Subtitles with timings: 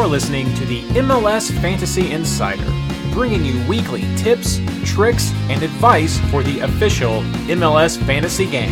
[0.00, 2.64] You're listening to the MLS Fantasy Insider,
[3.12, 7.20] bringing you weekly tips, tricks, and advice for the official
[7.50, 8.70] MLS fantasy game.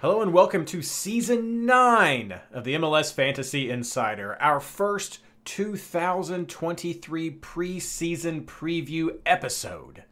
[0.00, 8.44] Hello and welcome to season 9 of the MLS Fantasy Insider, our first 2023 preseason
[8.44, 10.04] preview episode.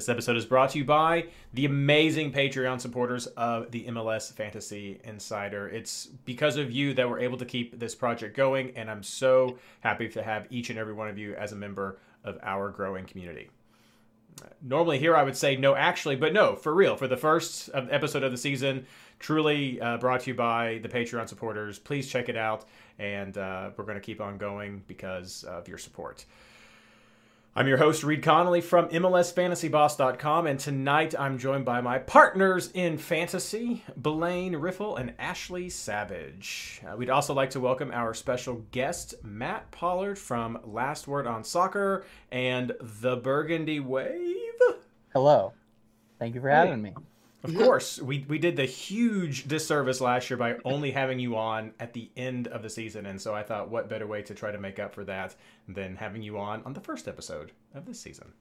[0.00, 4.98] This episode is brought to you by the amazing Patreon supporters of the MLS Fantasy
[5.04, 5.68] Insider.
[5.68, 9.58] It's because of you that we're able to keep this project going, and I'm so
[9.80, 13.04] happy to have each and every one of you as a member of our growing
[13.04, 13.50] community.
[14.62, 16.96] Normally, here I would say no, actually, but no, for real.
[16.96, 18.86] For the first episode of the season,
[19.18, 21.78] truly uh, brought to you by the Patreon supporters.
[21.78, 22.64] Please check it out,
[22.98, 26.24] and uh, we're going to keep on going because of your support.
[27.56, 32.96] I'm your host, Reed Connolly from MLSFantasyBoss.com, and tonight I'm joined by my partners in
[32.96, 36.80] fantasy, Blaine Riffle and Ashley Savage.
[36.86, 41.42] Uh, we'd also like to welcome our special guest, Matt Pollard from Last Word on
[41.42, 44.36] Soccer and The Burgundy Wave.
[45.12, 45.52] Hello.
[46.20, 46.94] Thank you for having me.
[47.42, 51.72] Of course, we, we did the huge disservice last year by only having you on
[51.80, 54.50] at the end of the season, and so I thought, what better way to try
[54.50, 55.34] to make up for that
[55.66, 58.32] than having you on on the first episode of this season,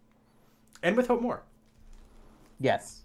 [0.83, 1.44] and with Hope More.
[2.59, 3.03] Yes,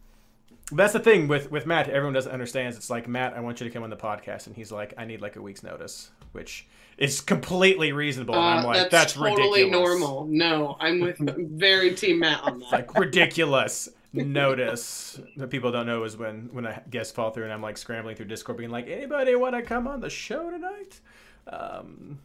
[0.73, 1.89] that's the thing with with Matt.
[1.89, 2.75] Everyone doesn't understand.
[2.75, 5.05] It's like Matt, I want you to come on the podcast, and he's like, I
[5.05, 6.67] need like a week's notice, which
[6.99, 8.35] is completely reasonable.
[8.35, 10.01] Uh, and I'm like, that's, that's totally ridiculous.
[10.01, 10.27] normal.
[10.27, 12.65] No, I'm with very team Matt on that.
[12.65, 17.45] It's like ridiculous notice that people don't know is when when a guest fall through
[17.45, 20.51] and I'm like scrambling through Discord being like, anybody want to come on the show
[20.51, 21.01] tonight?
[21.47, 22.19] Um,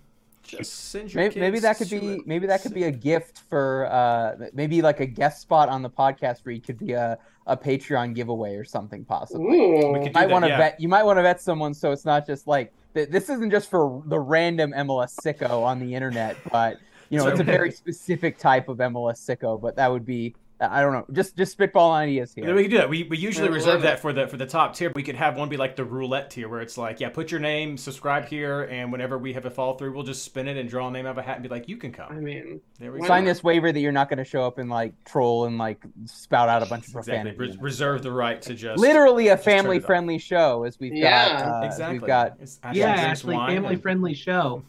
[0.44, 2.92] just send your maybe, maybe that could kids be to maybe that could be a
[2.92, 6.94] gift for uh maybe like a guest spot on the podcast where you could be
[6.94, 9.46] a, a Patreon giveaway or something possibly.
[9.46, 9.92] Ooh.
[9.92, 10.58] We could You might want to yeah.
[10.58, 13.70] vet you might want to vet someone so it's not just like this isn't just
[13.70, 16.80] for the random MLS sicko on the internet, but
[17.10, 20.36] you know, So- it's a very specific type of MLS sicko, but that would be
[20.62, 22.56] I don't know, just just spitball ideas Yeah, here.
[22.56, 22.90] we could do that.
[22.90, 24.92] We, we usually I reserve that for the for the top tier.
[24.94, 27.40] We could have one be like the roulette tier, where it's like, yeah, put your
[27.40, 30.70] name, subscribe here, and whenever we have a fall through, we'll just spin it and
[30.70, 32.12] draw a name out of a hat and be like, you can come.
[32.12, 33.14] I mean, There we why go.
[33.14, 35.82] Sign this waiver that you're not going to show up and like troll and like
[36.06, 37.32] spout out a bunch of Exactly.
[37.32, 37.38] profanity.
[37.38, 39.46] Re- reserve the right to just literally a turn it up.
[39.46, 41.60] family friendly show as we've got Yeah.
[41.62, 42.00] uh, exactly.
[42.00, 44.64] we've got It's Yeah, actually, family and- friendly show.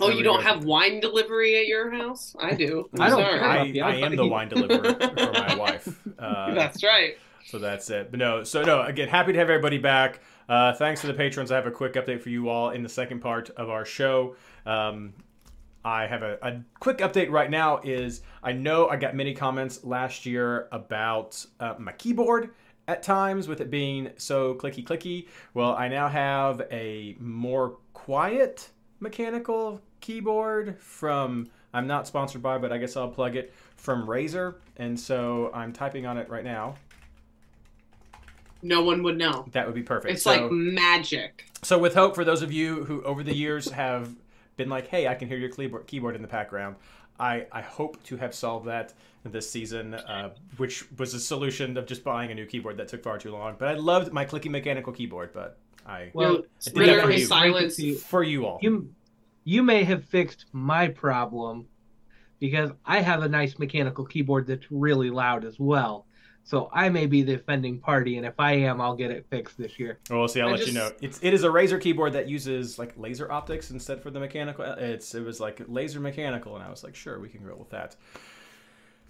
[0.00, 0.42] Oh, you don't go.
[0.42, 2.34] have wine delivery at your house?
[2.38, 2.88] I do.
[2.94, 3.40] I'm I don't sorry.
[3.80, 6.00] I, I I am the wine deliverer for my wife.
[6.18, 7.16] Uh, That's right.
[7.46, 8.10] so that's it.
[8.10, 10.20] But no, so no, again, happy to have everybody back.
[10.48, 11.50] Uh, thanks to the patrons.
[11.50, 14.36] I have a quick update for you all in the second part of our show.
[14.66, 15.14] Um,
[15.84, 17.80] I have a, a quick update right now.
[17.84, 22.50] Is I know I got many comments last year about uh, my keyboard
[22.88, 25.28] at times with it being so clicky clicky.
[25.54, 28.68] Well, I now have a more quiet
[29.00, 34.54] mechanical keyboard from I'm not sponsored by, but I guess I'll plug it from Razer,
[34.76, 36.76] and so I'm typing on it right now.
[38.62, 39.44] No one would know.
[39.52, 40.14] That would be perfect.
[40.14, 41.44] It's so, like magic.
[41.62, 44.14] so with hope for those of you who over the years have
[44.56, 46.76] been like, hey, I can hear your keyboard in the background.
[47.18, 48.94] I, I hope to have solved that
[49.24, 53.02] this season, uh, which was a solution of just buying a new keyboard that took
[53.02, 53.56] far too long.
[53.58, 57.26] But I loved my clicky mechanical keyboard, but I Well, You did that for you.
[57.26, 57.78] silence.
[57.78, 58.58] You, for you all.
[58.62, 58.90] you,
[59.44, 61.66] you may have fixed my problem
[62.40, 66.06] because I have a nice mechanical keyboard that's really loud as well.
[66.46, 69.56] So I may be the offending party, and if I am, I'll get it fixed
[69.56, 69.98] this year.
[70.10, 70.42] Well, we'll see.
[70.42, 70.90] I'll I let you know.
[71.00, 74.62] It's it is a Razer keyboard that uses like laser optics instead for the mechanical.
[74.62, 77.70] It's it was like laser mechanical, and I was like, sure, we can roll with
[77.70, 77.96] that.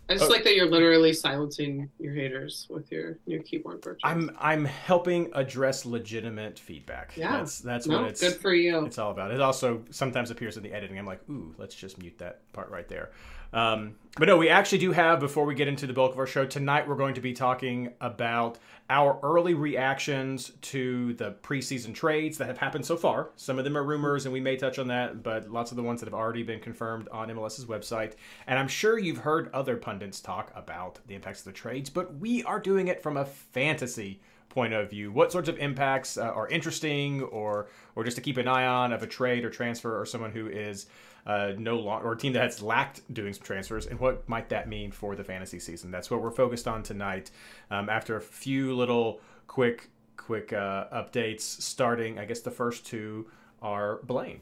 [0.08, 0.28] I just Oh.
[0.28, 4.00] like that you're literally silencing your haters with your new keyboard purchase.
[4.04, 7.16] I'm I'm helping address legitimate feedback.
[7.16, 7.38] Yeah.
[7.38, 8.84] that's that's no, what it's good for you.
[8.84, 9.30] it's all about.
[9.30, 10.98] It also sometimes appears in the editing.
[10.98, 13.10] I'm like, ooh, let's just mute that part right there.
[13.54, 16.26] Um, but no, we actually do have, before we get into the bulk of our
[16.26, 18.58] show, tonight we're going to be talking about
[18.90, 23.30] our early reactions to the preseason trades that have happened so far.
[23.36, 25.82] Some of them are rumors, and we may touch on that, but lots of the
[25.82, 28.14] ones that have already been confirmed on MLS's website.
[28.46, 32.16] And I'm sure you've heard other pundits talk about the impacts of the trades, but
[32.16, 35.10] we are doing it from a fantasy point of view.
[35.10, 38.92] What sorts of impacts uh, are interesting, or or just to keep an eye on
[38.92, 40.86] of a trade or transfer, or someone who is
[41.26, 44.48] uh, no longer, or a team that has lacked doing some transfers, and what might
[44.50, 45.90] that mean for the fantasy season?
[45.90, 47.30] That's what we're focused on tonight.
[47.70, 53.26] Um, after a few little quick quick uh, updates, starting, I guess the first two
[53.60, 54.40] are Blaine.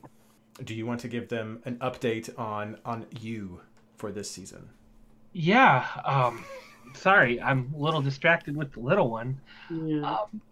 [0.65, 3.61] Do you want to give them an update on on you
[3.97, 4.69] for this season?
[5.33, 5.87] Yeah.
[6.05, 6.45] Um,
[6.95, 9.41] sorry, I'm a little distracted with the little one.
[9.71, 10.15] Yeah.
[10.15, 10.43] Um,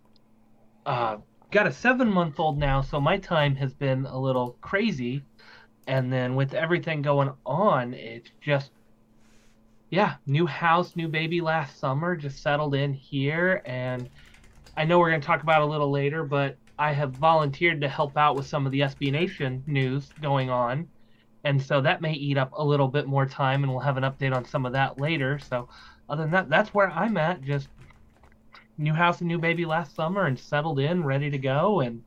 [0.86, 1.16] uh,
[1.50, 5.22] got a seven month old now, so my time has been a little crazy.
[5.86, 8.70] And then with everything going on, it's just,
[9.90, 13.62] yeah, new house, new baby last summer, just settled in here.
[13.64, 14.08] And
[14.76, 17.88] I know we're going to talk about a little later, but I have volunteered to
[17.88, 20.88] help out with some of the SB Nation news going on.
[21.44, 24.04] And so that may eat up a little bit more time, and we'll have an
[24.04, 25.38] update on some of that later.
[25.38, 25.68] So,
[26.08, 27.42] other than that, that's where I'm at.
[27.42, 27.68] Just
[28.78, 32.02] new house and new baby last summer and settled in, ready to go, and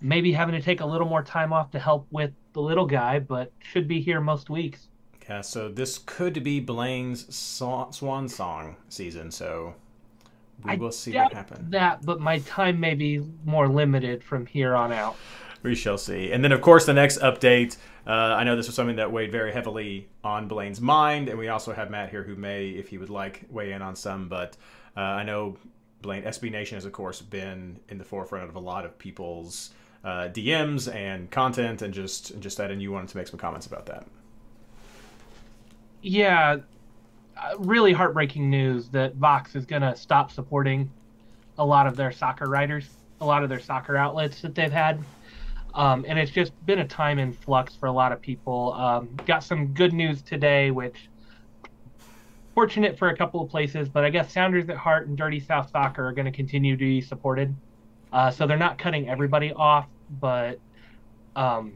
[0.00, 3.18] maybe having to take a little more time off to help with the little guy,
[3.18, 4.88] but should be here most weeks.
[5.28, 9.74] Yeah, so this could be Blaine's swan, song season, so
[10.64, 11.70] we I will see what happens.
[11.70, 15.16] That, but my time may be more limited from here on out.
[15.62, 16.32] We shall see.
[16.32, 17.76] And then, of course, the next update.
[18.06, 21.48] Uh, I know this was something that weighed very heavily on Blaine's mind, and we
[21.48, 24.28] also have Matt here who may, if he would like, weigh in on some.
[24.28, 24.56] But
[24.96, 25.58] uh, I know
[26.02, 29.70] Blaine SB Nation has, of course, been in the forefront of a lot of people's
[30.04, 32.70] uh, DMs and content, and just just that.
[32.70, 34.06] And you wanted to make some comments about that.
[36.02, 36.58] Yeah,
[37.36, 40.90] uh, really heartbreaking news that Vox is going to stop supporting
[41.58, 42.88] a lot of their soccer writers,
[43.20, 45.02] a lot of their soccer outlets that they've had.
[45.74, 48.72] Um, and it's just been a time in flux for a lot of people.
[48.74, 51.08] Um, got some good news today, which
[52.54, 55.70] fortunate for a couple of places, but I guess Sounders at Heart and Dirty South
[55.70, 57.54] Soccer are going to continue to be supported.
[58.12, 59.86] Uh, so they're not cutting everybody off,
[60.20, 60.58] but
[61.36, 61.74] um,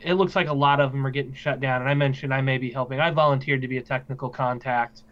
[0.00, 1.80] it looks like a lot of them are getting shut down.
[1.80, 3.00] And I mentioned I may be helping.
[3.00, 5.02] I volunteered to be a technical contact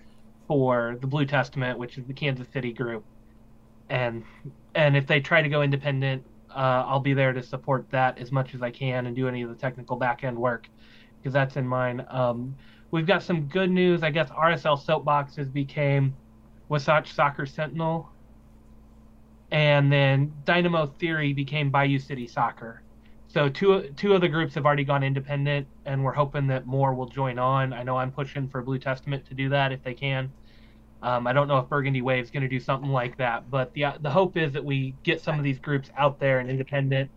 [0.46, 3.04] for the Blue Testament, which is the Kansas City group,
[3.88, 4.24] and
[4.74, 8.30] and if they try to go independent, uh, I'll be there to support that as
[8.30, 10.68] much as I can and do any of the technical back end work
[11.18, 12.04] because that's in mine.
[12.10, 12.54] Um,
[12.90, 14.02] we've got some good news.
[14.02, 16.14] I guess RSL Soapboxes became
[16.68, 18.10] Wasatch Soccer Sentinel,
[19.54, 22.82] and then Dynamo Theory became Bayou City Soccer.
[23.28, 26.92] So two two of the groups have already gone independent, and we're hoping that more
[26.92, 27.72] will join on.
[27.72, 30.32] I know I'm pushing for Blue Testament to do that if they can.
[31.02, 33.86] Um, I don't know if Burgundy Wave's going to do something like that, but the
[34.00, 37.08] the hope is that we get some of these groups out there and independent,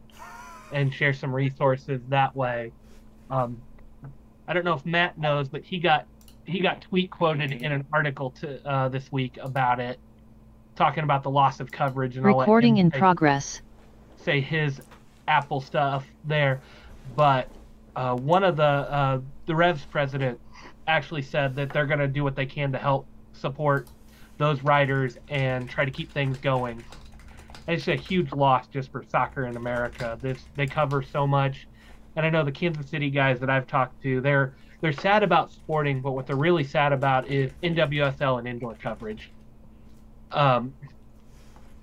[0.71, 2.71] and share some resources that way.
[3.31, 3.59] Um,
[4.47, 6.05] I don't know if Matt knows, but he got
[6.45, 9.99] he got tweet quoted in an article to uh, this week about it,
[10.77, 13.61] talking about the loss of coverage and Recording in say- progress.
[14.17, 14.79] say his
[15.27, 16.61] Apple stuff there,
[17.15, 17.49] but
[17.95, 20.39] uh, one of the uh, the Revs president
[20.87, 23.87] actually said that they're going to do what they can to help support
[24.37, 26.81] those riders and try to keep things going.
[27.67, 30.17] It's a huge loss just for soccer in America.
[30.21, 31.67] This they cover so much,
[32.15, 35.51] and I know the Kansas City guys that I've talked to, they're they're sad about
[35.51, 39.31] sporting, but what they're really sad about is NWSL and indoor coverage.
[40.31, 40.73] Um,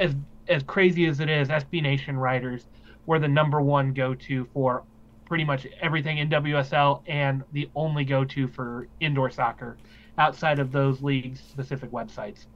[0.00, 0.14] as
[0.48, 2.66] as crazy as it is, SB Nation writers
[3.06, 4.82] were the number one go-to for
[5.24, 9.76] pretty much everything NWSL and the only go-to for indoor soccer
[10.18, 12.46] outside of those leagues specific websites.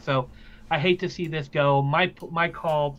[0.00, 0.28] So
[0.70, 1.82] I hate to see this go.
[1.82, 2.98] My my call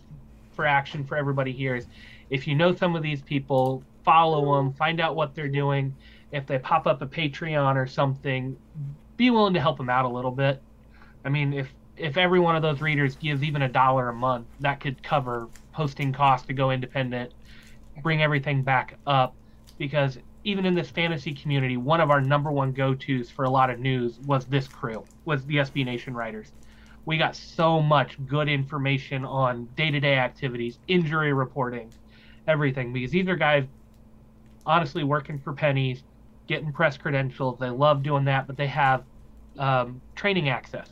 [0.54, 1.88] for action for everybody here is
[2.30, 5.96] if you know some of these people, follow them, find out what they're doing.
[6.32, 8.58] If they pop up a Patreon or something,
[9.18, 10.62] be willing to help them out a little bit.
[11.26, 14.48] I mean, if if every one of those readers gives even a dollar a month,
[14.60, 17.34] that could cover hosting costs to go independent,
[18.02, 19.36] bring everything back up.
[19.78, 23.70] Because even in this fantasy community, one of our number one go-tos for a lot
[23.70, 26.52] of news was this crew, was the SB Nation writers.
[27.06, 31.92] We got so much good information on day-to-day activities, injury reporting,
[32.48, 32.94] everything.
[32.94, 33.66] Because these are guys
[34.66, 36.04] honestly working for pennies,
[36.48, 37.60] getting press credentials.
[37.60, 39.04] They love doing that, but they have
[39.58, 40.90] um, training access.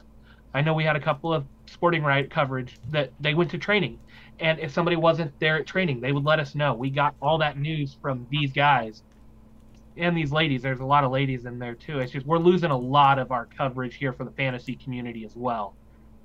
[0.53, 3.99] I know we had a couple of sporting right coverage that they went to training,
[4.39, 6.73] and if somebody wasn't there at training, they would let us know.
[6.73, 9.03] We got all that news from these guys
[9.97, 10.61] and these ladies.
[10.61, 11.99] There's a lot of ladies in there too.
[11.99, 15.35] It's just we're losing a lot of our coverage here for the fantasy community as
[15.35, 15.75] well,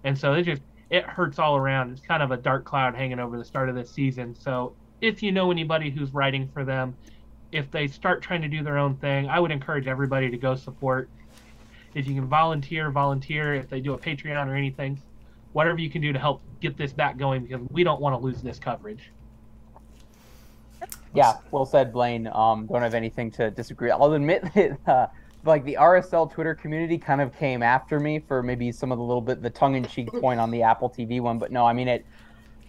[0.04, 1.92] and so it just it hurts all around.
[1.92, 4.34] It's kind of a dark cloud hanging over the start of this season.
[4.34, 6.96] So if you know anybody who's writing for them,
[7.52, 10.54] if they start trying to do their own thing, I would encourage everybody to go
[10.54, 11.08] support
[11.94, 13.54] if you can volunteer, volunteer.
[13.54, 15.00] If they do a Patreon or anything,
[15.52, 18.24] whatever you can do to help get this back going, because we don't want to
[18.24, 19.10] lose this coverage.
[21.14, 22.28] Yeah, well said, Blaine.
[22.32, 23.90] Um, don't have anything to disagree.
[23.90, 25.06] I'll admit that, uh,
[25.44, 29.04] like the RSL Twitter community kind of came after me for maybe some of the
[29.04, 32.04] little bit the tongue-in-cheek point on the Apple TV one, but no, I mean it.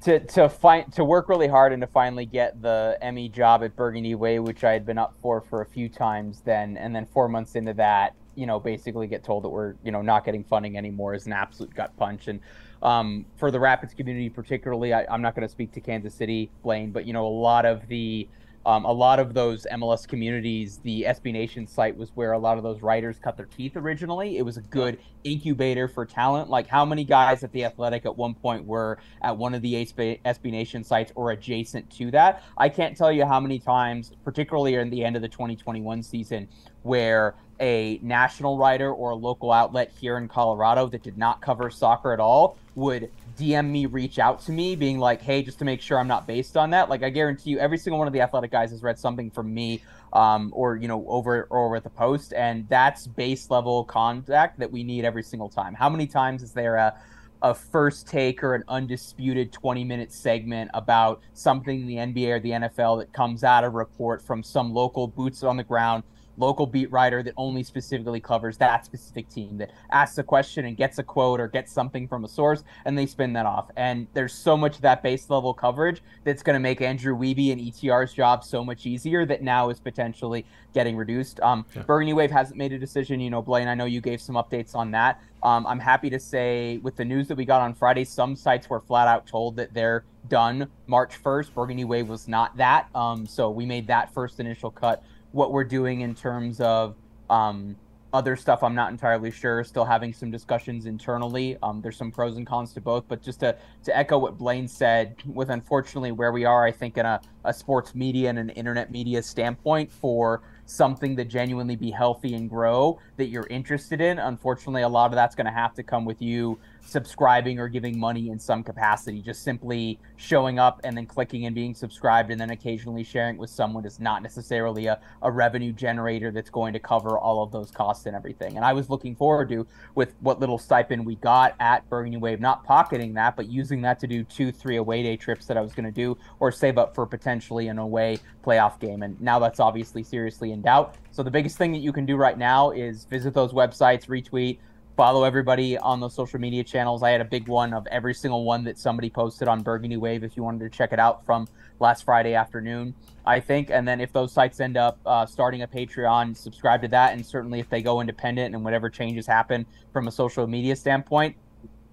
[0.01, 3.75] To to find to work really hard and to finally get the Emmy job at
[3.75, 7.08] Burgundy Wave, which I had been up for for a few times, then and then
[7.08, 10.43] four months into that, you know, basically get told that we're, you know, not getting
[10.43, 12.27] funding anymore is an absolute gut punch.
[12.27, 12.39] And
[12.81, 16.51] um, for the Rapids community, particularly, I, I'm not going to speak to Kansas City,
[16.63, 18.27] Blaine, but you know, a lot of the
[18.65, 22.57] um, a lot of those MLS communities, the SB Nation site was where a lot
[22.57, 24.37] of those writers cut their teeth originally.
[24.37, 26.49] It was a good incubator for talent.
[26.49, 29.73] Like how many guys at the Athletic at one point were at one of the
[29.75, 32.41] SB Nation sites or adjacent to that?
[32.57, 36.47] I can't tell you how many times, particularly in the end of the 2021 season,
[36.81, 41.69] where a national writer or a local outlet here in Colorado that did not cover
[41.69, 45.65] soccer at all would DM me, reach out to me, being like, "Hey, just to
[45.65, 48.13] make sure I'm not based on that." Like, I guarantee you, every single one of
[48.13, 49.81] the athletic guys has read something from me,
[50.13, 54.59] um, or you know, over or over at the post, and that's base level contact
[54.59, 55.74] that we need every single time.
[55.74, 56.95] How many times is there a
[57.41, 62.39] a first take or an undisputed 20 minute segment about something in the NBA or
[62.39, 66.03] the NFL that comes out a report from some local boots on the ground
[66.37, 70.77] local beat writer that only specifically covers that specific team that asks a question and
[70.77, 73.69] gets a quote or gets something from a source and they spin that off.
[73.75, 77.51] And there's so much of that base level coverage that's going to make Andrew Wiebe
[77.51, 81.39] and ETR's job so much easier that now is potentially getting reduced.
[81.39, 81.83] Um, yeah.
[81.83, 83.19] Burgundy Wave hasn't made a decision.
[83.19, 85.21] You know, Blaine, I know you gave some updates on that.
[85.43, 88.69] Um, I'm happy to say with the news that we got on Friday, some sites
[88.69, 91.53] were flat out told that they're done March 1st.
[91.53, 92.87] Burgundy Wave was not that.
[92.95, 95.03] Um, so we made that first initial cut
[95.35, 96.95] what we're doing in terms of
[97.29, 97.75] um,
[98.13, 101.57] other stuff i'm not entirely sure still having some discussions internally.
[101.61, 104.69] Um, there's some pros and cons to both but just to, to echo what blaine
[104.69, 108.49] said with unfortunately where we are i think in a, a sports media and an
[108.51, 114.17] internet media standpoint for something to genuinely be healthy and grow that you're interested in
[114.19, 117.99] unfortunately a lot of that's going to have to come with you subscribing or giving
[117.99, 119.21] money in some capacity.
[119.21, 123.49] Just simply showing up and then clicking and being subscribed and then occasionally sharing with
[123.49, 127.71] someone is not necessarily a, a revenue generator that's going to cover all of those
[127.71, 128.55] costs and everything.
[128.55, 129.65] And I was looking forward to,
[129.95, 133.99] with what little stipend we got at Burgundy Wave, not pocketing that, but using that
[133.99, 136.77] to do two, three away day trips that I was going to do or save
[136.77, 139.03] up for potentially an away playoff game.
[139.03, 140.95] And now that's obviously seriously in doubt.
[141.11, 144.59] So the biggest thing that you can do right now is visit those websites, retweet,
[144.95, 147.03] follow everybody on those social media channels.
[147.03, 150.23] I had a big one of every single one that somebody posted on Burgundy Wave
[150.23, 151.47] if you wanted to check it out from
[151.79, 153.69] last Friday afternoon, I think.
[153.69, 157.13] And then if those sites end up uh, starting a Patreon, subscribe to that.
[157.13, 161.35] And certainly if they go independent and whatever changes happen from a social media standpoint,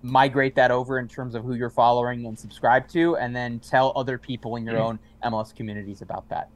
[0.02, 3.92] migrate that over in terms of who you're following and subscribe to, and then tell
[3.96, 4.98] other people in your mm-hmm.
[5.24, 6.48] own MLS communities about that.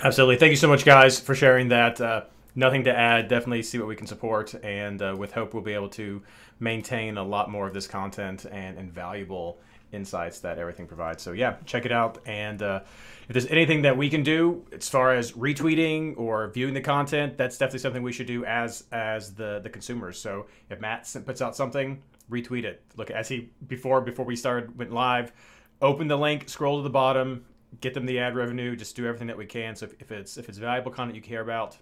[0.00, 0.36] Absolutely.
[0.36, 2.00] Thank you so much, guys, for sharing that.
[2.00, 2.22] Uh,
[2.56, 3.28] nothing to add.
[3.28, 6.22] Definitely see what we can support, and uh, with hope, we'll be able to
[6.58, 9.60] maintain a lot more of this content and, and valuable
[9.92, 11.22] insights that everything provides.
[11.22, 12.18] So yeah, check it out.
[12.26, 12.80] And uh,
[13.28, 17.36] if there's anything that we can do as far as retweeting or viewing the content,
[17.38, 20.18] that's definitely something we should do as as the the consumers.
[20.18, 22.82] So if Matt puts out something, retweet it.
[22.96, 25.32] Look as he before before we started went live,
[25.80, 27.44] open the link, scroll to the bottom,
[27.80, 28.76] get them the ad revenue.
[28.76, 29.76] Just do everything that we can.
[29.76, 31.76] So if, if it's if it's valuable content you care about,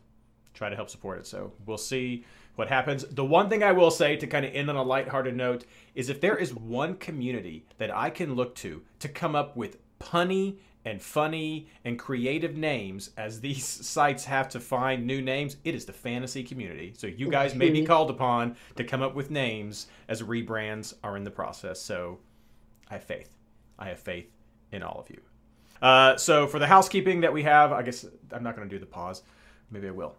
[0.54, 1.26] try to help support it.
[1.26, 2.24] So we'll see
[2.56, 3.04] what happens.
[3.04, 6.08] The one thing I will say to kind of end on a lighthearted note is
[6.08, 10.56] if there is one community that I can look to to come up with punny
[10.84, 15.84] and funny and creative names as these sites have to find new names, it is
[15.84, 16.94] the fantasy community.
[16.96, 21.16] So you guys may be called upon to come up with names as rebrands are
[21.16, 21.80] in the process.
[21.80, 22.18] So
[22.88, 23.30] I have faith.
[23.78, 24.30] I have faith
[24.70, 25.20] in all of you.
[25.82, 28.78] Uh, so for the housekeeping that we have, I guess I'm not going to do
[28.78, 29.22] the pause.
[29.70, 30.14] Maybe I will.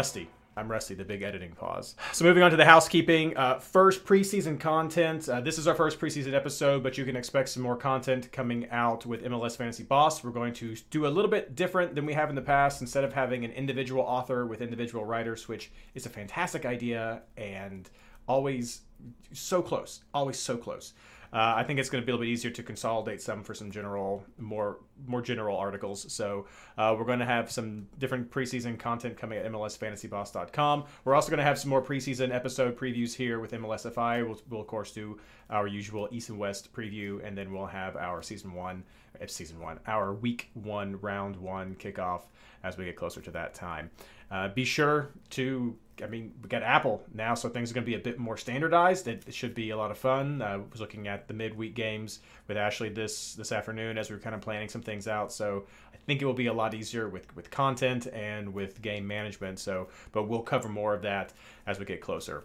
[0.00, 0.30] Rusty.
[0.56, 1.94] I'm rusty, the big editing pause.
[2.12, 3.36] So, moving on to the housekeeping.
[3.36, 5.28] Uh, first preseason content.
[5.28, 8.66] Uh, this is our first preseason episode, but you can expect some more content coming
[8.70, 10.24] out with MLS Fantasy Boss.
[10.24, 12.80] We're going to do a little bit different than we have in the past.
[12.80, 17.90] Instead of having an individual author with individual writers, which is a fantastic idea and
[18.26, 18.80] always
[19.34, 20.94] so close, always so close.
[21.32, 23.54] Uh, I think it's going to be a little bit easier to consolidate some for
[23.54, 26.12] some general, more more general articles.
[26.12, 26.46] So
[26.76, 30.84] uh, we're going to have some different preseason content coming at MLSFantasyBoss.com.
[31.04, 34.26] We're also going to have some more preseason episode previews here with MLSFI.
[34.26, 35.18] We'll, we'll of course do
[35.48, 38.84] our usual East and West preview, and then we'll have our season one,
[39.20, 42.22] uh, season one, our week one, round one kickoff
[42.62, 43.90] as we get closer to that time.
[44.30, 47.90] Uh, be sure to I mean, we got Apple now, so things are going to
[47.90, 49.08] be a bit more standardized.
[49.08, 50.42] It, it should be a lot of fun.
[50.42, 54.22] I was looking at the midweek games with Ashley this this afternoon as we were
[54.22, 55.32] kind of planning some things out.
[55.32, 59.06] So I think it will be a lot easier with with content and with game
[59.06, 59.58] management.
[59.58, 61.32] So, but we'll cover more of that
[61.66, 62.44] as we get closer.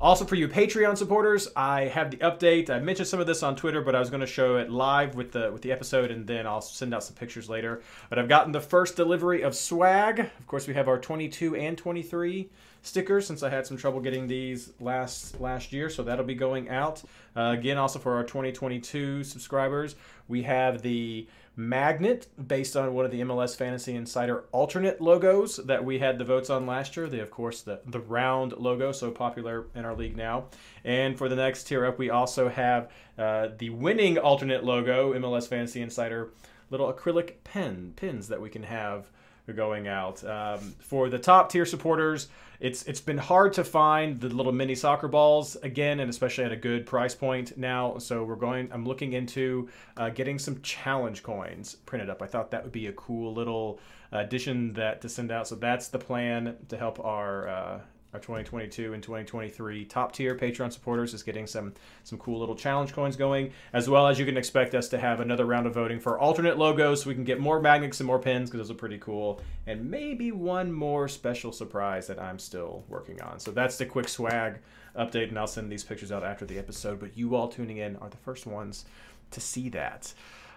[0.00, 2.68] Also, for you Patreon supporters, I have the update.
[2.68, 5.14] I mentioned some of this on Twitter, but I was going to show it live
[5.14, 7.80] with the with the episode, and then I'll send out some pictures later.
[8.10, 10.18] But I've gotten the first delivery of swag.
[10.20, 12.50] Of course, we have our 22 and 23
[12.84, 16.68] stickers since I had some trouble getting these last last year, so that'll be going
[16.68, 17.02] out.
[17.36, 19.96] Uh, again, also for our 2022 subscribers,
[20.28, 21.26] we have the
[21.56, 26.24] magnet based on one of the MLS Fantasy Insider alternate logos that we had the
[26.24, 27.08] votes on last year.
[27.08, 30.46] They, of course, the, the round logo, so popular in our league now.
[30.84, 35.48] And for the next tier up, we also have uh, the winning alternate logo, MLS
[35.48, 36.30] Fantasy Insider
[36.70, 39.10] little acrylic pen pins that we can have
[39.52, 40.24] going out.
[40.24, 42.28] Um, for the top tier supporters,
[42.60, 46.52] it's it's been hard to find the little mini soccer balls again, and especially at
[46.52, 47.98] a good price point now.
[47.98, 48.70] So we're going.
[48.72, 52.22] I'm looking into uh, getting some challenge coins printed up.
[52.22, 53.80] I thought that would be a cool little
[54.12, 55.48] addition that to send out.
[55.48, 57.80] So that's the plan to help our uh,
[58.14, 62.92] our 2022 and 2023 top tier Patreon supporters is getting some some cool little challenge
[62.92, 65.98] coins going, as well as you can expect us to have another round of voting
[65.98, 68.78] for alternate logos so we can get more magnets and more pins because those are
[68.78, 73.40] pretty cool, and maybe one more special surprise that I'm still working on.
[73.40, 74.60] So that's the quick swag
[74.96, 77.00] update, and I'll send these pictures out after the episode.
[77.00, 78.84] But you all tuning in are the first ones
[79.32, 80.14] to see that.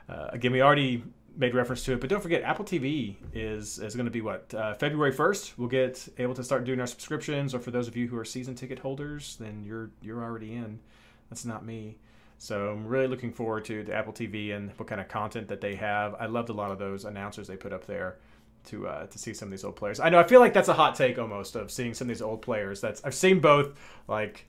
[0.08, 1.04] Uh, again, we already
[1.38, 4.54] made reference to it, but don't forget Apple TV is is going to be what
[4.54, 5.58] uh, February first.
[5.58, 8.26] We'll get able to start doing our subscriptions, or for those of you who are
[8.26, 10.80] season ticket holders, then you're you're already in.
[11.30, 11.98] That's not me.
[12.40, 15.62] So I'm really looking forward to the Apple TV and what kind of content that
[15.62, 16.16] they have.
[16.20, 18.18] I loved a lot of those announcers they put up there
[18.66, 20.00] to uh, to see some of these old players.
[20.00, 22.22] I know I feel like that's a hot take almost of seeing some of these
[22.22, 22.82] old players.
[22.82, 23.78] That's I've seen both
[24.08, 24.48] like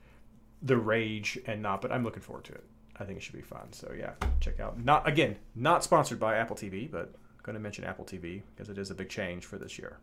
[0.62, 2.64] the rage and not, but I'm looking forward to it.
[3.00, 3.73] I think it should be fun.
[3.73, 4.83] So yeah, check out.
[4.83, 8.69] Not again, not sponsored by Apple TV, but I'm going to mention Apple TV because
[8.69, 9.99] it is a big change for this year.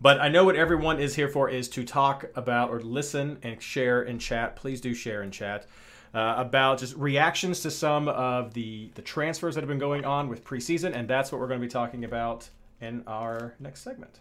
[0.00, 3.62] But I know what everyone is here for is to talk about or listen and
[3.62, 4.56] share in chat.
[4.56, 5.66] Please do share in chat
[6.12, 10.28] uh, about just reactions to some of the the transfers that have been going on
[10.28, 12.48] with preseason, and that's what we're going to be talking about
[12.80, 14.18] in our next segment.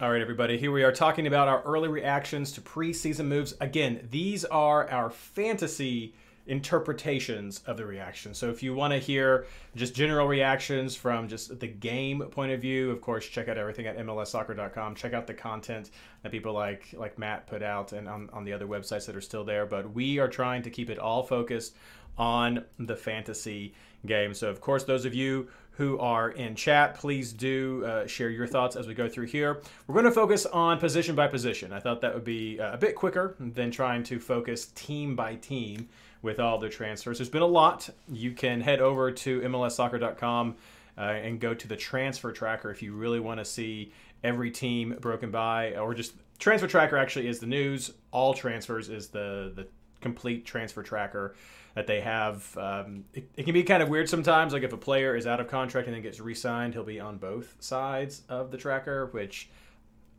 [0.00, 3.52] All right, everybody, here we are talking about our early reactions to preseason moves.
[3.60, 6.14] Again, these are our fantasy
[6.46, 8.32] interpretations of the reaction.
[8.32, 9.44] So if you want to hear
[9.76, 13.86] just general reactions from just the game point of view, of course, check out everything
[13.86, 14.94] at mlssoccer.com.
[14.94, 15.90] Check out the content
[16.22, 19.20] that people like like Matt put out and on, on the other websites that are
[19.20, 19.66] still there.
[19.66, 21.76] But we are trying to keep it all focused
[22.16, 23.74] on the fantasy
[24.06, 24.32] game.
[24.32, 25.48] So of course, those of you
[25.80, 29.62] who are in chat, please do uh, share your thoughts as we go through here.
[29.86, 31.72] We're going to focus on position by position.
[31.72, 35.36] I thought that would be uh, a bit quicker than trying to focus team by
[35.36, 35.88] team
[36.20, 37.16] with all the transfers.
[37.16, 37.88] There's been a lot.
[38.12, 40.56] You can head over to MLSsoccer.com
[40.98, 44.98] uh, and go to the transfer tracker if you really want to see every team
[45.00, 47.90] broken by, or just transfer tracker actually is the news.
[48.10, 49.66] All transfers is the the
[50.02, 51.34] complete transfer tracker
[51.74, 52.56] that they have.
[52.56, 54.52] Um, it, it, can be kind of weird sometimes.
[54.52, 57.18] Like if a player is out of contract and then gets re-signed, he'll be on
[57.18, 59.50] both sides of the tracker, which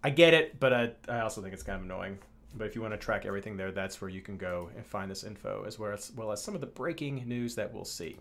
[0.03, 2.17] I get it, but I, I also think it's kind of annoying.
[2.55, 5.09] But if you want to track everything there, that's where you can go and find
[5.09, 8.17] this info, as well as, well as some of the breaking news that we'll see.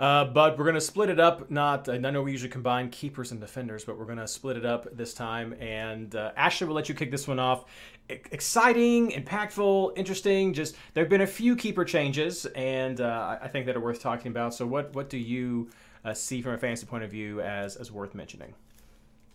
[0.00, 1.50] Uh, but we're going to split it up.
[1.50, 4.64] Not, I know we usually combine keepers and defenders, but we're going to split it
[4.64, 5.52] up this time.
[5.60, 7.66] And uh, Ashley will let you kick this one off.
[8.10, 10.54] E- exciting, impactful, interesting.
[10.54, 14.00] Just there have been a few keeper changes, and uh, I think that are worth
[14.00, 14.54] talking about.
[14.54, 15.68] So, what what do you
[16.02, 18.54] uh, see from a fantasy point of view as as worth mentioning?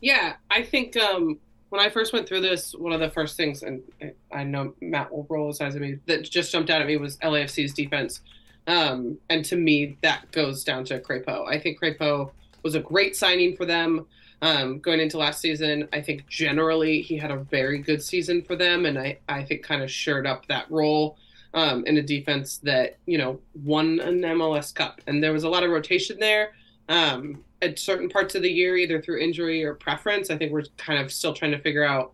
[0.01, 1.37] Yeah, I think um,
[1.69, 3.83] when I first went through this, one of the first things, and
[4.31, 6.97] I know Matt will roll his eyes at me, that just jumped out at me
[6.97, 8.21] was LAFC's defense.
[8.67, 11.47] Um, and to me, that goes down to Crépeau.
[11.47, 12.31] I think Crépeau
[12.63, 14.05] was a great signing for them
[14.41, 15.87] um, going into last season.
[15.93, 19.63] I think generally he had a very good season for them, and I, I think
[19.63, 21.17] kind of shored up that role
[21.53, 25.01] um, in a defense that, you know, won an MLS Cup.
[25.07, 26.51] And there was a lot of rotation there
[26.89, 30.29] um, at certain parts of the year, either through injury or preference.
[30.29, 32.13] I think we're kind of still trying to figure out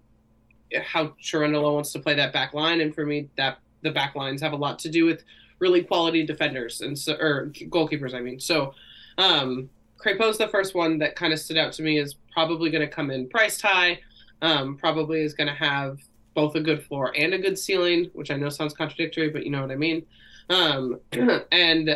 [0.83, 2.81] how Cherundolo wants to play that back line.
[2.81, 5.23] And for me, that the back lines have a lot to do with
[5.61, 8.13] really quality defenders and so, or goalkeepers.
[8.13, 8.73] I mean, so
[9.17, 12.85] um, Crépeau's the first one that kind of stood out to me is probably going
[12.85, 13.99] to come in priced high.
[14.41, 15.99] Um, probably is going to have
[16.33, 19.51] both a good floor and a good ceiling, which I know sounds contradictory, but you
[19.51, 20.03] know what I mean.
[20.49, 20.99] Um,
[21.51, 21.95] and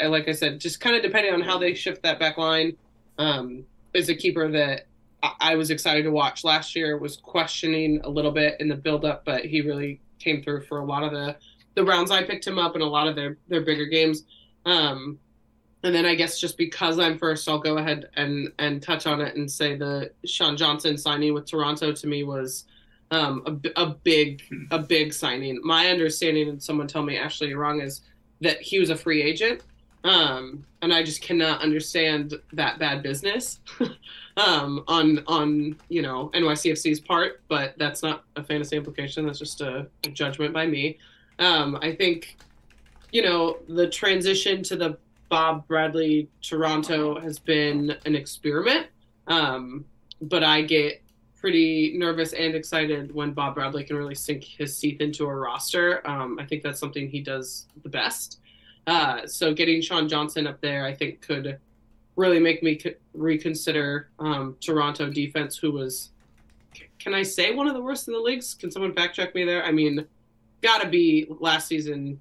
[0.00, 2.76] like I said, just kind of depending on how they shift that back line,
[3.18, 3.64] um,
[3.94, 4.86] is a keeper that
[5.40, 6.98] I was excited to watch last year.
[6.98, 10.84] Was questioning a little bit in the build-up, but he really came through for a
[10.84, 11.36] lot of the
[11.76, 14.24] the rounds I picked him up in a lot of their their bigger games.
[14.64, 15.20] Um,
[15.84, 19.20] and then I guess just because I'm first, I'll go ahead and and touch on
[19.20, 22.64] it and say the Sean Johnson signing with Toronto to me was
[23.12, 25.60] um, a, a big a big signing.
[25.62, 28.00] My understanding, and someone tell me actually wrong, is
[28.40, 29.62] that he was a free agent,
[30.02, 33.60] um, and I just cannot understand that bad business
[34.36, 37.42] um, on on you know NYCFC's part.
[37.48, 39.26] But that's not a fantasy implication.
[39.26, 40.98] That's just a, a judgment by me.
[41.38, 42.36] Um, I think
[43.12, 48.86] you know the transition to the Bob Bradley Toronto has been an experiment.
[49.26, 49.84] Um,
[50.20, 51.02] but I get
[51.38, 56.06] pretty nervous and excited when Bob Bradley can really sink his teeth into a roster.
[56.08, 58.40] Um, I think that's something he does the best.
[58.86, 61.58] Uh, so getting Sean Johnson up there, I think, could
[62.14, 62.80] really make me
[63.12, 66.10] reconsider um, Toronto defense, who was,
[66.98, 68.54] can I say, one of the worst in the leagues?
[68.54, 69.64] Can someone check me there?
[69.64, 70.06] I mean,
[70.62, 72.20] got to be last season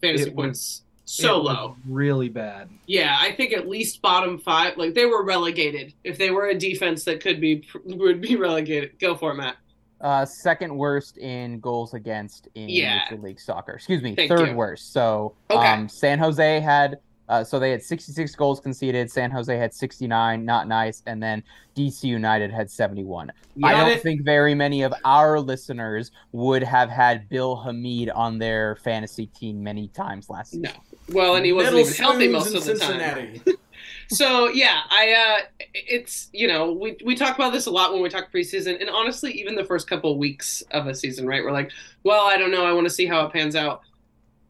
[0.00, 1.76] fantasy it points so low.
[1.88, 2.68] Really bad.
[2.86, 4.76] Yeah, I think at least bottom five.
[4.76, 5.94] Like they were relegated.
[6.04, 8.98] If they were a defense that could be would be relegated.
[8.98, 9.56] Go for it, Matt.
[10.00, 13.04] Uh, second worst in goals against in yeah.
[13.08, 13.72] Major League Soccer.
[13.72, 14.54] Excuse me, Thank third you.
[14.54, 14.92] worst.
[14.92, 15.66] So, okay.
[15.66, 19.10] um, San Jose had uh, so they had 66 goals conceded.
[19.10, 21.42] San Jose had 69, not nice, and then
[21.76, 23.32] DC United had 71.
[23.62, 24.02] I don't it.
[24.02, 29.62] think very many of our listeners would have had Bill Hamid on their fantasy team
[29.62, 30.62] many times last season.
[30.62, 33.40] No, well, and he wasn't Middle even healthy most of the Cincinnati.
[33.40, 33.54] time.
[34.08, 38.02] so yeah, I uh, it's you know we we talk about this a lot when
[38.02, 41.42] we talk preseason, and honestly, even the first couple of weeks of a season, right?
[41.42, 41.70] We're like,
[42.04, 43.82] well, I don't know, I want to see how it pans out.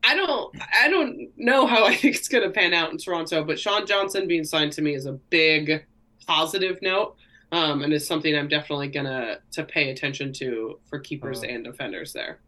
[0.06, 3.44] I don't I don't know how I think it's going to pan out in Toronto,
[3.44, 5.84] but Sean Johnson being signed to me is a big
[6.26, 7.16] positive note,
[7.52, 11.64] um, and is something I'm definitely gonna to pay attention to for keepers uh, and
[11.64, 12.38] defenders there.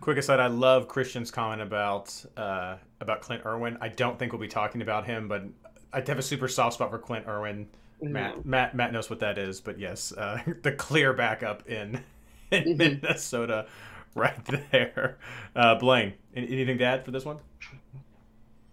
[0.00, 3.78] Quick aside, I love Christian's comment about uh, about Clint Irwin.
[3.80, 5.44] I don't think we'll be talking about him, but
[5.92, 7.68] I have a super soft spot for Clint Irwin.
[8.00, 12.02] Matt, Matt, Matt knows what that is, but yes, uh, the clear backup in
[12.50, 12.78] in mm-hmm.
[12.78, 13.66] Minnesota
[14.14, 15.18] right there.
[15.54, 17.38] Uh, Blaine, anything to add for this one?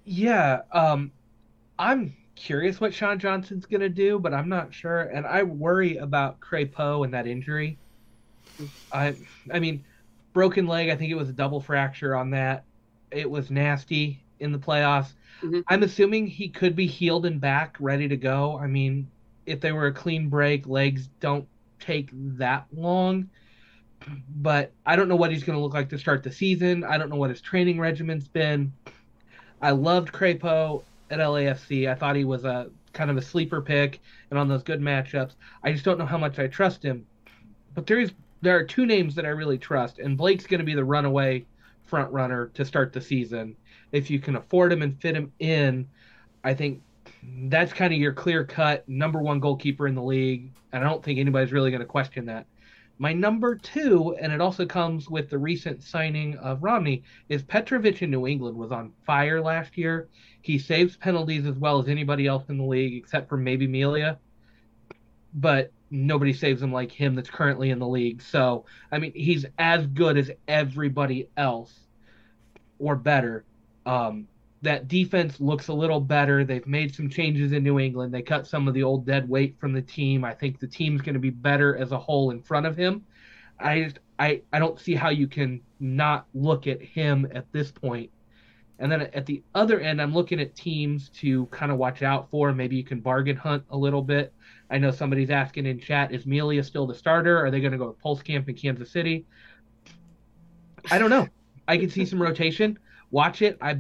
[0.06, 1.12] Yeah, um,
[1.80, 6.40] I'm curious what Sean Johnson's gonna do, but I'm not sure, and I worry about
[6.40, 7.78] Crépeau and that injury.
[8.92, 9.16] I,
[9.52, 9.84] I mean,
[10.34, 10.90] broken leg.
[10.90, 12.64] I think it was a double fracture on that.
[13.12, 15.14] It was nasty in the playoffs.
[15.42, 15.62] Mm-hmm.
[15.68, 18.58] I'm assuming he could be healed and back, ready to go.
[18.58, 19.10] I mean,
[19.46, 21.48] if they were a clean break, legs don't
[21.80, 23.30] take that long
[24.38, 26.84] but I don't know what he's going to look like to start the season.
[26.84, 28.72] I don't know what his training regimen's been.
[29.62, 31.90] I loved Crépeau at LAFC.
[31.90, 35.34] I thought he was a kind of a sleeper pick and on those good matchups.
[35.64, 37.06] I just don't know how much I trust him.
[37.74, 40.66] But there is there are two names that I really trust, and Blake's going to
[40.66, 41.46] be the runaway
[41.86, 43.56] front runner to start the season.
[43.92, 45.88] If you can afford him and fit him in,
[46.44, 46.82] I think
[47.48, 50.52] that's kind of your clear cut number one goalkeeper in the league.
[50.72, 52.46] And I don't think anybody's really going to question that.
[52.98, 58.02] My number two, and it also comes with the recent signing of Romney, is Petrović
[58.02, 60.08] in New England was on fire last year.
[60.42, 64.18] He saves penalties as well as anybody else in the league, except for maybe Melia.
[65.34, 68.22] But nobody saves him like him that's currently in the league.
[68.22, 71.74] So, I mean, he's as good as everybody else
[72.80, 73.44] or better.
[73.86, 74.28] Um,
[74.66, 76.44] that defense looks a little better.
[76.44, 78.14] They've made some changes in New England.
[78.14, 80.24] They cut some of the old dead weight from the team.
[80.24, 83.06] I think the team's going to be better as a whole in front of him.
[83.60, 87.72] I just I I don't see how you can not look at him at this
[87.72, 88.12] point.
[88.80, 92.30] And then at the other end, I'm looking at teams to kind of watch out
[92.30, 92.52] for.
[92.54, 94.34] Maybe you can bargain hunt a little bit.
[94.70, 97.44] I know somebody's asking in chat, is Melia still the starter?
[97.44, 99.26] Are they going to go with Camp in Kansas City?
[100.92, 101.28] I don't know.
[101.68, 102.78] I can see some rotation.
[103.12, 103.58] Watch it.
[103.62, 103.80] I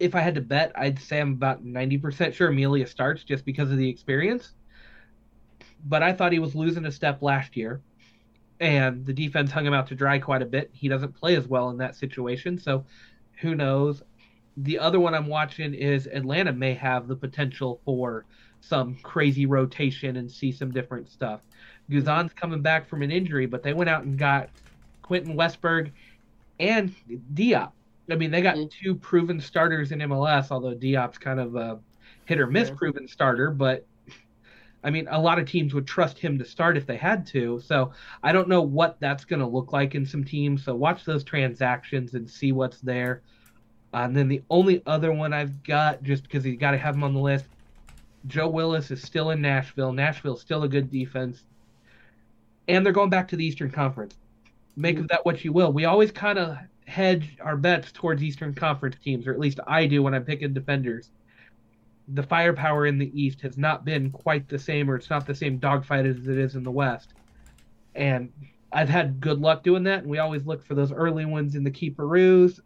[0.00, 3.70] if I had to bet, I'd say I'm about 90% sure Melia starts just because
[3.70, 4.54] of the experience.
[5.84, 7.82] But I thought he was losing a step last year,
[8.58, 10.70] and the defense hung him out to dry quite a bit.
[10.72, 12.84] He doesn't play as well in that situation, so
[13.40, 14.02] who knows?
[14.56, 18.24] The other one I'm watching is Atlanta may have the potential for
[18.60, 21.40] some crazy rotation and see some different stuff.
[21.90, 24.48] Guzan's coming back from an injury, but they went out and got
[25.02, 25.92] Quentin Westberg
[26.58, 26.94] and
[27.34, 27.72] Diop
[28.12, 28.68] I mean, they got mm-hmm.
[28.68, 31.78] two proven starters in MLS, although Diop's kind of a
[32.24, 32.74] hit or miss yeah.
[32.76, 33.50] proven starter.
[33.50, 33.86] But
[34.82, 37.60] I mean, a lot of teams would trust him to start if they had to.
[37.60, 37.92] So
[38.22, 40.64] I don't know what that's going to look like in some teams.
[40.64, 43.22] So watch those transactions and see what's there.
[43.92, 46.94] Uh, and then the only other one I've got, just because you got to have
[46.94, 47.46] him on the list,
[48.26, 49.92] Joe Willis is still in Nashville.
[49.92, 51.42] Nashville's still a good defense.
[52.68, 54.14] And they're going back to the Eastern Conference.
[54.76, 55.72] Make of that what you will.
[55.72, 56.56] We always kind of
[56.90, 60.52] hedge our bets towards Eastern Conference teams, or at least I do when I'm picking
[60.52, 61.10] defenders.
[62.08, 65.34] The firepower in the East has not been quite the same, or it's not the
[65.34, 67.14] same dogfight as it is in the West.
[67.94, 68.32] And
[68.72, 71.62] I've had good luck doing that, and we always look for those early ones in
[71.62, 72.60] the keeperoos.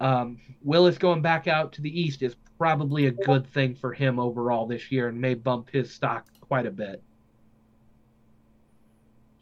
[0.00, 4.18] Um, Willis going back out to the East is probably a good thing for him
[4.18, 7.02] overall this year and may bump his stock quite a bit.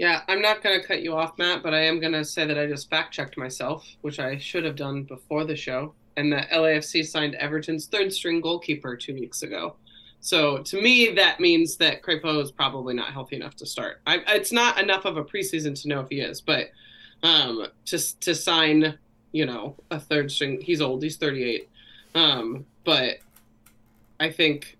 [0.02, 2.44] Yeah, I'm not going to cut you off, Matt, but I am going to say
[2.44, 5.94] that I just fact checked myself, which I should have done before the show.
[6.16, 9.76] And the LAFC signed Everton's third string goalkeeper two weeks ago.
[10.18, 14.00] So to me, that means that Crépeau is probably not healthy enough to start.
[14.04, 16.70] I, it's not enough of a preseason to know if he is, but
[17.22, 18.98] um, to to sign,
[19.30, 20.60] you know, a third string.
[20.60, 21.04] He's old.
[21.04, 21.70] He's 38.
[22.16, 23.18] Um, but
[24.18, 24.76] I think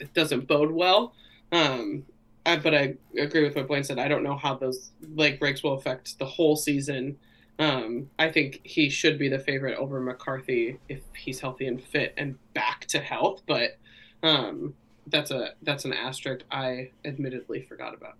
[0.00, 1.14] it doesn't bode well.
[1.52, 2.06] Um,
[2.44, 3.98] I, but I agree with what Blaine said.
[3.98, 7.16] I don't know how those leg breaks will affect the whole season.
[7.58, 12.14] Um, I think he should be the favorite over McCarthy if he's healthy and fit
[12.16, 13.42] and back to health.
[13.46, 13.78] But
[14.22, 14.74] um,
[15.06, 18.16] that's a that's an asterisk I admittedly forgot about.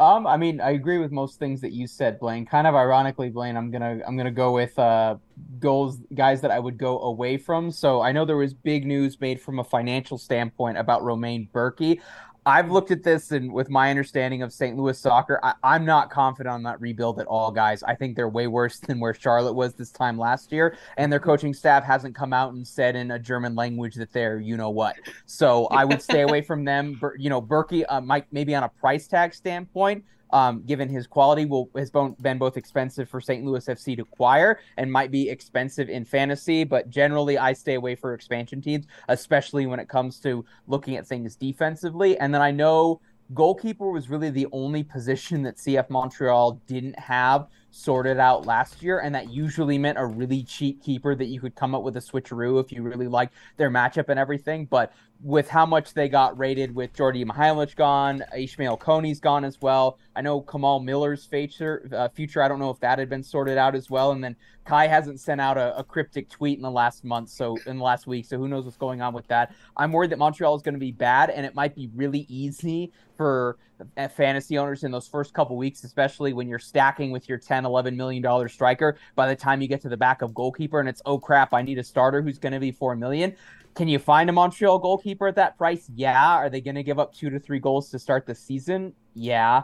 [0.00, 2.46] Um, I mean, I agree with most things that you said, Blaine.
[2.46, 5.16] Kind of ironically, Blaine, I'm gonna I'm gonna go with uh
[5.58, 7.70] goals guys that I would go away from.
[7.70, 12.00] So I know there was big news made from a financial standpoint about Roman Bürki.
[12.46, 14.76] I've looked at this and with my understanding of St.
[14.76, 17.82] Louis soccer, I, am not confident on that rebuild at all, guys.
[17.82, 21.20] I think they're way worse than where Charlotte was this time last year, and their
[21.20, 24.70] coaching staff hasn't come out and said in a German language that they're you know
[24.70, 24.96] what.
[25.26, 27.00] So I would stay away from them.
[27.18, 31.44] You know, Bürki uh, might maybe on a price tag standpoint um, given his quality,
[31.44, 33.44] will has been both expensive for St.
[33.44, 36.64] Louis FC to acquire and might be expensive in fantasy.
[36.64, 41.06] But generally, I stay away for expansion teams, especially when it comes to looking at
[41.06, 42.18] things defensively.
[42.18, 43.00] And then I know
[43.34, 49.00] goalkeeper was really the only position that CF Montreal didn't have sorted out last year,
[49.00, 52.00] and that usually meant a really cheap keeper that you could come up with a
[52.00, 54.66] switcheroo if you really liked their matchup and everything.
[54.66, 59.60] But with how much they got rated with Djordje Mihailovic gone, Ismaël Koné's gone as
[59.60, 59.98] well.
[60.16, 62.42] I know Kamal Miller's future, uh, future.
[62.42, 64.12] I don't know if that had been sorted out as well.
[64.12, 67.56] And then Kai hasn't sent out a, a, cryptic tweet in the last month, so
[67.66, 68.24] in the last week.
[68.24, 69.54] So who knows what's going on with that?
[69.76, 72.92] I'm worried that Montreal is going to be bad, and it might be really easy
[73.16, 73.58] for
[73.96, 77.64] uh, fantasy owners in those first couple weeks, especially when you're stacking with your 10,
[77.64, 78.96] 11 million dollar striker.
[79.14, 81.62] By the time you get to the back of goalkeeper, and it's oh crap, I
[81.62, 83.34] need a starter who's going to be four million.
[83.74, 85.88] Can you find a Montreal goalkeeper at that price?
[85.94, 86.34] Yeah.
[86.36, 88.92] Are they going to give up two to three goals to start the season?
[89.14, 89.62] Yeah.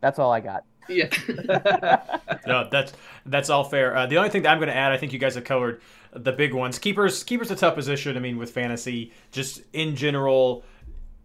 [0.00, 0.64] That's all I got.
[0.88, 1.08] Yeah.
[2.46, 2.92] no, that's
[3.24, 3.96] that's all fair.
[3.96, 5.80] Uh, the only thing that I'm going to add, I think you guys have covered
[6.12, 6.78] the big ones.
[6.78, 8.16] Keepers, keepers a tough position.
[8.16, 10.62] I mean, with fantasy, just in general,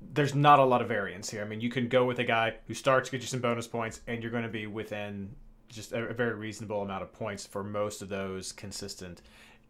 [0.02, 1.42] there's not a lot of variance here.
[1.42, 4.02] I mean, you can go with a guy who starts, get you some bonus points,
[4.08, 5.30] and you're going to be within
[5.68, 9.22] just a, a very reasonable amount of points for most of those consistent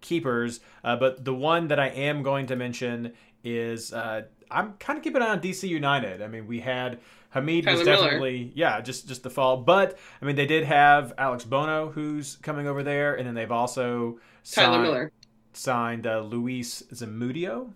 [0.01, 0.59] keepers.
[0.83, 3.13] Uh, but the one that I am going to mention
[3.43, 6.21] is uh, I'm kind of keeping an eye on DC United.
[6.21, 6.99] I mean, we had
[7.31, 8.51] Hamid Tyler was definitely Miller.
[8.55, 9.57] yeah, just just the fall.
[9.57, 13.51] But I mean, they did have Alex Bono who's coming over there, and then they've
[13.51, 15.11] also Tyler signed, Miller
[15.53, 17.71] signed uh, Luis Zamudio,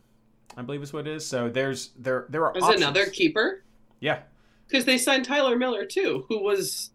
[0.56, 1.26] I believe is what it is.
[1.26, 3.64] So there's there there are There's another keeper.
[4.00, 4.20] Yeah,
[4.68, 6.92] because they signed Tyler Miller too, who was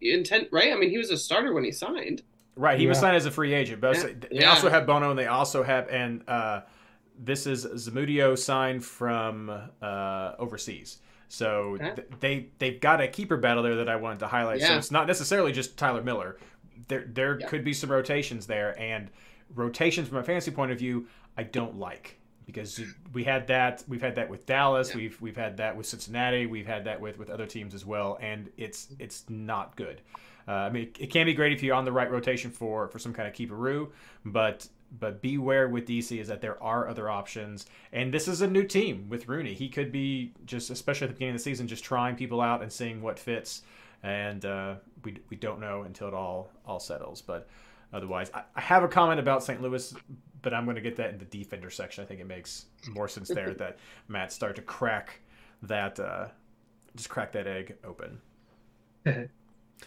[0.00, 0.72] intent right.
[0.72, 2.22] I mean, he was a starter when he signed.
[2.56, 2.90] Right, he yeah.
[2.90, 3.80] was signed as a free agent.
[3.80, 4.02] But yeah.
[4.02, 4.50] they yeah.
[4.50, 6.62] also have Bono, and they also have and uh,
[7.18, 9.50] this is Zamudio signed from
[9.82, 10.98] uh, overseas.
[11.28, 11.94] So okay.
[11.96, 14.60] th- they they've got a keeper battle there that I wanted to highlight.
[14.60, 16.38] So it's not necessarily just Tyler Miller.
[16.88, 19.10] There there could be some rotations there, and
[19.54, 22.80] rotations from a fantasy point of view, I don't like because
[23.12, 26.66] we had that we've had that with Dallas, we've we've had that with Cincinnati, we've
[26.66, 30.00] had that with with other teams as well, and it's it's not good.
[30.46, 32.98] Uh, I mean, it, can be great if you're on the right rotation for for
[32.98, 33.90] some kind of keeperoo,
[34.24, 38.46] but but beware with DC is that there are other options, and this is a
[38.46, 39.54] new team with Rooney.
[39.54, 42.62] He could be just, especially at the beginning of the season, just trying people out
[42.62, 43.62] and seeing what fits,
[44.02, 47.22] and uh, we we don't know until it all all settles.
[47.22, 47.48] But
[47.92, 49.62] otherwise, I, I have a comment about St.
[49.62, 49.94] Louis,
[50.44, 52.04] but I'm going to get that in the defender section.
[52.04, 55.20] I think it makes more sense there that Matt start to crack
[55.62, 56.28] that, uh,
[56.94, 58.20] just crack that egg open.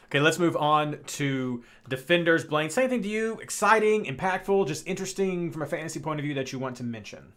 [0.08, 2.43] Okay, let's move on to defenders.
[2.43, 3.39] Blaine, same thing to you?
[3.39, 7.32] Exciting, impactful, just interesting from a fantasy point of view that you want to mention?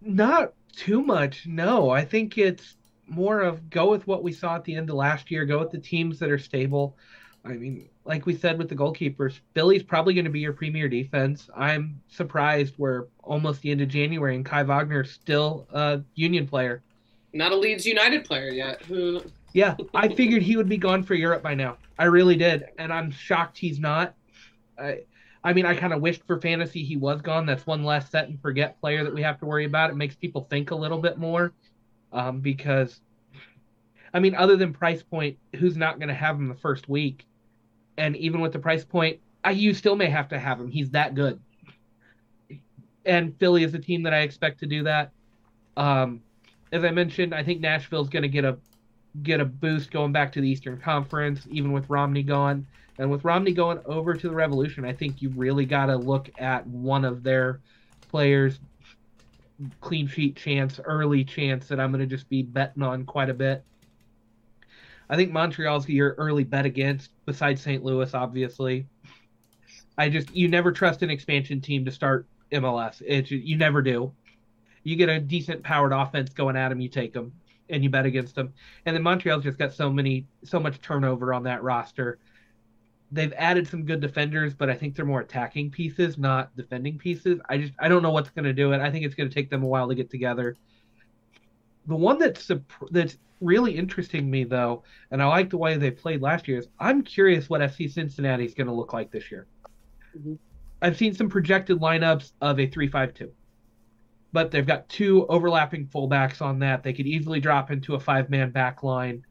[0.00, 1.90] Not too much, no.
[1.90, 2.76] I think it's
[3.06, 5.70] more of go with what we saw at the end of last year, go with
[5.70, 6.96] the teams that are stable.
[7.44, 10.88] I mean, like we said with the goalkeepers, Philly's probably going to be your premier
[10.88, 11.48] defense.
[11.56, 16.82] I'm surprised we're almost the end of January and Kai Wagner's still a Union player.
[17.32, 18.82] Not a Leeds United player yet.
[18.82, 19.22] Who?
[19.54, 21.78] Yeah, I figured he would be gone for Europe by now.
[21.96, 24.16] I really did, and I'm shocked he's not.
[24.76, 25.02] I,
[25.44, 27.46] I mean, I kind of wished for fantasy he was gone.
[27.46, 29.90] That's one less set and forget player that we have to worry about.
[29.90, 31.52] It makes people think a little bit more,
[32.12, 33.00] um, because,
[34.12, 37.24] I mean, other than price point, who's not going to have him the first week?
[37.96, 40.68] And even with the price point, I, you still may have to have him.
[40.68, 41.40] He's that good.
[43.04, 45.10] And Philly is a team that I expect to do that.
[45.76, 46.22] Um,
[46.72, 48.56] as I mentioned, I think Nashville's going to get a
[49.22, 52.66] get a boost going back to the Eastern Conference, even with Romney gone.
[52.98, 56.30] And with Romney going over to the Revolution, I think you really got to look
[56.38, 57.60] at one of their
[58.08, 58.58] players'
[59.80, 63.34] clean sheet chance, early chance that I'm going to just be betting on quite a
[63.34, 63.64] bit.
[65.08, 67.84] I think Montreal's your early bet against, besides St.
[67.84, 68.86] Louis, obviously.
[69.96, 73.02] I just you never trust an expansion team to start MLS.
[73.06, 74.12] It you never do.
[74.82, 77.32] You get a decent powered offense going at them, you take them,
[77.70, 78.52] and you bet against them.
[78.84, 82.18] And then Montreal's just got so many, so much turnover on that roster.
[83.12, 87.40] They've added some good defenders, but I think they're more attacking pieces, not defending pieces.
[87.48, 88.80] I just I don't know what's going to do it.
[88.80, 90.56] I think it's going to take them a while to get together.
[91.86, 92.50] The one that's
[92.90, 96.58] that's really interesting me though, and I like the way they played last year.
[96.58, 99.46] Is I'm curious what FC Cincinnati is going to look like this year.
[100.18, 100.34] Mm-hmm.
[100.82, 103.30] I've seen some projected lineups of a three-five-two,
[104.32, 106.82] but they've got two overlapping fullbacks on that.
[106.82, 109.24] They could easily drop into a five-man back line.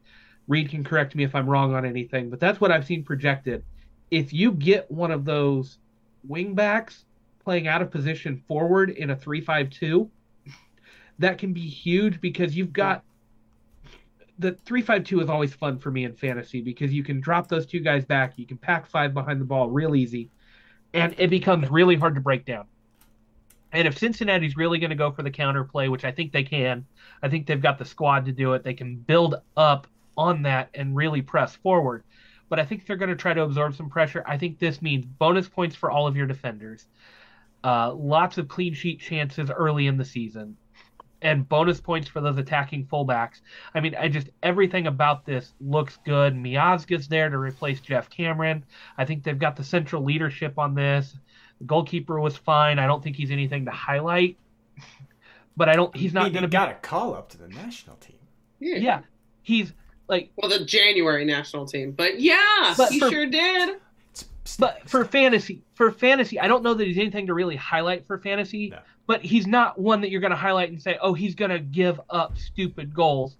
[0.48, 3.62] Reed can correct me if I'm wrong on anything, but that's what I've seen projected.
[4.10, 5.78] If you get one of those
[6.28, 7.04] wingbacks
[7.44, 10.10] playing out of position forward in a three-five-two,
[11.18, 13.04] that can be huge because you've got
[14.38, 17.48] the three five two is always fun for me in fantasy because you can drop
[17.48, 20.30] those two guys back, you can pack five behind the ball real easy,
[20.92, 22.66] and it becomes really hard to break down.
[23.72, 26.44] And if Cincinnati's really going to go for the counter play, which I think they
[26.44, 26.86] can,
[27.22, 28.62] I think they've got the squad to do it.
[28.62, 32.04] They can build up on that and really press forward.
[32.48, 34.22] But I think they're going to try to absorb some pressure.
[34.28, 36.86] I think this means bonus points for all of your defenders,
[37.64, 40.56] uh, lots of clean sheet chances early in the season,
[41.24, 43.40] and bonus points for those attacking fullbacks.
[43.74, 46.34] I mean, I just everything about this looks good.
[46.34, 48.64] Miazga's there to replace Geoff Cameron.
[48.98, 51.16] I think they've got the central leadership on this.
[51.58, 52.78] The goalkeeper was fine.
[52.78, 54.36] I don't think he's anything to highlight,
[55.56, 55.96] but I don't.
[55.96, 58.18] He's not going to got a call up to the national team.
[58.60, 59.00] Yeah, yeah
[59.42, 59.72] he's
[60.08, 63.80] like well the January national team, but yeah, but he for, sure did.
[64.58, 68.18] But for fantasy, for fantasy, I don't know that he's anything to really highlight for
[68.18, 68.68] fantasy.
[68.68, 71.50] No but he's not one that you're going to highlight and say, oh, he's going
[71.50, 73.36] to give up stupid goals.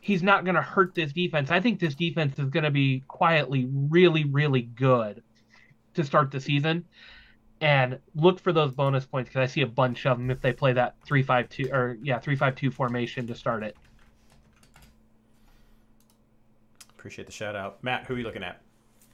[0.00, 1.50] He's not going to hurt this defense.
[1.50, 5.22] I think this defense is going to be quietly really, really good
[5.94, 6.84] to start the season.
[7.60, 10.52] And look for those bonus points because I see a bunch of them if they
[10.52, 13.76] play that three-five-two or yeah three-five-two formation to start it.
[16.98, 18.04] Appreciate the shout out, Matt.
[18.06, 18.60] Who are you looking at?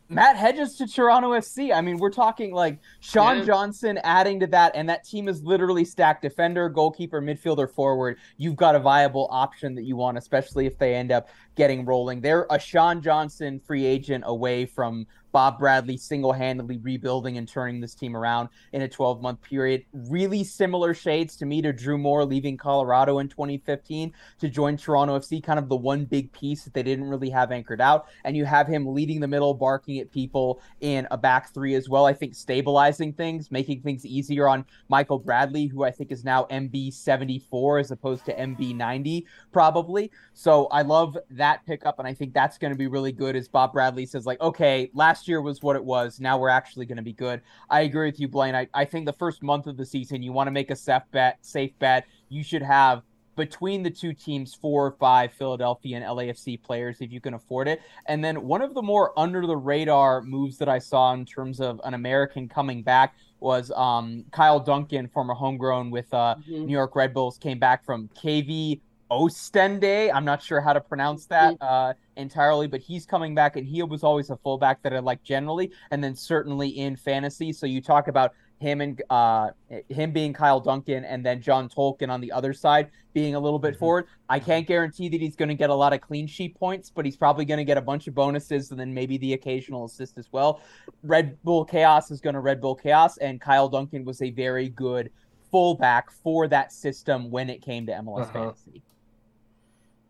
[0.09, 1.75] Matt Hedges to Toronto FC.
[1.75, 3.44] I mean, we're talking like Sean yeah.
[3.44, 8.18] Johnson adding to that, and that team is literally stacked defender, goalkeeper, midfielder, forward.
[8.38, 12.21] You've got a viable option that you want, especially if they end up getting rolling.
[12.21, 17.81] They're a Sean Johnson free agent away from Bob Bradley single handedly rebuilding and turning
[17.81, 19.85] this team around in a 12 month period.
[19.92, 25.18] Really similar shades to me to Drew Moor leaving Colorado in 2015 to join Toronto
[25.18, 28.09] FC, kind of the one big piece that they didn't really have anchored out.
[28.25, 31.88] And you have him leading the middle, barking at people in a back three as
[31.88, 32.07] well.
[32.07, 36.44] I think stabilizing things, making things easier on Michael Bradley, who I think is now
[36.44, 40.11] MB 74 as opposed to MB 90, probably.
[40.33, 41.99] So I love that pickup.
[41.99, 44.91] And I think that's going to be really good as Bob Bradley says, like, okay,
[44.95, 46.21] last last year was what it was.
[46.21, 47.41] Now we're actually going to be good.
[47.71, 48.55] I agree with you, Blaine.
[48.55, 51.03] I, I think the first month of the season, you want to make a safe
[51.11, 51.39] bet.
[51.41, 52.05] Safe bet.
[52.29, 53.03] You should have
[53.35, 57.69] between the two teams four or five Philadelphia and LAFC players if you can afford
[57.69, 57.81] it.
[58.07, 61.61] And then one of the more under the radar moves that I saw in terms
[61.61, 66.67] of an American coming back was um, Kyle Duncan, former homegrown with uh, mm-hmm.
[66.67, 70.11] New York Red Bulls, came back from KV Oostende.
[70.12, 73.83] I'm not sure how to pronounce that uh, entirely, but he's coming back, and he
[73.83, 77.53] was always a fullback that I like generally, and then certainly in fantasy.
[77.53, 79.51] So you talk about him and uh,
[79.89, 83.59] him being Kyle Duncan, and then John Tolkin on the other side being a little
[83.59, 83.78] bit mm-hmm.
[83.78, 84.07] forward.
[84.28, 87.05] I can't guarantee that he's going to get a lot of clean sheet points, but
[87.05, 90.18] he's probably going to get a bunch of bonuses and then maybe the occasional assist
[90.18, 90.61] as well.
[91.03, 94.68] Red Bull Chaos is going to Red Bull Chaos, and Kyle Duncan was a very
[94.68, 95.11] good
[95.51, 98.33] fullback for that system when it came to MLS uh-huh.
[98.33, 98.83] fantasy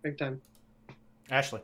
[0.02, 0.40] big time.
[1.30, 1.60] Ashley.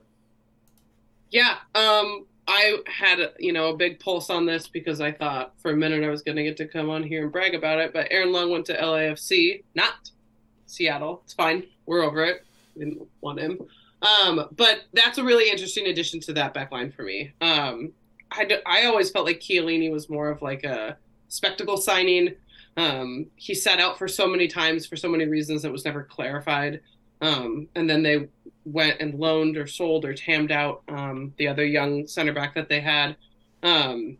[1.30, 5.72] Yeah, um, I had you know a big pulse on this because I thought for
[5.72, 7.92] a minute I was going to get to come on here and brag about it,
[7.92, 10.10] but Aaron Long went to LAFC, not
[10.66, 11.22] Seattle.
[11.24, 11.64] It's fine.
[11.86, 12.44] We're over it.
[12.78, 13.58] Didn't want him.
[14.02, 17.32] Um, but that's a really interesting addition to that back line for me.
[17.40, 17.92] Um,
[18.30, 22.34] I, d- I always felt like Chiellini was more of like a spectacle signing.
[22.76, 26.02] Um, he sat out for so many times for so many reasons that was never
[26.02, 26.80] clarified.
[27.24, 28.28] Um, and then they
[28.66, 32.68] went and loaned or sold or tammed out um, the other young center back that
[32.68, 33.16] they had.
[33.62, 34.18] Um,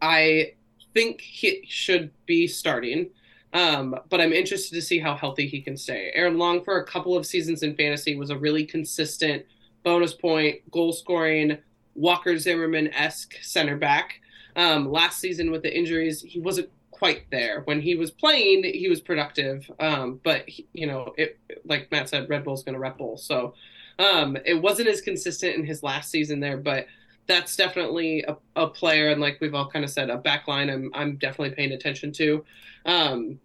[0.00, 0.54] I
[0.94, 3.10] think he should be starting.
[3.52, 6.10] Um, but I'm interested to see how healthy he can stay.
[6.14, 9.44] Aaron Long, for a couple of seasons in fantasy, was a really consistent
[9.84, 11.58] bonus point, goal scoring,
[11.94, 14.20] Walker Zimmerman esque center back.
[14.56, 16.70] Um, last season with the injuries, he wasn't
[17.04, 17.60] quite there.
[17.66, 19.70] When he was playing, he was productive.
[19.78, 23.18] Um, but he, you know, it like Matt said, Red Bull's going to Red Bull,
[23.18, 23.52] so
[23.98, 26.56] um, it wasn't as consistent in his last season there.
[26.56, 26.86] But
[27.26, 30.70] that's definitely a, a player, and like we've all kind of said, a back line
[30.70, 32.42] I'm I'm definitely paying attention to.
[32.86, 33.38] Um,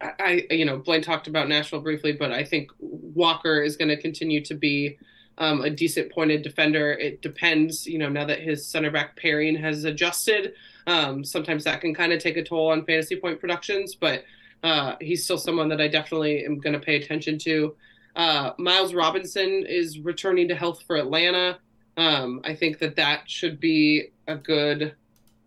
[0.00, 3.90] I, I, you know, Blaine talked about Nashville briefly, but I think Walker is going
[3.90, 4.98] to continue to be
[5.38, 6.94] um, a decent pointed defender.
[6.94, 10.54] It depends, you know, now that his center back pairing has adjusted.
[10.86, 14.24] Um, sometimes that can kind of take a toll on fantasy point productions, but
[14.62, 17.74] uh, he's still someone that I definitely am going to pay attention to.
[18.16, 21.58] Uh, Miles Robinson is returning to health for Atlanta.
[21.96, 24.94] Um, I think that that should be a good,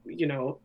[0.06, 0.60] you know,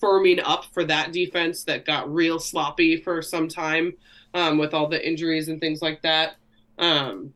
[0.00, 3.92] firming up for that defense that got real sloppy for some time
[4.34, 6.36] um, with all the injuries and things like that.
[6.78, 7.32] Um,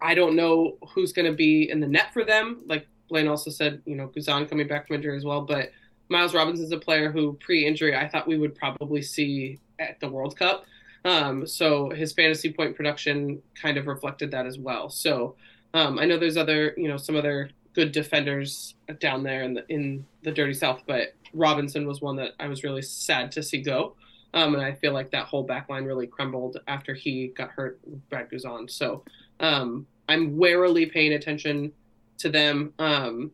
[0.00, 2.62] I don't know who's going to be in the net for them.
[2.66, 5.42] Like Blaine also said, you know, Guzan coming back from injury as well.
[5.42, 5.70] But
[6.08, 10.08] Miles Robinson is a player who, pre-injury, I thought we would probably see at the
[10.08, 10.64] World Cup.
[11.04, 14.90] Um, so his fantasy point production kind of reflected that as well.
[14.90, 15.36] So
[15.74, 19.64] um, I know there's other, you know, some other good defenders down there in the
[19.68, 23.62] in the dirty south, but Robinson was one that I was really sad to see
[23.62, 23.94] go.
[24.34, 27.80] Um, and I feel like that whole back line really crumbled after he got hurt
[28.10, 28.70] Brad Guzan.
[28.70, 29.04] So
[29.40, 31.72] um, I'm warily paying attention
[32.20, 32.72] to them.
[32.78, 33.32] Um,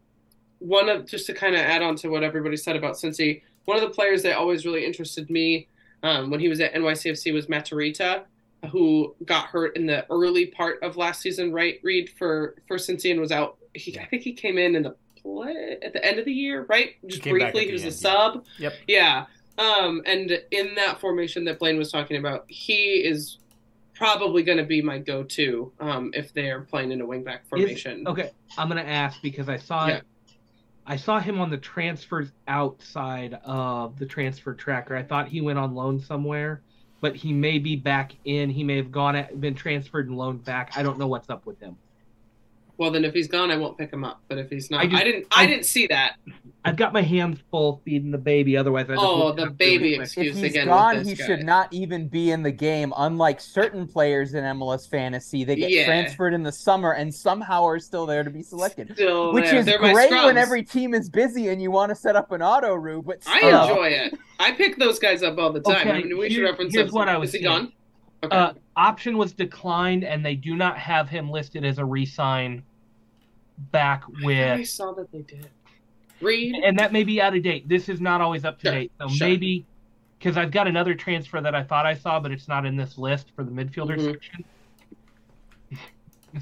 [0.58, 3.76] one of just to kind of add on to what everybody said about Cincy, one
[3.76, 5.68] of the players that always really interested me
[6.02, 8.22] um, when he was at NYCFC was Matarrita,
[8.70, 11.52] who got hurt in the early part of last season.
[11.52, 13.58] Right, Reed for for Cincy and was out.
[13.74, 16.64] He, I think he came in in the play at the end of the year,
[16.68, 16.94] right?
[17.06, 18.44] Just briefly, he was end, a sub.
[18.58, 18.72] Yep.
[18.86, 19.26] Yeah.
[19.58, 23.38] Um, and in that formation that Blaine was talking about, he is
[23.96, 28.00] probably going to be my go-to um, if they're playing in a wingback formation.
[28.00, 30.00] Is, okay, I'm going to ask because I saw yeah.
[30.86, 34.94] I saw him on the transfers outside of the transfer tracker.
[34.94, 36.62] I thought he went on loan somewhere,
[37.00, 38.50] but he may be back in.
[38.50, 40.72] He may have gone at, been transferred and loaned back.
[40.76, 41.76] I don't know what's up with him.
[42.78, 44.20] Well, then if he's gone, I won't pick him up.
[44.28, 45.26] But if he's not, I, just, I didn't.
[45.30, 46.16] I, I, didn't see that.
[46.64, 48.56] I've got my hands full feeding the baby.
[48.56, 50.66] Otherwise, I oh, the baby excuse if he's again.
[50.66, 51.26] Gone, he guy.
[51.26, 52.92] should not even be in the game.
[52.96, 55.86] Unlike certain players in MLS fantasy, they get yeah.
[55.86, 58.92] transferred in the summer and somehow are still there to be selected.
[58.94, 59.60] Still which there.
[59.60, 62.42] is They're great when every team is busy and you want to set up an
[62.42, 63.06] auto route.
[63.06, 63.56] But still.
[63.56, 64.18] I enjoy it.
[64.38, 65.88] I pick those guys up all the time.
[65.88, 66.74] Okay, I mean, we here, should reference.
[66.74, 67.30] Here's what I was.
[67.30, 67.72] Is he gone?
[68.24, 68.36] Okay.
[68.36, 72.62] Uh, option was declined, and they do not have him listed as a resign
[73.72, 74.60] back with.
[74.60, 75.48] I saw that they did.
[76.20, 76.56] Reed.
[76.64, 77.68] And that may be out of date.
[77.68, 78.92] This is not always up to sure, date.
[79.00, 79.28] So sure.
[79.28, 79.66] maybe
[80.18, 82.96] because I've got another transfer that I thought I saw, but it's not in this
[82.96, 84.12] list for the midfielder mm-hmm.
[84.12, 84.44] section.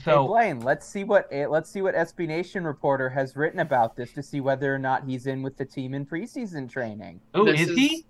[0.02, 3.60] So hey Blaine, let's see what eh, let's see what SB Nation reporter has written
[3.60, 7.20] about this to see whether or not he's in with the team in preseason training.
[7.32, 8.04] Oh, is, is, he?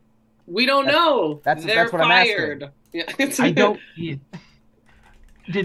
[0.46, 1.40] We don't that's, know.
[1.44, 2.62] That's They're that's what fired.
[2.62, 2.83] I'm asking.
[2.94, 3.04] Yeah,
[3.40, 3.78] I don't.
[3.96, 4.20] Did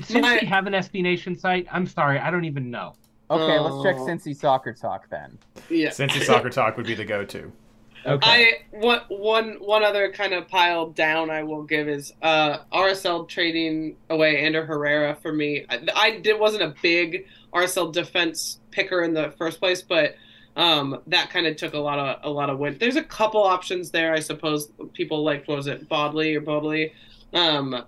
[0.04, 1.68] Cincy My, have an SB Nation site?
[1.72, 2.96] I'm sorry, I don't even know.
[3.32, 4.06] Okay, uh, let's check oh.
[4.06, 5.38] Cincy Soccer Talk then.
[5.70, 7.52] Yeah, Cincy Soccer Talk would be the go-to.
[8.06, 8.30] Okay.
[8.72, 13.28] I one one one other kind of pile down I will give is uh, RSL
[13.28, 15.66] trading away Aaron Herrera for me.
[15.70, 20.16] I, I did wasn't a big RSL defense picker in the first place, but
[20.56, 22.78] um, that kind of took a lot of a lot of win.
[22.80, 24.72] There's a couple options there, I suppose.
[24.94, 26.94] People like was it Bodley or Bodley.
[27.34, 27.84] Um,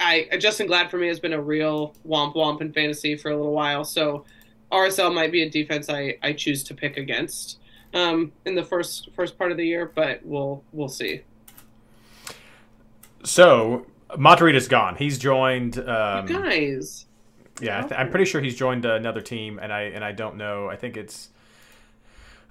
[0.00, 3.36] I Justen Glad for me has been a real womp womp in fantasy for a
[3.36, 4.24] little while, so
[4.70, 7.58] RSL might be a defense I, I choose to pick against
[7.94, 11.22] um, in the first first part of the year, but we'll we'll see.
[13.24, 14.96] So Matarrita's gone.
[14.96, 15.78] He's joined.
[15.78, 17.06] Um, you guys.
[17.60, 20.68] Yeah, I am pretty sure he's joined another team, and I and I don't know.
[20.68, 21.30] I think it's.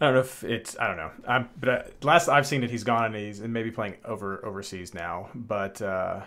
[0.02, 0.78] I don't know if it's.
[0.80, 1.12] I don't know.
[1.28, 4.44] I'm, but uh, last I've seen it, he's gone and he's and maybe playing over
[4.46, 5.30] overseas now.
[5.34, 6.22] But uh,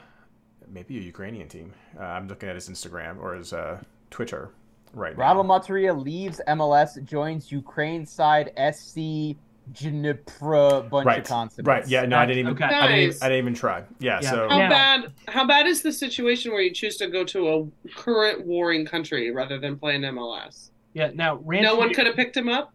[0.69, 1.73] maybe a Ukrainian team.
[1.99, 4.51] Uh, I'm looking at his Instagram or his uh, Twitter.
[4.95, 5.59] right Radul now.
[5.59, 9.37] Matarrita leaves MLS, joins Ukraine side SC
[9.73, 10.89] Dnipro.
[10.89, 11.67] Bunch Right, of consonants.
[11.69, 11.87] right.
[11.89, 12.53] Yeah, no, I didn't even.
[12.53, 12.65] Okay.
[12.65, 13.23] I, didn't even Nice.
[13.23, 13.83] I didn't even try.
[13.99, 14.31] Yeah, Yeah.
[14.31, 14.69] so How Yeah.
[14.69, 15.13] bad?
[15.29, 19.31] How bad is the situation where you choose to go to a current warring country
[19.31, 20.71] rather than play in MLS?
[20.95, 21.11] Yeah.
[21.15, 22.73] Now, Ranch No one could have picked him up.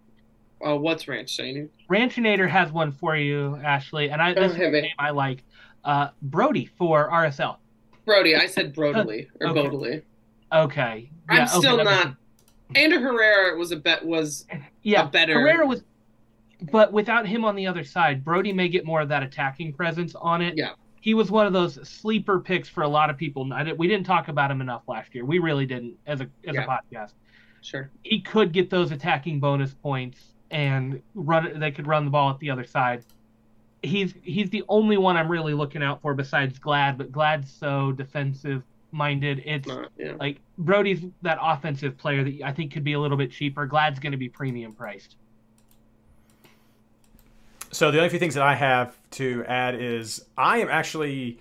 [0.64, 1.70] Oh, what's Ranch saying?
[1.89, 4.82] Ranchinator has one for you, Ashley, and I Oh, this is hit a me.
[4.82, 5.43] name I like.
[5.84, 7.57] Uh, Brody for RSL.
[8.05, 9.62] Brody, I said Brodely or Okay.
[9.62, 10.01] Bodley.
[10.53, 11.09] Okay.
[11.30, 12.16] I'm Yeah, okay, still makes not.
[12.76, 14.45] Aaron Herrera was a bet was
[14.84, 15.84] yeah, a better- Herrera was,
[16.72, 20.14] but without him on the other side, Brody may get more of that attacking presence
[20.16, 20.55] on it.
[20.57, 20.72] Yeah.
[21.01, 23.51] He was one of those sleeper picks for a lot of people.
[23.51, 25.26] I we didn't talk about him enough last year.
[25.26, 26.64] We really didn't as a as Yeah.
[26.64, 27.14] a podcast.
[27.62, 27.89] sure.
[28.03, 31.60] He could get those attacking bonus points and run.
[31.60, 33.04] They could run the ball at the other side.
[33.82, 37.91] He's he's the only one I'm really looking out for besides Glad, but Glad's so
[37.91, 39.41] defensive minded.
[39.45, 40.14] It's Not, yeah.
[40.20, 43.66] like Brody's that offensive player that I think could be a little bit cheaper.
[43.66, 45.16] Glad's going to be premium priced.
[47.72, 51.39] So the only few things that I have to add is I am actually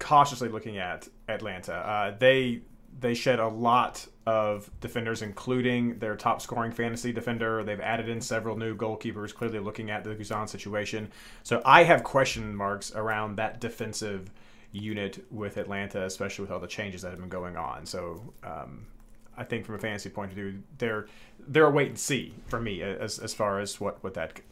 [0.00, 1.74] cautiously looking at Atlanta.
[1.74, 2.62] Uh, they
[3.00, 7.64] they shed a lot of defenders, including their top scoring fantasy defender.
[7.64, 11.10] They've added in several new goalkeepers, clearly looking at the Guzan situation.
[11.44, 14.30] So I have question marks around that defensive
[14.70, 17.86] unit with Atlanta, especially with all the changes that have been going on.
[17.86, 18.84] So um,
[19.34, 21.06] I think from a fantasy point of view, they're
[21.48, 24.42] they're a wait and see for me as as far as what what that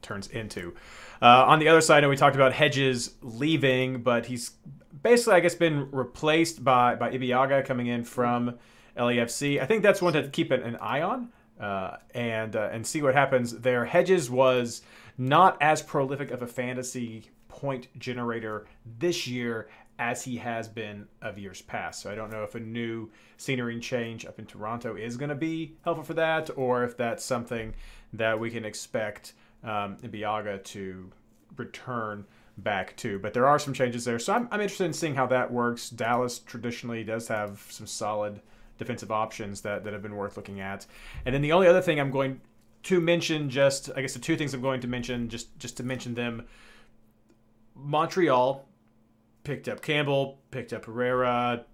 [0.00, 0.74] turns into.
[1.20, 4.52] Uh, on the other side, know we talked about Hedges leaving, but he's
[5.02, 8.58] basically, I guess, been replaced by by Ibeagha coming in from
[8.96, 9.60] LAFC.
[9.60, 11.30] I think that's one to keep an, eye on
[11.60, 13.84] uh, and uh, and see what happens there.
[13.84, 14.82] Hedges was
[15.18, 18.66] not as prolific of a fantasy point generator
[18.98, 19.68] this year
[19.98, 22.02] as he has been of years past.
[22.02, 25.34] So I don't know if a new scenery change up in Toronto is going to
[25.34, 27.74] be helpful for that, or if that's something
[28.12, 29.32] that we can expect
[29.64, 31.10] um, Biaga to
[31.56, 32.26] return
[32.58, 33.18] back to.
[33.18, 35.88] But there are some changes there, so I'm, I'm interested in seeing how that works.
[35.88, 38.40] Dallas traditionally does have some solid
[38.78, 40.86] defensive options that, that have been worth looking at.
[41.24, 42.40] And then the only other thing I'm going
[42.84, 45.82] to mention, just I guess the two things I'm going to mention, just just to
[45.82, 46.44] mention them.
[47.74, 48.64] Montreal
[49.44, 51.64] picked up Campbell, picked up Herrera,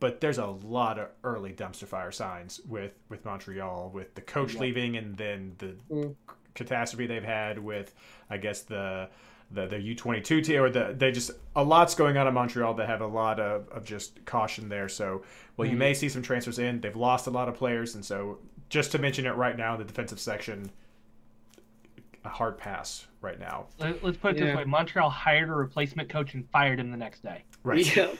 [0.00, 4.54] but there's a lot of early dumpster fire signs with with Montreal, with the coach
[4.54, 4.60] Yeah.
[4.60, 6.16] leaving and then the Mm.
[6.54, 7.94] catastrophe they've had with,
[8.28, 9.08] I guess the
[9.52, 12.34] the the U twenty two team or the they just a lot's going on in
[12.34, 14.88] Montreal They have a lot of, of just caution there.
[14.88, 15.22] So
[15.56, 15.78] well, you Mhm.
[15.78, 16.80] may see some transfers in.
[16.80, 18.38] They've lost a lot of players, and so
[18.68, 20.70] just to mention it right now, the defensive section,
[22.24, 23.66] a hard pass right now.
[23.78, 24.46] Let, us put it Yeah.
[24.46, 27.42] this way: Montreal hired a replacement coach and fired him the next day.
[27.64, 27.96] Right.
[27.96, 28.12] Yeah.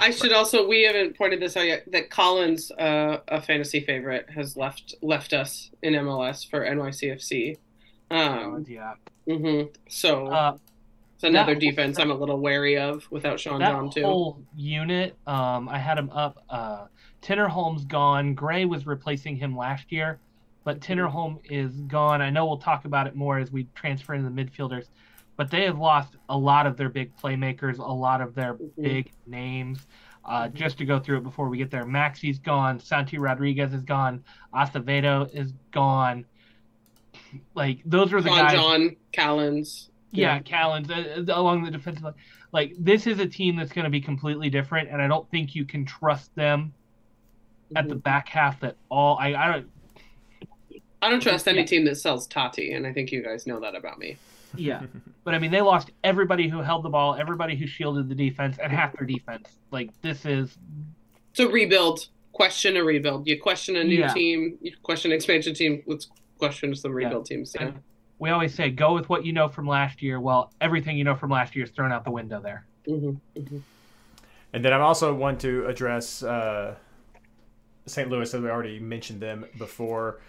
[0.00, 4.30] I should also we haven't pointed this out yet that Callens, uh, a fantasy favorite,
[4.30, 7.56] has left left us in MLS for NYCFC.
[8.10, 8.94] Um, yeah.
[9.28, 9.68] Mm-hmm.
[9.88, 10.56] So Uh,
[11.14, 14.02] it's another defense I'm a little wary of without Sean that John too.
[14.04, 16.42] whole unit, um, I had him up.
[16.48, 16.86] Uh,
[17.22, 18.34] Tinnerholm's gone.
[18.34, 20.20] Gray was replacing him last year,
[20.64, 20.92] but Mm-hmm.
[20.92, 22.22] Tinnerholm is gone.
[22.22, 24.86] I know we'll talk about it more as we transfer into the midfielders,
[25.36, 28.70] but they have lost a lot of their big playmakers, a lot of their Mhm.
[28.82, 29.86] big names.
[30.24, 30.54] Uh, Mhm.
[30.54, 32.78] Just to go through it before we get there, Maxi's gone.
[32.80, 34.22] Santi Rodriguez is gone.
[34.54, 36.24] Acevedo is gone.
[37.54, 38.52] Like those are the Sean guys.
[38.54, 39.88] John, Callens.
[40.10, 42.14] Yeah, Callens uh, along the defensive line.
[42.52, 45.54] Like this is a team that's going to be completely different, and I don't think
[45.54, 46.72] you can trust them
[47.76, 47.88] at Mm-hmm.
[47.90, 49.18] the back half at all.
[49.20, 49.68] I, I don't.
[51.02, 51.66] I don't trust any Yeah.
[51.66, 54.16] team that sells Tati, and I think you guys know that about me.
[54.56, 54.82] Yeah,
[55.24, 58.56] but I mean they lost everybody who held the ball, everybody who shielded the defense,
[58.62, 59.48] and half their defense.
[59.70, 60.56] Like this is
[61.30, 62.06] It's a rebuild.
[62.32, 63.26] Question a rebuild.
[63.26, 64.14] You question a new Yeah.
[64.14, 64.58] team.
[64.62, 65.82] You question expansion team.
[65.86, 66.08] Let's
[66.38, 67.06] question some Yeah.
[67.06, 67.54] rebuild teams.
[67.58, 67.72] Yeah.
[68.18, 70.20] We always say go with what you know from last year.
[70.20, 72.64] Well, everything you know from last year is thrown out the window there.
[72.86, 73.58] hmm hmm
[74.52, 76.74] And then I also want to address uh,
[77.86, 78.08] St.
[78.08, 80.20] Louis, as we already mentioned them before.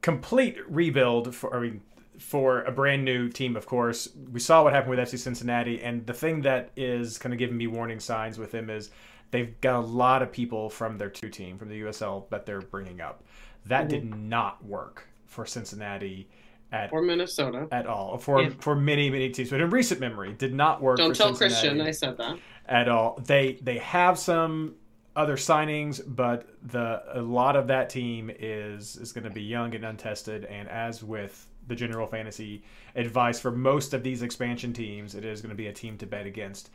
[0.00, 1.80] Complete rebuild for I mean
[2.18, 3.56] for a brand new team.
[3.56, 7.32] Of course, we saw what happened with FC Cincinnati, and the thing that is kind
[7.32, 8.90] of giving me warning signs with them is
[9.30, 12.60] they've got a lot of people from their two team from the USL that they're
[12.60, 13.24] bringing up.
[13.66, 14.28] That did mm-hmm.
[14.28, 16.28] not work for Cincinnati
[16.72, 17.68] at Or Minnesota.
[17.70, 20.96] at all for If- for many many teams, but in recent memory did not work.
[20.98, 22.38] Don't for tell Cincinnati Christian I said that.
[22.66, 23.20] at all.
[23.24, 24.74] They they have some
[25.14, 29.74] other signings, but the a lot of that team is is going to be young
[29.74, 30.44] and untested.
[30.46, 32.64] And as with the general fantasy
[32.96, 36.06] advice for most of these expansion teams, it is going to be a team to
[36.06, 36.70] bet against.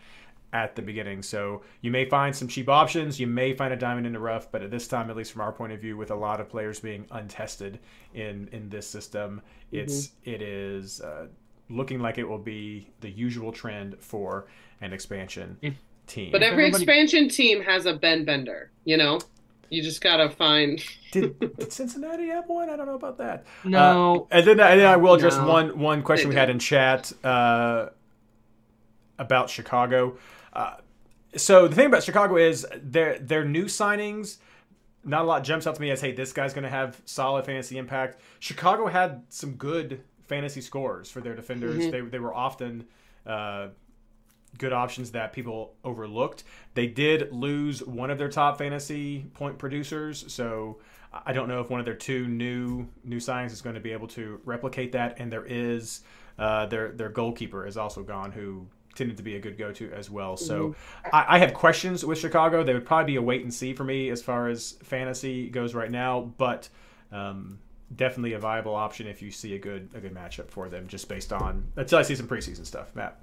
[0.53, 1.21] At the beginning.
[1.21, 4.51] So you may find some cheap options, you may find a diamond in the rough,
[4.51, 6.49] but at this time, at least from our point of view, with a lot of
[6.49, 7.79] players being untested
[8.13, 9.41] in in this system,
[9.71, 10.29] it's mm-hmm.
[10.31, 11.27] it is uh,
[11.69, 14.47] looking like it will be the usual trend for
[14.81, 15.75] an expansion if,
[16.07, 16.31] team.
[16.31, 16.83] But every Everybody...
[16.83, 19.19] expansion team has a Ben Bender, you know.
[19.69, 20.81] You just gotta find.
[21.11, 22.69] did, did Cincinnati have one?
[22.69, 23.45] I don't know about that.
[23.65, 24.27] No.
[24.31, 25.45] Uh, and then and then I will address no.
[25.45, 27.87] one one question we had in chat uh,
[29.19, 30.17] about Chicago.
[30.57, 30.77] Uh,
[31.35, 34.37] so the thing about Chicago is their their new signings.
[35.03, 37.45] Not a lot jumps out to me as hey, this guy's going to have solid
[37.45, 38.19] fantasy impact.
[38.39, 41.83] Chicago had some good fantasy scores for their defenders.
[41.83, 41.91] Mm-hmm.
[41.91, 42.85] They they were often
[43.25, 43.67] uh,
[44.57, 46.43] good options that people overlooked.
[46.73, 50.79] They did lose one of their top fantasy point producers, so
[51.25, 53.91] I don't know if one of their two new new signings is going to be
[53.91, 55.19] able to replicate that.
[55.19, 56.01] And there is
[56.39, 58.67] uh, their their goalkeeper is also gone, who
[58.97, 60.35] tended to be a good go to as well.
[60.35, 61.15] So mm-hmm.
[61.15, 62.63] I, I, have questions with Chicago.
[62.63, 65.73] They would probably be a wait and see for me as far as fantasy goes
[65.73, 66.69] right now, but.
[67.11, 67.59] Um,
[67.95, 71.07] definitely a viable option if you see a good a good matchup for them just
[71.07, 72.93] based on until I see some preseason stuff.
[72.95, 73.17] Matt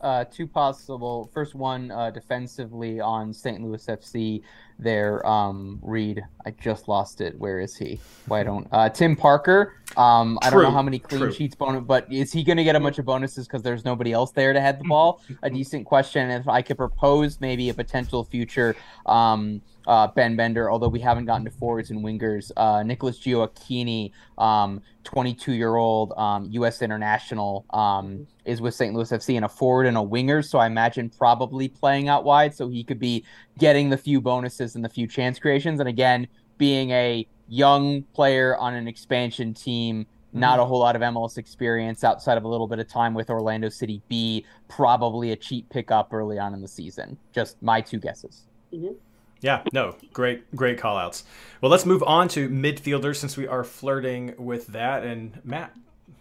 [0.00, 1.30] uh, two possible.
[1.32, 3.62] First one uh, defensively on St.
[3.62, 4.42] Louis FC.
[4.80, 6.22] There, um, Reed.
[6.46, 7.36] I just lost it.
[7.38, 7.98] Where is he?
[8.26, 9.74] Why don't uh, Tim Parker?
[9.96, 11.32] Um, I don't know how many clean True.
[11.32, 14.12] sheets bonus, but is he going to get a bunch of bonuses because there's nobody
[14.12, 15.20] else there to head the ball?
[15.42, 16.30] a decent question.
[16.30, 18.76] If I could propose maybe a potential future.
[19.06, 22.52] Um, uh, Ben Bender, although we haven't gotten to forwards and wingers.
[22.58, 26.82] Uh, Nicholas Gioacchini, um, 22 year old um, U.S.
[26.82, 28.94] international, um, is with St.
[28.94, 30.42] Louis FC and a forward and a winger.
[30.42, 32.54] So I imagine probably playing out wide.
[32.54, 33.24] So he could be
[33.58, 35.80] getting the few bonuses and the few chance creations.
[35.80, 36.28] And again,
[36.58, 40.60] being a young player on an expansion team, not mm-hmm.
[40.60, 43.70] a whole lot of MLS experience outside of a little bit of time with Orlando
[43.70, 47.16] City B, probably a cheap pickup early on in the season.
[47.32, 48.44] Just my two guesses.
[48.74, 48.92] Mm-hmm.
[49.40, 51.24] Yeah, no, great, great call outs.
[51.60, 55.04] Well, let's move on to midfielders since we are flirting with that.
[55.04, 55.74] And Matt,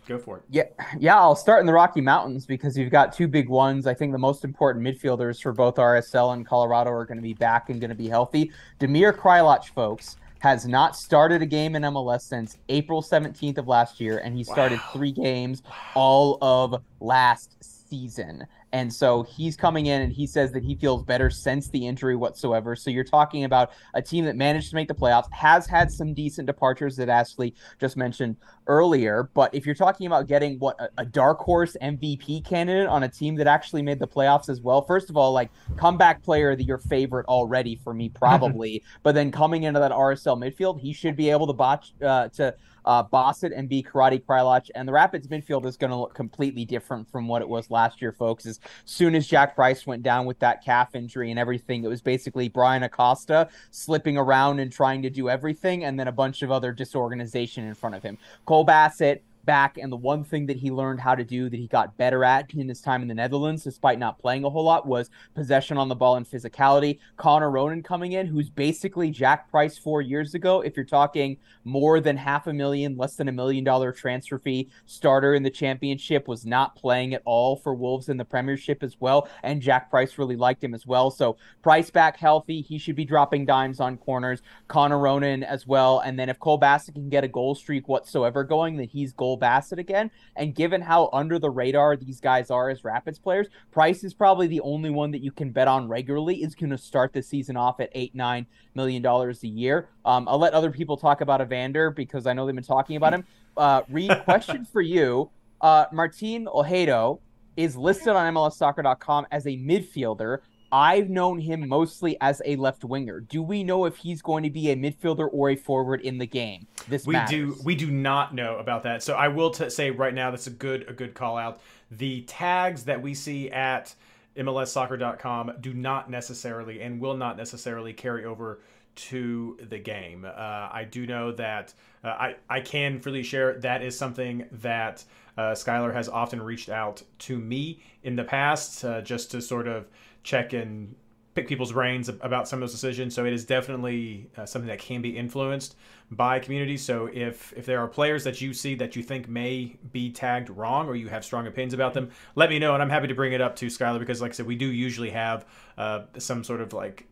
[0.08, 0.44] go for it.
[0.50, 0.64] Yeah,
[1.00, 3.88] yeah, I'll start in the Rocky Mountains because you've got two big ones.
[3.88, 7.34] I think the most important midfielders for both RSL and Colorado are going to be
[7.34, 8.52] back and going to be healthy.
[8.80, 14.00] Damir Kreilach, folks, has not started a game in MLS since April 17th of last
[14.00, 14.90] year, and he started wow.
[14.94, 15.64] three games
[15.96, 18.46] all of last season.
[18.78, 22.16] And so he's coming in and he says that he feels better since the injury
[22.16, 22.76] whatsoever.
[22.76, 26.14] So you're talking about a team that managed to make the playoffs, has had some
[26.14, 28.36] decent departures that Ashley just mentioned
[28.68, 29.32] earlier.
[29.34, 33.10] But if you're talking about getting what a, a dark horse MVP candidate on a
[33.10, 36.64] team that actually made the playoffs as well, first of all, like comeback player that
[36.64, 38.84] your favorite already for me, probably.
[39.02, 42.54] but then coming into that RSL midfield, he should be able to botch uh, to
[42.86, 44.70] uh, Bosset and B Karate Kreilach.
[44.76, 48.02] And the Rapids midfield is going to look completely different from what it was last
[48.02, 48.46] year, folks.
[48.46, 52.02] As soon as Jack Price went down with that calf injury and everything, it was
[52.02, 56.52] basically Bryan Acosta slipping around and trying to do everything, and then a bunch of
[56.52, 58.18] other disorganization in front of him.
[58.46, 59.80] Cole Bassett back.
[59.80, 62.54] And the one thing that he learned how to do that he got better at
[62.54, 65.90] in his time in the Netherlands, despite not playing a whole lot, was possession on
[65.90, 67.00] the ball and physicality.
[67.16, 70.62] Connor Ronan coming in, who's basically Jack Price four years ago.
[70.62, 74.70] If you're talking more than half a million, less than a million dollar transfer fee,
[74.86, 78.98] starter in the championship, was not playing at all for Wolves in the Premiership as
[79.00, 79.28] well.
[79.44, 81.10] And Jack Price really liked him as well.
[81.10, 82.62] So Price back healthy.
[82.62, 84.42] He should be dropping dimes on corners.
[84.68, 86.00] Connor Ronan as well.
[86.00, 89.37] And then if Cole Bassett can get a goal streak whatsoever going, then he's goal
[89.38, 90.12] Bassett again.
[90.36, 94.48] And given how under the radar these guys are as Rapids players, Price is probably
[94.48, 97.56] the only one that you can bet on regularly is going to start the season
[97.56, 99.90] off at eight, nine million dollars a year.
[100.06, 103.14] Um, I'll let other people talk about Evander because I know they've been talking about
[103.14, 103.26] him.
[103.56, 105.30] Uh, Reed, question for you.
[105.62, 107.16] Uh, Martin Ojeda
[107.56, 110.40] is listed on MLSsoccer.com as a midfielder.
[110.72, 113.20] I've known him mostly as a left winger.
[113.20, 116.26] Do we know if he's going to be a midfielder or a forward in the
[116.26, 116.68] game?
[116.88, 117.30] This we matters.
[117.30, 117.58] do.
[117.64, 119.04] We do not know about that.
[119.04, 121.62] So I will t- say right now that's a good a good call out.
[121.92, 123.94] The tags that we see at
[124.36, 128.60] MLSsoccer.com do not necessarily and will not necessarily carry over
[128.96, 130.26] to the game.
[130.26, 130.30] Uh,
[130.72, 135.04] I do know that uh, I I can freely share that is something that
[135.38, 139.68] uh, Skylar has often reached out to me in the past uh, just to sort
[139.68, 139.88] of
[140.28, 140.94] check and
[141.36, 143.16] pick people's brains about some of those decisions.
[143.16, 145.76] So it is definitely uh, something that can be influenced
[146.12, 146.76] by community.
[146.78, 150.50] So if if there are players that you see that you think may be tagged
[150.50, 153.16] wrong or you have strong opinions about them, let me know and I'm happy to
[153.16, 155.46] bring it up to Skylar because like I said, we do usually have
[155.78, 157.08] uh, some sort of like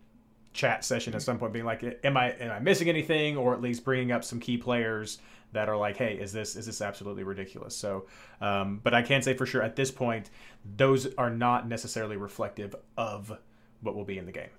[0.51, 3.61] chat session at some point being like am I am I missing anything or at
[3.61, 5.20] least bringing up some key players
[5.56, 7.76] that are like, hey, is this is this absolutely ridiculous?
[7.76, 8.06] So,
[8.41, 10.30] um, but I can't say for sure at this point,
[10.78, 13.36] those are not necessarily reflective of
[13.82, 14.49] what will be in the game.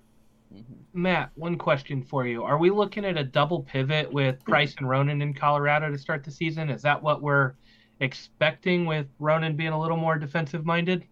[0.93, 4.89] Matt, one question for you: Are we looking at a double pivot with Price and
[4.89, 6.69] Ronan in Colorado to start the season?
[6.69, 7.53] Is that what we're
[7.99, 11.05] expecting with Ronan being a little more defensive minded?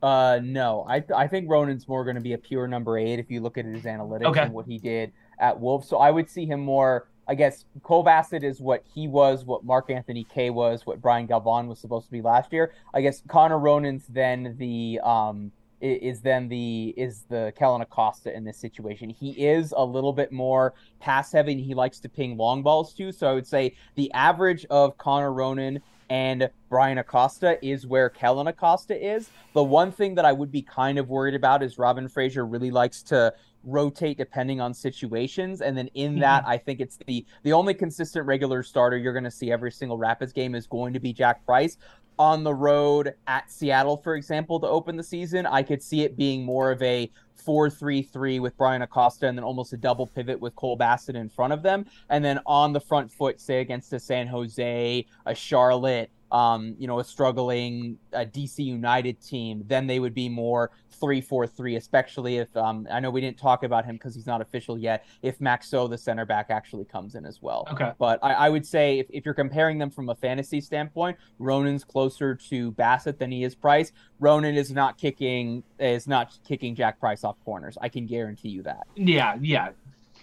[0.00, 3.30] Uh, no, I I think Ronan's more going to be a pure number eight if
[3.30, 4.42] you look at his analytics Okay.
[4.42, 5.88] and what he did at Wolves.
[5.88, 7.08] So I would see him more.
[7.28, 11.28] I guess Cole Bassett is what he was, what Mark Anthony Kaye was, what Braian
[11.28, 12.72] Galván was supposed to be last year.
[12.94, 18.44] I guess Connor Ronan's then the um is then the is the Kellyn Acosta in
[18.44, 19.10] this situation.
[19.10, 22.94] He is a little bit more pass heavy and he likes to ping long balls
[22.94, 23.12] too.
[23.12, 28.46] So I would say the average of Connor Ronan and Bryan Acosta is where Kellyn
[28.46, 29.30] Acosta is.
[29.52, 32.70] The one thing that I would be kind of worried about is Robin Fraser really
[32.70, 33.34] likes to
[33.68, 35.60] rotate depending on situations.
[35.60, 36.20] And then in mm-hmm.
[36.20, 39.72] that I think it's the the only consistent regular starter you're going to see every
[39.72, 41.76] single Rapids game is going to be Jack Price.
[42.18, 46.16] On the road at Seattle for example to open the season I could see it
[46.16, 47.08] being more of a
[47.46, 51.52] 4-3-3 with Bryan Acosta and then almost a double pivot with Cole Bassett in front
[51.52, 51.86] of them.
[52.10, 56.86] And then on the front foot say against a San Jose a Charlotte um, you
[56.86, 61.76] know, a struggling uh, DC United team, then they would be more three four three.
[61.76, 65.04] Especially if um, I know we didn't talk about him because he's not official yet.
[65.22, 67.66] If Maxsø, the center back, actually comes in as well.
[67.72, 67.92] Okay.
[67.98, 71.84] But I, I would say if, if you're comparing them from a fantasy standpoint, Ronan's
[71.84, 73.92] closer to Bassett than he is Price.
[74.20, 77.78] Ronan is not kicking is not kicking Jack Price off corners.
[77.80, 78.86] I can guarantee you that.
[78.94, 79.70] Yeah, yeah.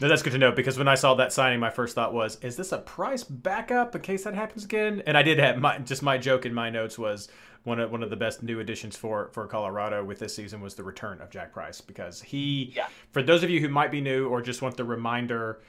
[0.01, 2.37] No, that's good to know because when I saw that signing, my first thought was,
[2.41, 5.77] "Is this a price backup in case that happens again?" And I did have my
[5.79, 7.29] just my joke in my notes was
[7.63, 10.75] one of one of the best new additions for for Colorado with this season was
[10.75, 12.87] the return of Jack Price because he, Yeah.
[13.11, 15.61] for those of you who might be new or just want the reminder,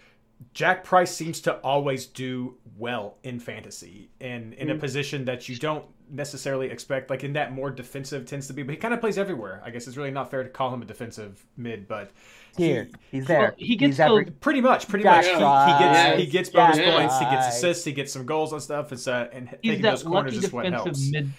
[0.53, 5.57] Jack Price seems to always do well in fantasy and in a position that you
[5.57, 7.09] don't necessarily expect.
[7.11, 9.63] Like in that more defensive tends to be, but he kind of plays everywhere.
[9.65, 12.11] I guess it's really not fair to call him a defensive mid, but
[12.57, 13.41] Here, he- he's there.
[13.41, 15.25] Well, he gets every- Pretty much, pretty much.
[15.25, 18.53] He, he gets he gets bonus Jack points, he gets assists, he gets some goals
[18.53, 18.93] and stuff.
[18.93, 21.11] It's uh, and He's taking that those corners lucky is what defensive helps.
[21.11, 21.31] mid.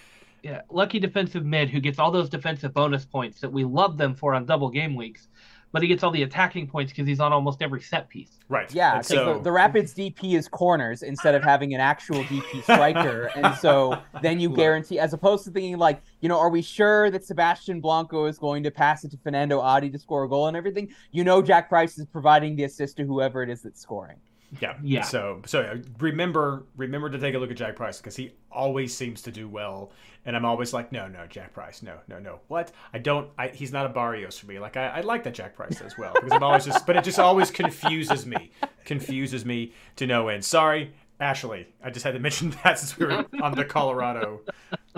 [0.42, 4.14] Yeah, lucky defensive mid who gets all those defensive bonus points that we love them
[4.14, 5.28] for on double game weeks,
[5.72, 8.38] but he gets all the attacking points because he's on almost every set piece.
[8.48, 8.72] Right.
[8.74, 12.22] Yeah, And 'cause so the, the Rapids DP is corners instead of having an actual
[12.24, 16.48] DP striker, and so then you guarantee, as opposed to thinking like, you know, are
[16.50, 20.24] we sure that Sebastian Blanco is going to pass it to Fanendo Adi to score
[20.24, 20.88] a goal and everything?
[21.12, 24.16] You know, Jack Price is providing the assist to whoever it is that's scoring.
[24.60, 25.02] Yeah, Yeah.
[25.02, 29.22] So so remember remember to take a look at Jack Price because he always seems
[29.22, 29.92] to do well,
[30.24, 32.40] and I'm always like, no, no, Jack Price, no, no, no.
[32.48, 32.72] What?
[32.92, 33.30] I don't.
[33.38, 34.58] I, he's not a Barrios for me.
[34.58, 37.04] Like I, I like that Jack Price as well because I'm always just, but it
[37.04, 38.50] just always confuses me,
[38.84, 40.44] confuses me to no end.
[40.44, 41.68] Sorry, Ashley.
[41.82, 44.40] I just had to mention that since we were on the Colorado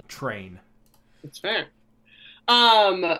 [0.09, 0.61] train.
[1.25, 1.67] It's fair.
[2.49, 3.19] Um,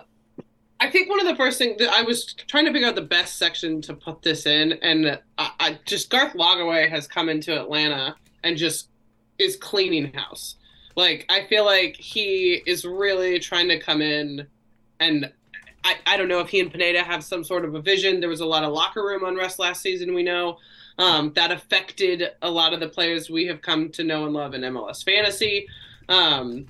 [0.81, 3.03] I think one of the first things that I was trying to figure out the
[3.03, 7.55] best section to put this in, and I, I just Garth Lagerwey has come into
[7.55, 8.89] Atlanta and just
[9.37, 10.55] is cleaning house.
[10.95, 14.47] Like I feel like he is really trying to come in,
[14.99, 15.31] and
[15.83, 18.19] I, I don't know if he and Pineda have some sort of a vision.
[18.19, 20.15] There was a lot of locker room unrest last season.
[20.15, 20.57] We know
[20.97, 24.55] um, that affected a lot of the players we have come to know and love
[24.55, 25.67] in MLS fantasy.
[26.09, 26.65] Um,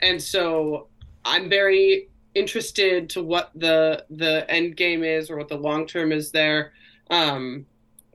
[0.00, 0.88] and so
[1.24, 6.12] I'm very interested to what the the end game is or what the long term
[6.12, 6.72] is there
[7.10, 7.66] um,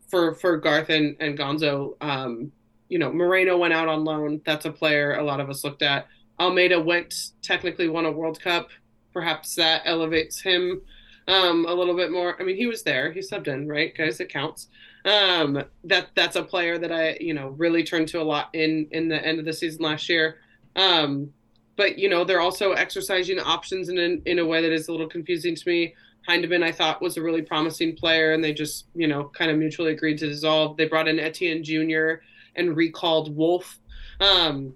[0.07, 1.95] for for Garth and, and Gonzo.
[2.01, 2.51] Um,
[2.89, 4.41] you know, Moreno went out on loan.
[4.45, 6.07] That's a player a lot of us looked at.
[6.39, 8.69] Almada went technically won a World Cup.
[9.13, 10.81] Perhaps that elevates him
[11.27, 12.39] um, a little bit more.
[12.39, 13.11] I mean, he was there.
[13.11, 14.19] He subbed in, right, guys?
[14.19, 14.67] It counts.
[15.05, 18.87] Um, that that's a player that I you know really turned to a lot in
[18.91, 20.37] in the end of the season last year.
[20.75, 21.33] Um,
[21.77, 24.91] but you know they're also exercising options in an, in a way that is a
[24.91, 25.95] little confusing to me.
[26.27, 29.57] Heidemann I thought was a really promising player, and they just you know kind of
[29.57, 30.75] mutually agreed to dissolve.
[30.75, 32.21] They brought in Etienne Jr.
[32.55, 33.79] and recalled Wolf.
[34.19, 34.75] Um,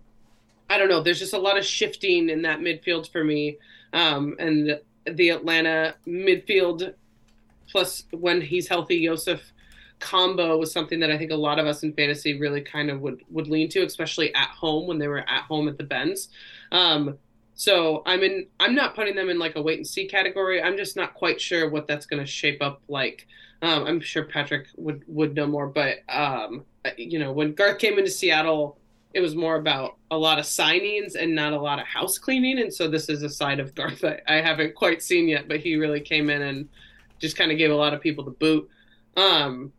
[0.69, 1.01] I don't know.
[1.01, 3.57] There's just a lot of shifting in that midfield for me,
[3.91, 6.93] um, and the, Atlanta midfield
[7.69, 9.51] plus when he's healthy, Josef
[10.01, 12.99] combo was something that I think a lot of us in fantasy really kind of
[13.01, 16.29] would would lean to, especially at home when they were at home at the Benz.
[16.71, 17.17] Um,
[17.53, 18.47] so I'm in.
[18.59, 20.61] I'm not putting them in like a wait and see category.
[20.61, 23.27] I'm just not quite sure what that's going to shape up like.
[23.61, 26.65] Um, I'm sure Patrick would would know more, but um,
[26.97, 28.79] you know when Garth came into Seattle,
[29.13, 32.59] it was more about a lot of signings and not a lot of house cleaning.
[32.59, 35.59] And so this is a side of Garth I, I haven't quite seen yet, but
[35.59, 36.67] he really came in and
[37.19, 38.67] just kind of gave a lot of people the boot.
[39.15, 39.71] Um,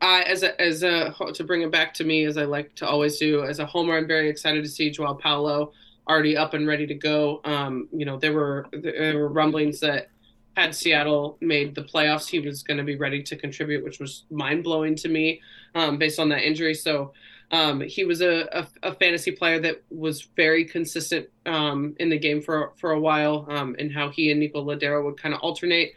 [0.00, 2.88] I, as a as a to bring it back to me as I like to
[2.88, 5.72] always do as a homer, I'm very excited to see Joao Paulo
[6.08, 7.40] already up and ready to go.
[7.44, 10.08] Um, you know, there were there were rumblings that
[10.56, 14.24] had Seattle made the playoffs, he was going to be ready to contribute, which was
[14.30, 15.40] mind blowing to me
[15.74, 16.74] um, based on that injury.
[16.74, 17.12] So
[17.50, 22.18] um, he was a, a, a, fantasy player that was very consistent um, in the
[22.18, 25.40] game for for a while, um, and how he and Nico Lodeiro would kind of
[25.40, 25.92] alternate.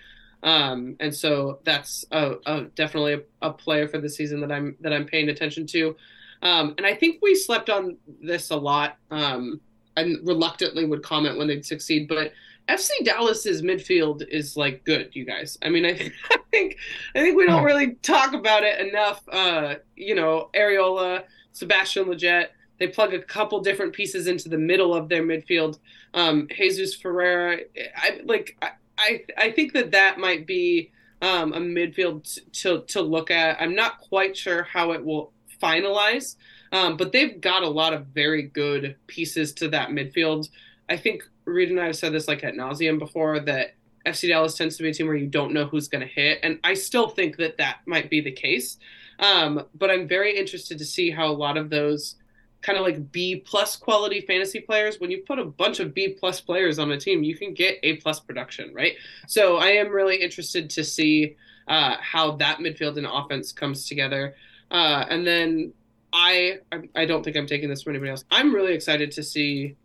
[0.47, 4.77] Um, and so that's a, a definitely a, a, player for the season that I'm
[4.79, 5.93] that I'm paying attention to.
[6.41, 8.97] Um, and I think we slept on this a lot.
[9.11, 9.59] Um,
[9.97, 12.31] and reluctantly would comment when they'd succeed, but
[12.69, 15.57] FC Dallas's midfield is like good, you guys.
[15.63, 15.89] I mean, I,
[16.31, 16.77] I think
[17.15, 19.27] I think we don't really talk about it enough.
[19.29, 22.47] Uh, you know, Arriola, Sebastian Lletget,
[22.79, 25.79] they plug a couple different pieces into the middle of their midfield.
[26.13, 27.59] Um, Jesus Ferreira,
[27.95, 28.55] I like.
[28.61, 30.91] I, I, I think that that might be
[31.21, 33.61] um, a midfield to to look at.
[33.61, 36.35] I'm not quite sure how it will finalize,
[36.71, 40.49] um, but they've got a lot of very good pieces to that midfield.
[40.89, 43.75] I think Reed and I have said this like at nauseum before that
[44.05, 46.39] FC Dallas tends to be a team where you don't know who's going to hit,
[46.43, 48.77] and I still think that that might be the case.
[49.19, 52.15] Um, but I'm very interested to see how a lot of those
[52.61, 54.99] kind of like B plus quality fantasy players.
[54.99, 57.77] When you put a bunch of B plus players on a team, you can get
[57.83, 58.93] A plus production, right?
[59.27, 61.35] So I am really interested to see
[61.67, 64.35] uh, how that midfield and offense comes together.
[64.71, 65.73] Uh, and then
[66.13, 66.59] I
[66.95, 68.25] I don't think I'm taking this from anybody else.
[68.31, 69.75] I'm really excited to see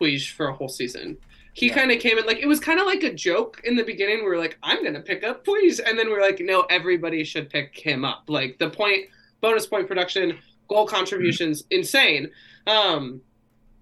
[0.00, 1.16] Puig for a whole season.
[1.52, 1.74] He yeah.
[1.74, 4.18] kind of came in like it was kind of like a joke in the beginning.
[4.18, 7.24] We were like, I'm gonna pick up Puig, and then we are like, no, everybody
[7.24, 8.24] should pick him up.
[8.28, 9.06] Like the point
[9.40, 10.38] bonus point production
[10.68, 12.30] goal contributions insane.
[12.66, 13.22] Um,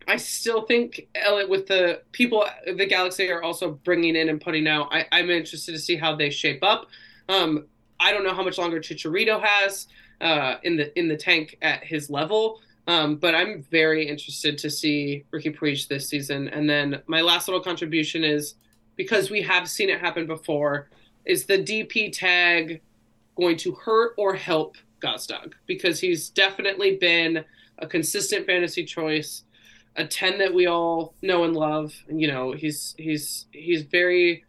[0.08, 4.68] I still think Elliot with the people the Galaxy are also bringing in and putting
[4.68, 4.88] out.
[4.92, 6.86] I, I'm interested to see how they shape up.
[7.28, 7.66] Um,
[7.98, 9.88] I don't know how much longer Chicharito has
[10.20, 14.70] uh, in the in the tank at his level, um, but I'm very interested to
[14.70, 16.48] see Riqui Puig this season.
[16.48, 18.54] And then my last little contribution is
[18.94, 20.88] because we have seen it happen before.
[21.24, 22.80] Is the DP tag
[23.36, 27.44] going to hurt or help Gazdag because he's definitely been
[27.78, 29.44] a consistent fantasy choice,
[29.96, 31.94] a 10 that we all know and love.
[32.08, 34.44] You know, he's he's he's very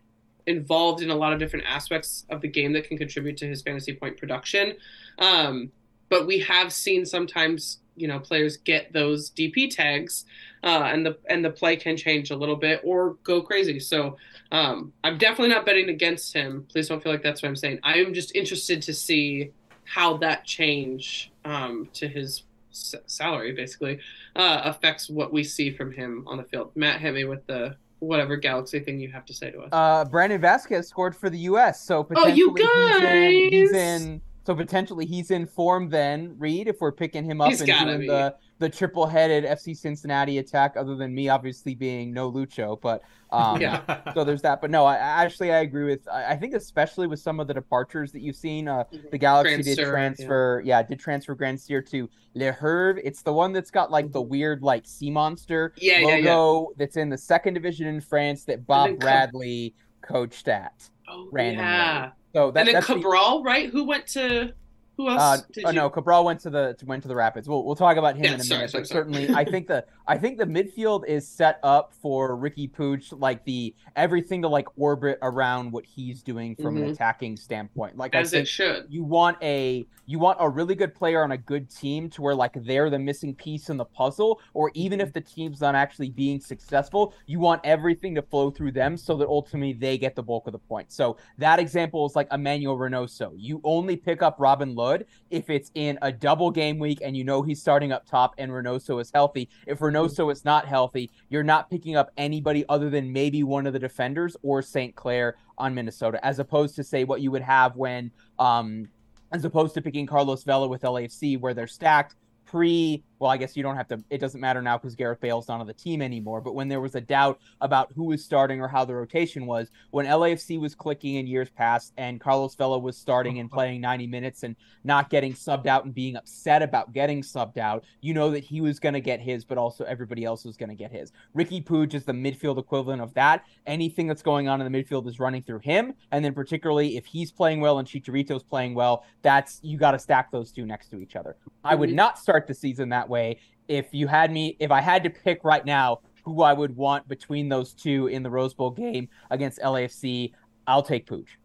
[0.46, 3.62] involved in a lot of different aspects of the game that can contribute to his
[3.62, 4.76] fantasy point production.
[5.20, 5.72] Um,
[6.10, 10.26] but we have seen sometimes you know players get those DP tags,
[10.64, 13.80] uh, and the and the play can change a little bit or go crazy.
[13.80, 14.18] So
[14.52, 16.66] um, I'm definitely not betting against him.
[16.70, 17.80] Please don't feel like that's what I'm saying.
[17.84, 19.52] I am just interested to see
[19.88, 24.00] how that change um, to his s- salary basically
[24.36, 26.72] uh, affects what we see from him on the field.
[26.76, 29.70] Matt, hit me with the whatever Galaxy thing you have to say to us.
[29.72, 31.84] Uh, Brandon Vazquez scored for the U.S.
[31.84, 33.32] So potentially oh, you guys!
[33.32, 36.34] He's in, he's in, so potentially he's in form then.
[36.40, 38.08] Reed, if we're picking him up he's and doing be.
[38.08, 42.80] the the triple headed FC Cincinnati attack, other than me obviously being no Lucho.
[42.80, 43.82] But um, yeah,
[44.14, 44.62] so there's that.
[44.62, 46.08] But no, I actually I agree with.
[46.08, 49.10] I, I think especially with some of the departures that you've seen, uh, mm-hmm.
[49.12, 50.62] the Galaxy transfer, did transfer.
[50.64, 50.78] Yeah.
[50.78, 50.84] yeah.
[50.84, 53.02] did transfer Grandsir to Le Havre.
[53.04, 54.30] It's the one that's got like the mm-hmm.
[54.30, 58.66] weird like sea monster yeah, logo yeah, that's in the second division in France that
[58.66, 60.90] Bob Bradley coached at.
[61.10, 61.66] Oh, randomly.
[61.66, 62.12] yeah.
[62.38, 63.46] So that, and then Cabral, the...
[63.46, 63.70] right?
[63.72, 64.54] Who went to
[64.98, 65.22] who else?
[65.22, 65.76] Uh, oh you...
[65.76, 67.48] no, Cabral went to the went to the Rapids.
[67.48, 68.72] We'll we'll talk about him yeah, in a sorry, minute.
[68.72, 73.20] Sorry, certainly, I think the I think the midfield is set up for Riqui Puig,
[73.20, 76.86] like the everything to like orbit around what he's doing from mm-hmm.
[76.86, 77.96] an attacking standpoint.
[77.96, 78.88] Like as it should.
[78.90, 82.34] You want a you want a really good player on a good team to where
[82.34, 86.10] like they're the missing piece in the puzzle, or even if the team's not actually
[86.10, 90.24] being successful, you want everything to flow through them so that ultimately they get the
[90.24, 90.96] bulk of the points.
[90.96, 93.34] So that example is like Emmanuel Reynoso.
[93.36, 97.24] You only pick up Robin Lod if it's in a double game week and you
[97.24, 99.50] know he's starting up top and Reynoso is healthy.
[99.66, 103.74] If Reynoso is not healthy, you're not picking up anybody other than maybe one of
[103.74, 104.96] the defenders or St.
[104.96, 108.88] Clair on Minnesota, as opposed to say what you would have when um
[109.34, 112.16] as opposed to picking Carlos Vela with LAFC where they're stacked
[112.46, 114.04] pre well, I guess you don't have to.
[114.10, 116.42] It doesn't matter now because Gareth Bale's not on the team anymore.
[116.42, 119.72] But when there was a doubt about who was starting or how the rotation was,
[119.92, 124.08] when LAFC was clicking in years past and Carlos Vela was starting and playing 90
[124.08, 128.30] minutes and not getting subbed out and being upset about getting subbed out, you know
[128.32, 130.92] that he was going to get his, but also everybody else was going to get
[130.92, 131.12] his.
[131.36, 133.44] Riqui Puig is the midfield equivalent of that.
[133.66, 135.94] Anything that's going on in the midfield is running through him.
[136.12, 140.00] And then, particularly if he's playing well and Chicharito's playing well, that's you got to
[140.00, 141.36] stack those two next to each other.
[141.64, 141.96] I would mm-hmm.
[141.96, 143.40] not start the season that way.
[143.68, 147.08] If you had me, if I had to pick right now who I would want
[147.08, 150.34] between those two in the Rose Bowl game against LAFC,
[150.68, 151.38] I'll take Pooch.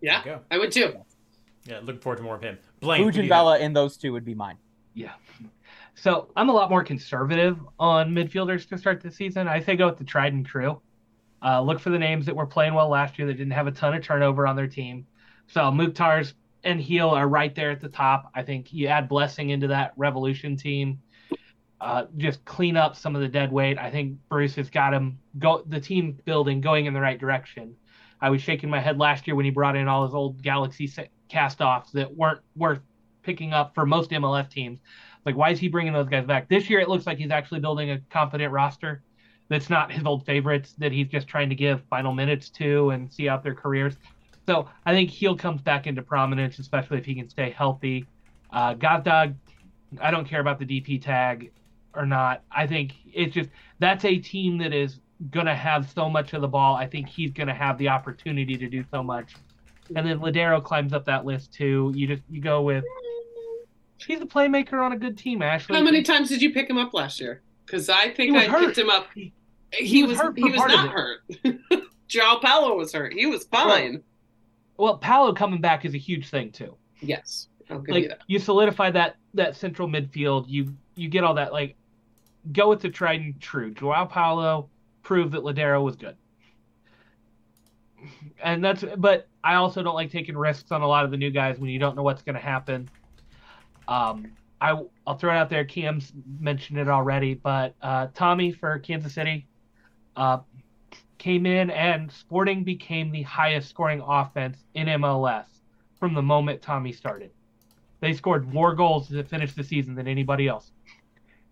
[0.00, 0.94] Yeah, I would too.
[1.64, 2.58] Yeah, looking forward to more of him.
[2.80, 4.58] Blaine, Fuji and Bella in those two would be mine.
[4.92, 5.12] Yeah.
[5.94, 9.48] So I'm a lot more conservative on midfielders to start the season.
[9.48, 10.80] I say go with the tried and true.
[11.42, 13.72] Uh, look for the names that were playing well last year that didn't have a
[13.72, 15.06] ton of turnover on their team.
[15.46, 16.34] So Mukhtar's
[16.64, 18.30] and Gil are right there at the top.
[18.34, 21.00] I think you add Blessing into that Revolution team.
[21.80, 23.78] Uh, just clean up some of the dead weight.
[23.78, 27.76] I think Bruce has got him go the team building going in the right direction.
[28.20, 30.90] I was shaking my head last year when he brought in all his old Galaxy
[31.28, 32.80] cast-offs that weren't worth
[33.22, 34.78] picking up for most MLS teams.
[35.26, 36.48] Like, why is he bringing those guys back?
[36.48, 39.02] This year, it looks like he's actually building a confident roster
[39.48, 43.12] that's not his old favorites that he's just trying to give final minutes to and
[43.12, 43.96] see out their careers.
[44.46, 48.06] So I think Gil comes back into prominence, especially if he can stay healthy.
[48.52, 49.34] Uh, Gazdag,
[50.00, 51.50] I don't care about the DP tag
[51.94, 52.42] or not.
[52.50, 56.42] I think it's just that's a team that is going to have so much of
[56.42, 56.76] the ball.
[56.76, 59.34] I think he's going to have the opportunity to do so much.
[59.94, 61.92] And then Lodeiro climbs up that list too.
[61.94, 62.84] You just you go with
[63.98, 65.42] he's a playmaker on a good team.
[65.42, 67.42] Ashley, how many times did you pick him up last year?
[67.64, 68.66] Because I think I hurt.
[68.66, 69.08] picked him up.
[69.14, 69.32] He,
[69.72, 71.20] he was, was he was not hurt.
[72.08, 73.12] Joao Paulo was hurt.
[73.12, 73.92] He was fine.
[73.92, 74.02] Well,
[74.76, 76.76] well, Paulo coming back is a huge thing too.
[77.00, 80.46] Yes, like you, you solidify that that central midfield.
[80.48, 81.76] You you get all that like
[82.52, 83.72] go with the tried and true.
[83.72, 84.68] Joao Paulo
[85.02, 86.16] proved that Lodeiro was good.
[88.42, 91.30] And that's but I also don't like taking risks on a lot of the new
[91.30, 92.90] guys when you don't know what's going to happen.
[93.88, 95.64] Um, I I'll throw it out there.
[95.64, 99.46] Cam's mentioned it already, but uh, Thommy for Kansas City
[100.16, 100.38] uh,
[101.24, 105.46] came in and Sporting became the highest scoring offense in MLS
[105.98, 107.30] from the moment Thommy started.
[108.00, 110.70] They scored more goals to finish the season than anybody else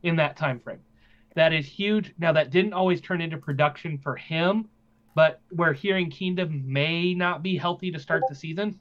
[0.03, 0.81] in that time frame.
[1.37, 2.13] That is huge.
[2.19, 4.69] Now that didn't always turn into production for him,
[5.15, 8.79] but we're hearing Kingdom may not be healthy to start the season.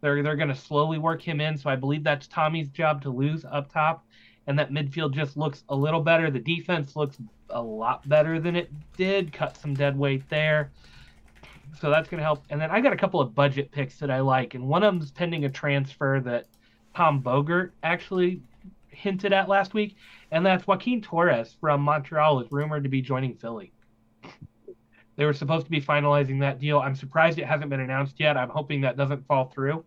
[0.00, 1.58] They're they're going to slowly work him in.
[1.58, 4.06] So I believe that's Thommy's job to lose up top,
[4.50, 6.28] and that midfield just looks a little better.
[6.28, 7.18] The defense looks
[7.50, 9.32] a lot better than it did.
[9.32, 10.72] Cut some dead weight there.
[11.80, 12.42] So that's going to help.
[12.50, 14.92] And then I got a couple of budget picks that I like, and one of
[14.92, 16.46] them's pending a transfer that
[16.96, 18.42] Tom Bogert actually
[18.88, 19.96] hinted at last week,
[20.32, 23.72] and that's Joaquin Torres from Montreal is rumored to be joining Philly.
[25.14, 26.80] They were supposed to be finalizing that deal.
[26.80, 28.36] I'm surprised it hasn't been announced yet.
[28.36, 29.84] I'm hoping that doesn't fall through.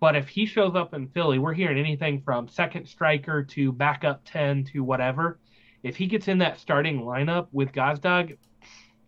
[0.00, 4.22] But if he shows up in Philly, we're hearing anything from second striker to backup
[4.24, 5.38] 10 to whatever.
[5.82, 8.36] If he gets in that starting lineup with Gazdag,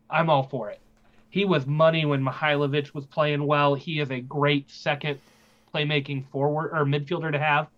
[0.09, 0.80] I'm all for it.
[1.30, 3.74] He was money when Mihailovic was playing well.
[3.74, 5.20] He is a great second
[5.72, 7.68] playmaking forward or midfielder to have.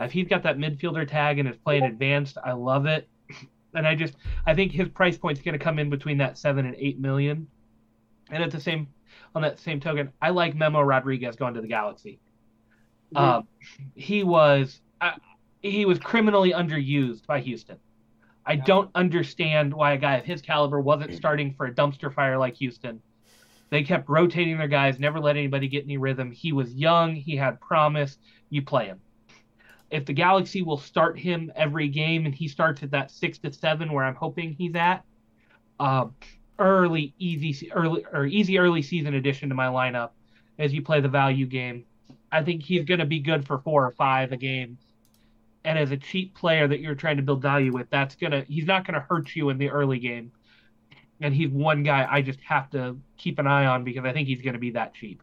[0.00, 3.08] If he's got that midfielder tag and is playing advanced, I love it
[3.74, 4.14] and I just
[4.46, 6.98] I think his price point is going to come in between that seven and eight
[6.98, 7.46] million.
[8.30, 8.88] And at the same
[9.34, 12.18] on that same token, I like Memo Rodriguez going to the Galaxy.
[13.14, 13.16] Mm-hmm.
[13.16, 13.48] Um,
[13.94, 15.12] he was uh,
[15.62, 17.78] he was criminally underused by Houston.
[18.48, 22.38] I don't understand why a guy of his caliber wasn't starting for a dumpster fire
[22.38, 23.00] like Houston.
[23.70, 26.30] They kept rotating their guys, never let anybody get any rhythm.
[26.30, 28.18] He was young, he had promise.
[28.48, 29.00] You play him
[29.90, 33.52] if the Galaxy will start him every game and he starts at that six to
[33.52, 35.04] seven where I'm hoping he's at,
[35.78, 36.06] uh,
[36.58, 40.10] early easy early or easy early season addition to my lineup
[40.58, 41.84] as you play the value game.
[42.36, 44.76] I think he's going to be good for four or five a game.
[45.64, 48.66] And as a cheap player that you're trying to build value with, that's gonna he's
[48.66, 50.30] not gonna hurt you in the early game.
[51.20, 54.28] And he's one guy I just have to keep an eye on because I think
[54.28, 55.22] he's going to be that cheap.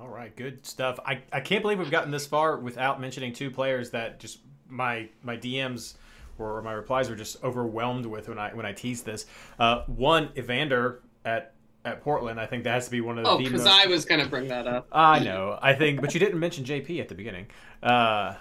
[0.00, 0.98] All right, good stuff.
[1.04, 5.08] I, I can't believe we've gotten this far without mentioning two players that just my
[5.22, 5.94] my DMs
[6.38, 9.26] or my replies were just overwhelmed with when I when I teased this.
[9.58, 11.54] Uh, one, Evander at
[11.88, 12.40] at Portland.
[12.40, 13.30] I think that has to be one of the.
[13.30, 13.66] Oh, because most...
[13.66, 14.88] I was going to bring that up.
[14.92, 15.58] I know.
[15.60, 17.46] I think, but you didn't mention JP at the beginning.
[17.82, 18.34] Uh,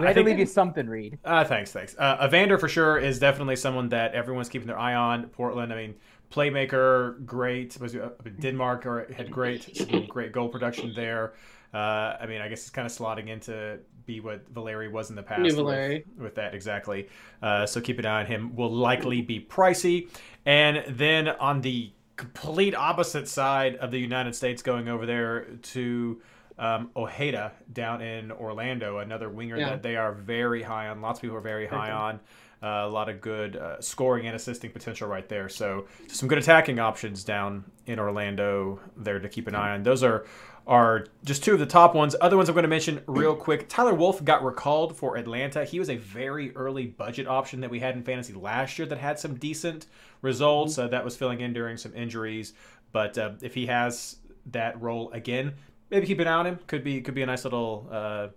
[0.00, 1.18] we had to leave you something, Reed.
[1.24, 1.94] Uh, thanks, thanks.
[1.98, 5.28] Uh, Evander for sure is definitely someone that everyone's keeping their eye on.
[5.28, 5.72] Portland.
[5.72, 5.94] I mean,
[6.30, 7.78] playmaker, great.
[7.80, 11.34] Was uh, Denmark or had great, great goal production there.
[11.72, 15.16] Uh, I mean, I guess it's kind of slotting into be what Valeri was in
[15.16, 15.40] the past.
[15.40, 16.04] New Valeri.
[16.14, 17.08] With, with that, exactly.
[17.42, 18.54] Uh, so keep an eye on him.
[18.54, 20.08] Will likely be pricey.
[20.46, 26.20] And then on the complete opposite side of the United States, going over there to
[26.58, 29.70] um, Ojeda down in Orlando, another winger yeah.
[29.70, 31.00] that they are very high on.
[31.00, 32.20] Lots of people are very high on.
[32.62, 35.50] Uh, a lot of good uh, scoring and assisting potential right there.
[35.50, 39.82] So some good attacking options down in Orlando there to keep an eye on.
[39.82, 40.24] Those are
[40.66, 42.16] are just two of the top ones.
[42.22, 43.68] Other ones I'm going to mention real quick.
[43.68, 45.64] Tyler Wolff got recalled for Atlanta.
[45.64, 48.96] He was a very early budget option that we had in fantasy last year that
[48.96, 49.86] had some decent
[50.24, 50.78] results.
[50.78, 52.54] Uh, that was filling in during some injuries.
[52.90, 54.16] But uh, if he has
[54.46, 55.54] that role again.
[55.90, 56.58] Maybe keep an eye on him.
[56.66, 58.28] Could be could be a nice little uh,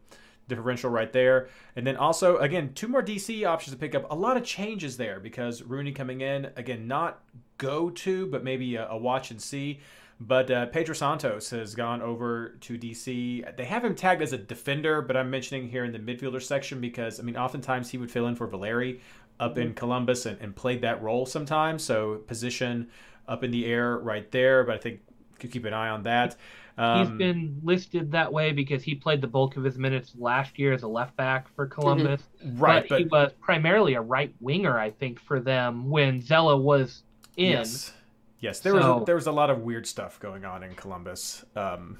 [0.48, 1.50] differential right there.
[1.76, 4.10] And then also again two more DC options to pick up.
[4.12, 7.24] A lot of changes there because Rooney coming in again not
[7.58, 9.80] go to but maybe a, a watch and see.
[10.20, 13.56] But uh, Pedro Santos has gone over to DC.
[13.56, 16.82] They have him tagged as a defender, but I'm mentioning here in the midfielder section
[16.82, 19.00] because I mean, oftentimes he would fill in for Valeri
[19.40, 21.84] up in Columbus and, and played that role sometimes.
[21.84, 22.88] So position
[23.28, 24.64] up in the air right there.
[24.64, 25.02] But I think
[25.40, 26.36] could keep an eye on that.
[26.78, 30.60] Um, He's been listed that way because he played the bulk of his minutes last
[30.60, 32.22] year as a left back for Columbus.
[32.54, 37.04] right, but, he was primarily a right winger, I think, for them when Zella was
[37.36, 37.52] in.
[37.52, 37.94] Yes.
[38.40, 40.76] Yes, there So- was a, there was a lot of weird stuff going on in
[40.76, 41.98] Columbus um,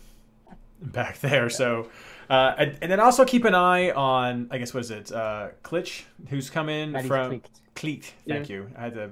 [0.82, 1.50] back there.
[1.50, 1.90] So,
[2.30, 5.50] uh, and, and then also keep an eye on I guess what is it, uh,
[5.64, 7.44] Klitsch, who's come in Matty from Cleek.
[7.76, 8.14] Cleat.
[8.28, 8.70] Thank you.
[8.78, 9.10] I had to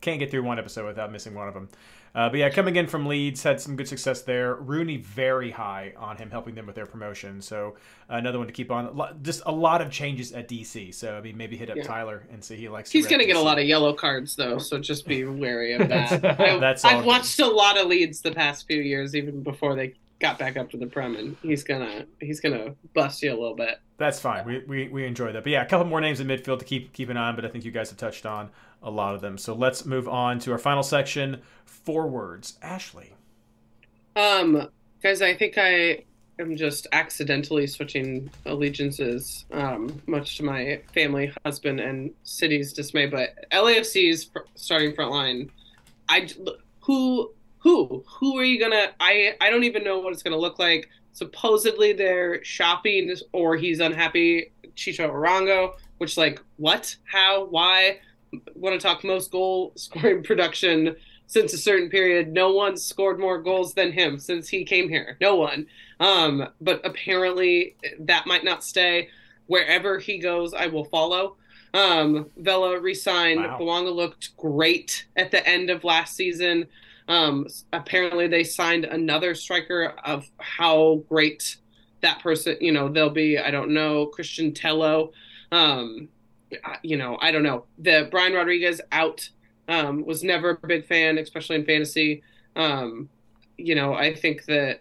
[0.00, 1.68] can't get through one episode without missing one of them.
[2.12, 4.56] Uh, but yeah, coming in from Leeds, had some good success there.
[4.56, 7.40] Rooney very high on him, helping them with their promotion.
[7.40, 7.76] So
[8.08, 9.00] another one to keep on.
[9.22, 10.92] Just a lot of changes at DC.
[10.92, 11.84] So I mean, maybe hit up Yeah.
[11.84, 12.90] Tyler and see he likes.
[12.90, 15.74] He's going to rep get a lot of yellow cards, though, so just be wary
[15.74, 16.40] of that.
[16.40, 17.06] I, That's all I've good.
[17.06, 20.70] watched a lot of Leeds the past few years, even before they got back up
[20.70, 23.80] to the Prem, and he's gonna he's gonna bust you a little bit.
[23.96, 24.46] That's fine.
[24.46, 25.42] We, we, we enjoy that.
[25.42, 27.44] But yeah, a couple more names in midfield to keep keep an eye on, but
[27.44, 28.50] I think you guys have touched on
[28.82, 29.36] a lot of them.
[29.36, 32.58] So let's move on to our final section, forwards.
[32.62, 33.14] Ashley.
[34.16, 34.68] Um,
[35.02, 36.04] guys, I think I
[36.38, 43.06] am just accidentally switching allegiances, um, much to my family, husband, and city's dismay.
[43.06, 45.50] But LAFC's starting front line,
[46.08, 46.28] I
[46.80, 48.88] who who who are you gonna?
[48.98, 50.88] I I don't even know what it's gonna look like.
[51.12, 54.52] Supposedly they're shopping, or he's unhappy.
[54.76, 56.96] Chicho Arango, which like what?
[57.04, 57.44] How?
[57.44, 57.98] Why?
[58.54, 60.96] Want to talk most goal scoring production
[61.26, 62.32] since a certain period.
[62.32, 65.16] No one scored more goals than him since he came here.
[65.20, 65.66] No one.
[66.00, 69.08] Um, but apparently that might not stay.
[69.46, 71.36] Wherever he goes, I will follow.
[71.74, 73.42] Um, Vela resigned.
[73.42, 73.82] Wow.
[73.82, 76.66] Looked great at the end of last season.
[77.10, 81.56] Um, apparently they signed another striker of how great
[82.02, 85.10] that person, you know, they'll be, I don't know, Christian Tello.
[85.50, 86.08] Um,
[86.82, 87.64] you know, I don't know.
[87.78, 89.28] The Brian Rodriguez out
[89.66, 92.22] um, was never a big fan, especially in fantasy.
[92.54, 93.08] Um,
[93.58, 94.80] you know, I think that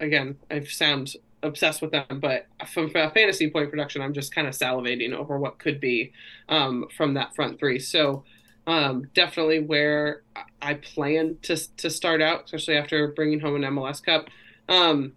[0.00, 4.48] again, I sound obsessed with them, but from a fantasy point production, I'm just kind
[4.48, 6.12] of salivating over what could be
[6.48, 7.78] um, from that front three.
[7.78, 8.24] So
[8.68, 10.22] um, definitely where
[10.60, 14.28] I plan to to start out, especially after bringing home an MLS Cup.
[14.68, 15.14] Um,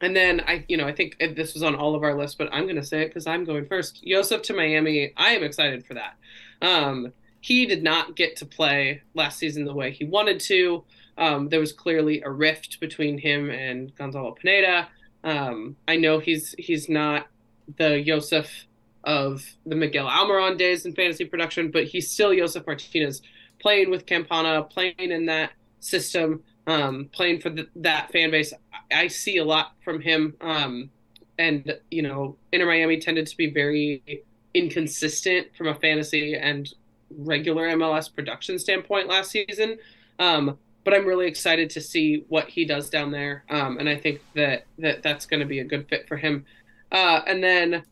[0.00, 2.48] and then I, you know, I think this was on all of our lists, but
[2.52, 4.04] I'm going to say it because I'm going first.
[4.06, 5.12] Josef to Miami.
[5.16, 6.16] I am excited for that.
[6.62, 10.84] Um, he did not get to play last season the way he wanted to.
[11.18, 14.88] Um, there was clearly a rift between him and Gonzalo Pineda.
[15.24, 17.26] Um, I know he's he's not
[17.78, 18.65] the Josef
[19.06, 23.22] of the Miguel Almiron days in fantasy production, but he's still Josef Martinez
[23.60, 28.52] playing with Campana, playing in that system, um, playing for the, that fan base.
[28.90, 30.34] I, I see a lot from him.
[30.40, 30.90] Um,
[31.38, 36.68] and, you know, Inter Miami tended to be very inconsistent from a fantasy and
[37.10, 39.78] regular MLS production standpoint last season.
[40.18, 43.44] Um, but I'm really excited to see what he does down there.
[43.50, 46.44] Um, and I think that, that that's going to be a good fit for him.
[46.90, 47.84] Uh, and then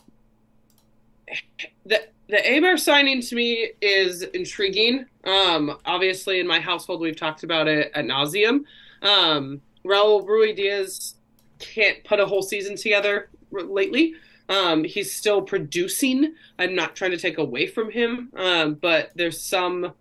[1.86, 5.06] the the Héber signing to me is intriguing.
[5.24, 8.64] Um, obviously, in my household, we've talked about it at nauseum.
[9.02, 11.14] Um, Raul Ruidiaz
[11.58, 14.14] can't put a whole season together lately.
[14.48, 16.34] Um, he's still producing.
[16.58, 19.92] I'm not trying to take away from him, um, but there's some.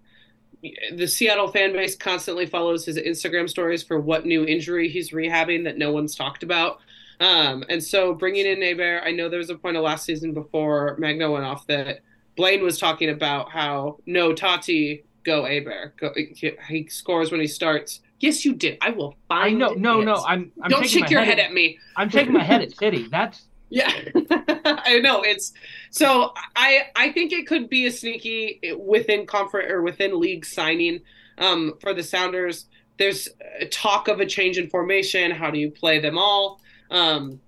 [0.93, 5.65] The Seattle fan base constantly follows his Instagram stories for what new injury he's rehabbing
[5.65, 6.79] that no one's talked about.
[7.23, 10.33] Um, and so bringing in Héber, I know there was a point of last season
[10.33, 12.01] before Magno went off that
[12.35, 15.95] Blaine was talking about how no Tati go Héber.
[15.95, 18.01] Go, he, he scores when he starts.
[18.19, 18.77] Yes, you did.
[18.81, 19.55] I will find.
[19.55, 20.05] I know, no, it.
[20.05, 20.15] no.
[20.15, 21.79] I'm, I'm Don't shake your head head at me.
[21.95, 23.07] I'm shaking my head at City.
[23.11, 23.89] That's Yeah,
[24.29, 25.53] I know it's
[25.91, 26.33] so.
[26.57, 30.99] I I think it could be a sneaky within conference or within league signing
[31.37, 32.65] um, for the Sounders.
[32.97, 33.29] There's
[33.71, 35.31] talk of a change in formation.
[35.31, 36.59] How do you play them all?
[36.93, 37.41] Um,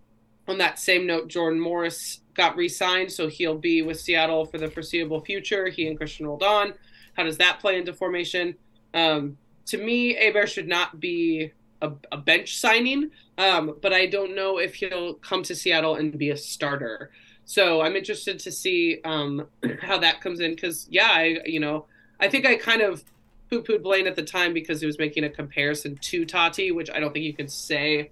[0.47, 4.69] on that same note, Jordan Morris got re-signed, so he'll be with Seattle for the
[4.69, 5.69] foreseeable future.
[5.69, 6.73] He and Cristian Roldan.
[7.15, 8.55] How does that play into formation?
[8.93, 11.51] Um, to me, Héber should not be
[11.81, 16.17] a, a bench signing, um, but I don't know if he'll come to Seattle and
[16.17, 17.11] be a starter.
[17.45, 19.47] So I'm interested to see um,
[19.81, 21.85] how that comes in because, yeah, I you know
[22.19, 23.03] I think I kind of
[23.49, 26.89] poo pooed Blaine at the time because he was making a comparison to Tati, which
[26.89, 28.09] I don't think you can say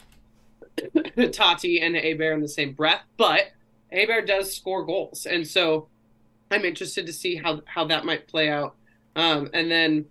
[1.31, 3.51] Tati and Bear in the same breath, but
[3.91, 5.25] Bear does score goals.
[5.25, 5.87] And so
[6.51, 8.75] I'm interested to see how, how that might play out.
[9.15, 10.05] Um, and then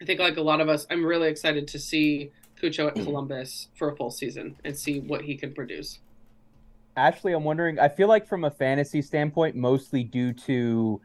[0.00, 3.68] I think, like a lot of us, I'm really excited to see Cucho at Columbus
[3.74, 5.98] for a full season and see what he can produce.
[6.96, 11.00] Ashley, I'm wondering, I feel like from a fantasy standpoint, mostly due to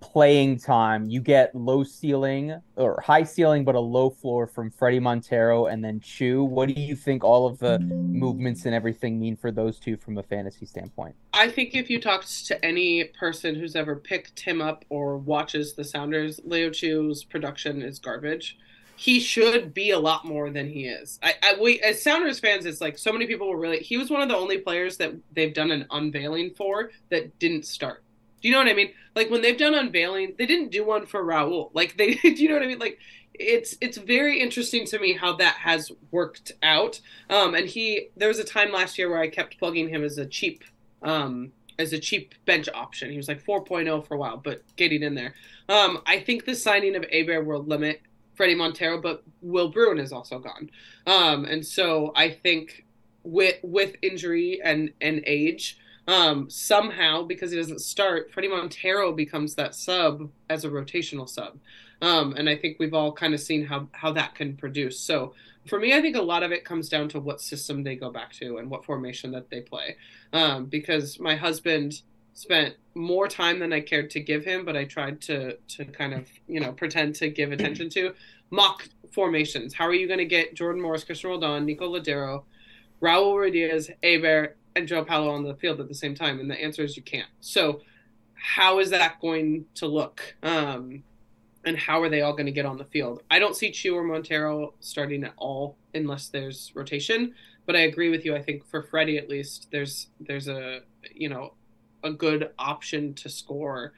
[0.00, 5.00] playing time, you get low ceiling or high ceiling, but a low floor from Fredy
[5.00, 6.44] Montero and then Chu.
[6.44, 10.18] What do you think all of the movements and everything mean for those two from
[10.18, 11.14] a fantasy standpoint?
[11.32, 15.74] I think if you talked to any person who's ever picked him up or watches
[15.74, 18.58] the Sounders, Leo Chu's production is garbage.
[18.98, 21.18] He should be a lot more than he is.
[21.22, 23.80] I, I we as Sounders fans, it's like so many people were really.
[23.80, 27.66] He was one of the only players that they've done an unveiling for that didn't
[27.66, 28.02] start.
[28.46, 28.92] You know what I mean?
[29.16, 31.70] Like when they've done unveiling, they didn't do one for Raul.
[31.74, 32.78] Like they, do you know what I mean?
[32.78, 33.00] Like
[33.34, 37.00] it's it's very interesting to me how that has worked out.
[37.28, 40.16] Um, and he there was a time last year where I kept plugging him as
[40.16, 40.62] a cheap
[41.02, 43.10] um as a cheap bench option.
[43.10, 45.34] He was like 4.0 for a while, but getting in there.
[45.68, 48.00] Um, I think the signing of Héber will limit
[48.38, 50.70] Fredy Montero, but Will Bruin is also gone.
[51.08, 52.84] Um, and so I think
[53.24, 59.54] with with injury and and age, um, somehow because he doesn't start, Fredy Montero becomes
[59.56, 61.58] that sub as a rotational sub.
[62.02, 65.00] Um, and I think we've all kind of seen how how that can produce.
[65.00, 65.34] So
[65.66, 68.10] for me, I think a lot of it comes down to what system they go
[68.10, 69.96] back to and what formation that they play.
[70.32, 72.02] Um, because my husband
[72.34, 76.14] spent more time than I cared to give him, but I tried to to kind
[76.14, 78.14] of you know pretend to give attention to
[78.50, 79.74] mock formations.
[79.74, 82.44] How are you going to get Jordan Morris, Cristian Roldan, Nico Lodeiro,
[83.00, 86.38] Raul Ruidiaz, Héber, and Joao Paulo on the field at the same time?
[86.38, 87.28] And the answer is you can't.
[87.40, 87.80] So
[88.34, 90.36] how is that going to look?
[90.42, 91.02] Um,
[91.64, 93.22] and how are they all going to get on the field?
[93.30, 97.34] I don't see Chu or Montero starting at all unless there's rotation.
[97.64, 98.36] But I agree with you.
[98.36, 100.82] I think for Fredy at least, there's there's a
[101.12, 101.54] you know
[102.04, 103.92] a good option to score.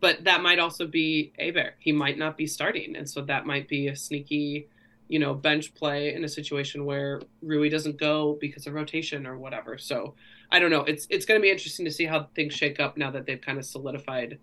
[0.00, 1.72] But that might also be Héber.
[1.78, 4.68] He might not be starting, and so that might be a sneaky,
[5.12, 9.36] you know, bench play in a situation where Rui doesn't go because of rotation or
[9.36, 9.76] whatever.
[9.76, 10.14] So
[10.50, 10.84] I don't know.
[10.84, 13.38] It's it's going to be interesting to see how things shake up now that they've
[13.38, 14.38] kind of solidified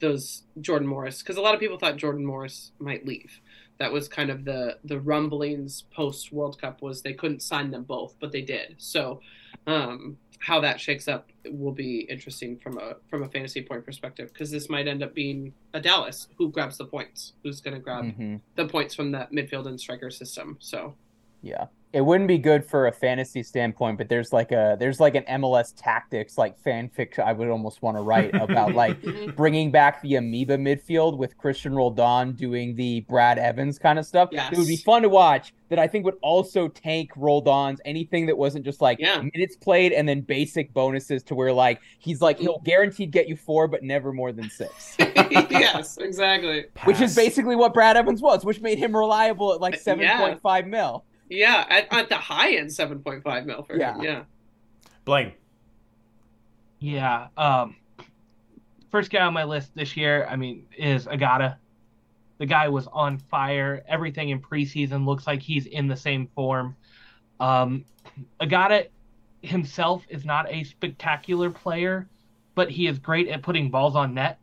[0.00, 3.40] those Jordan Morris because a lot of people thought Jordan Morris might leave.
[3.78, 7.84] That was kind of the the rumblings post World Cup was they couldn't sign them
[7.84, 8.74] both, but they did.
[8.78, 9.20] So
[9.68, 14.32] um, how that shakes up will be interesting from a from a fantasy point perspective
[14.32, 17.80] because this might end up being a Dallas who grabs the points, who's going to
[17.80, 18.36] grab mm-hmm.
[18.56, 20.56] the points from that midfield and striker system.
[20.60, 20.94] So
[21.42, 25.14] yeah, it wouldn't be good for a fantasy standpoint, but there's like a there's like
[25.14, 29.30] an MLS tactics like fanfic I would almost want to write about like mm-hmm.
[29.30, 34.28] bringing back the amoeba midfield with Cristian Roldan doing the Brad Evans kind of stuff.
[34.32, 34.52] Yes.
[34.52, 35.54] It would be fun to watch.
[35.70, 39.20] That I think would also tank Roldan's anything that wasn't just like yeah.
[39.20, 43.36] minutes played and then basic bonuses to where like he's like he'll guaranteed get you
[43.36, 44.96] four but never more than six.
[44.98, 46.64] yes, exactly.
[46.74, 46.86] Pass.
[46.86, 50.40] Which is basically what Brad Evans was, which made him reliable at like seven point
[50.40, 50.70] five yeah.
[50.70, 51.04] mil.
[51.28, 53.94] Yeah, at, at the high end, seven point five mil for yeah.
[53.94, 54.02] him.
[54.02, 54.22] Yeah.
[55.04, 55.32] Blaine.
[56.78, 57.28] Yeah.
[57.36, 57.76] Um.
[58.90, 61.56] First guy on my list this year, I mean, is Agada.
[62.38, 63.82] The guy was on fire.
[63.86, 66.74] Everything in preseason looks like he's in the same form.
[67.38, 67.84] Um,
[68.40, 68.88] Agada
[69.42, 72.08] himself is not a spectacular player,
[72.54, 74.38] but he is great at putting balls on net.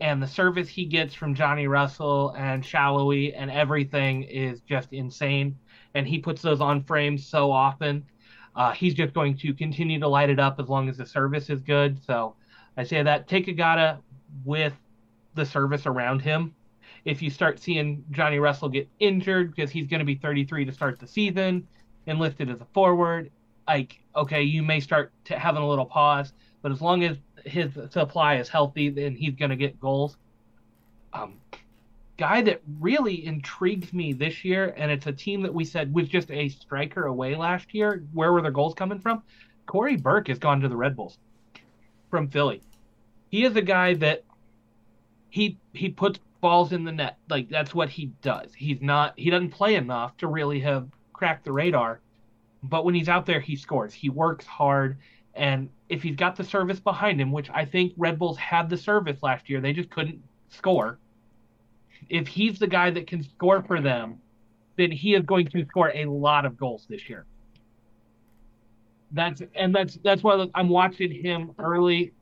[0.00, 5.58] And the service he gets from Johnny Russell and Sallói and everything is just insane
[5.94, 8.04] and he puts those on frames so often.
[8.56, 11.50] Uh, he's just going to continue to light it up as long as the service
[11.50, 12.02] is good.
[12.04, 12.34] So
[12.76, 13.98] I say that take Agada
[14.44, 14.74] with
[15.34, 16.54] the service around him.
[17.04, 20.72] If you start seeing Johnny Russell get injured because he's going to be 33 to
[20.72, 21.66] start the season
[22.06, 23.30] and listed as a forward,
[23.66, 26.32] like okay, you may start having a little pause.
[26.62, 30.16] But as long as his supply is healthy, then he's going to get goals.
[31.12, 31.34] Um,
[32.16, 36.08] guy that really intrigues me this year, and it's a team that we said was
[36.08, 38.04] just a striker away last year.
[38.12, 39.22] Where were their goals coming from?
[39.66, 41.18] Cory Burke has gone to the Red Bulls
[42.10, 42.62] from Philly.
[43.30, 44.24] He is a guy that
[45.30, 47.18] he he puts balls in the net.
[47.28, 48.54] Like that's what he does.
[48.54, 52.00] He's not he doesn't play enough to really have cracked the radar.
[52.62, 53.92] But when he's out there, he scores.
[53.92, 54.98] He works hard.
[55.34, 58.76] And if he's got the service behind him, which I think Red Bulls had the
[58.76, 60.98] service last year, they just couldn't score
[62.08, 64.18] if he's the guy that can score for them,
[64.76, 67.26] then he is going to score a lot of goals this year.
[69.12, 72.12] That's and that's that's why I'm watching him early.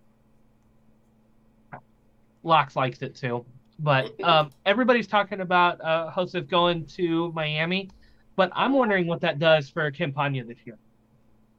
[2.42, 3.46] Locks likes it too.
[3.78, 7.88] But um, everybody's talking about uh, Josef going to Miami,
[8.36, 10.78] but I'm wondering what that does for Campana this year.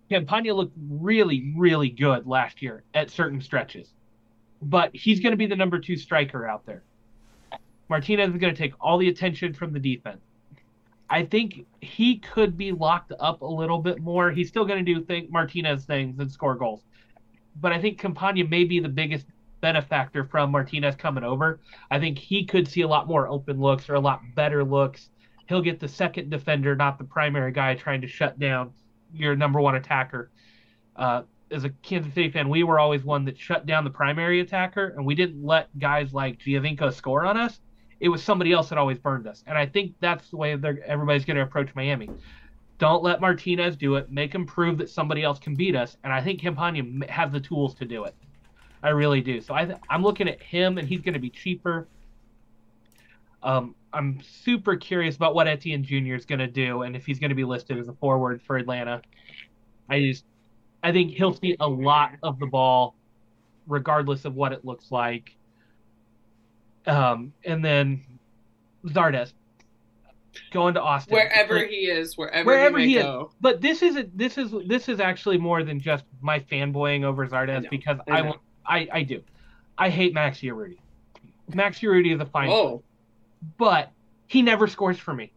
[0.10, 3.90] Campana looked really, really good last year at certain stretches,
[4.62, 6.84] but he's going to be the number two striker out there.
[7.90, 10.22] Martinez is going to take all the attention from the defense.
[11.10, 14.32] I think he could be locked up a little bit more.
[14.32, 16.82] He's still going to do think Martinez things and score goals,
[17.60, 19.28] but I think Campana may be the biggest
[19.62, 21.60] benefactor from Martinez coming over.
[21.92, 25.10] I think he could see a lot more open looks or a lot better looks.
[25.48, 28.72] He'll get the second defender, not the primary guy trying to shut down
[29.14, 30.32] your number one attacker.
[30.96, 34.40] Uh, as a Kansas City fan, we were always one that shut down the primary
[34.40, 37.60] attacker, and we didn't let guys like Giovinco score on us.
[38.04, 41.24] It was somebody else that always burned us, and I think that's the way everybody's
[41.24, 42.10] going to approach Miami.
[42.78, 44.12] Don't let Martinez do it.
[44.12, 47.40] Make him prove that somebody else can beat us, and I think Campana has the
[47.40, 48.14] tools to do it.
[48.84, 49.40] I really do.
[49.40, 51.88] So I I'm looking at him, and he's going to be cheaper.
[53.42, 56.16] Um, I'm super curious about what Etienne Jr.
[56.16, 58.58] is going to do, and if he's going to be listed as a forward for
[58.58, 59.02] Atlanta.
[59.88, 60.26] I just,
[60.84, 62.96] I think he'll see a lot of the ball,
[63.66, 65.38] regardless of what it looks like.
[66.86, 68.02] Um, and then
[68.86, 69.34] Zardes
[70.52, 73.04] going to Austin, wherever he is, wherever, wherever he, he is.
[73.04, 73.32] go.
[73.40, 77.70] But this is this is this is actually more than just my fanboying over Zardes
[77.70, 78.34] because I, I,
[78.66, 79.22] I I do,
[79.78, 80.78] I hate Max Urruti.
[81.54, 82.50] Max Urruti is a fine.
[82.50, 82.84] Oh
[83.58, 83.92] but
[84.28, 85.32] he never scores for me.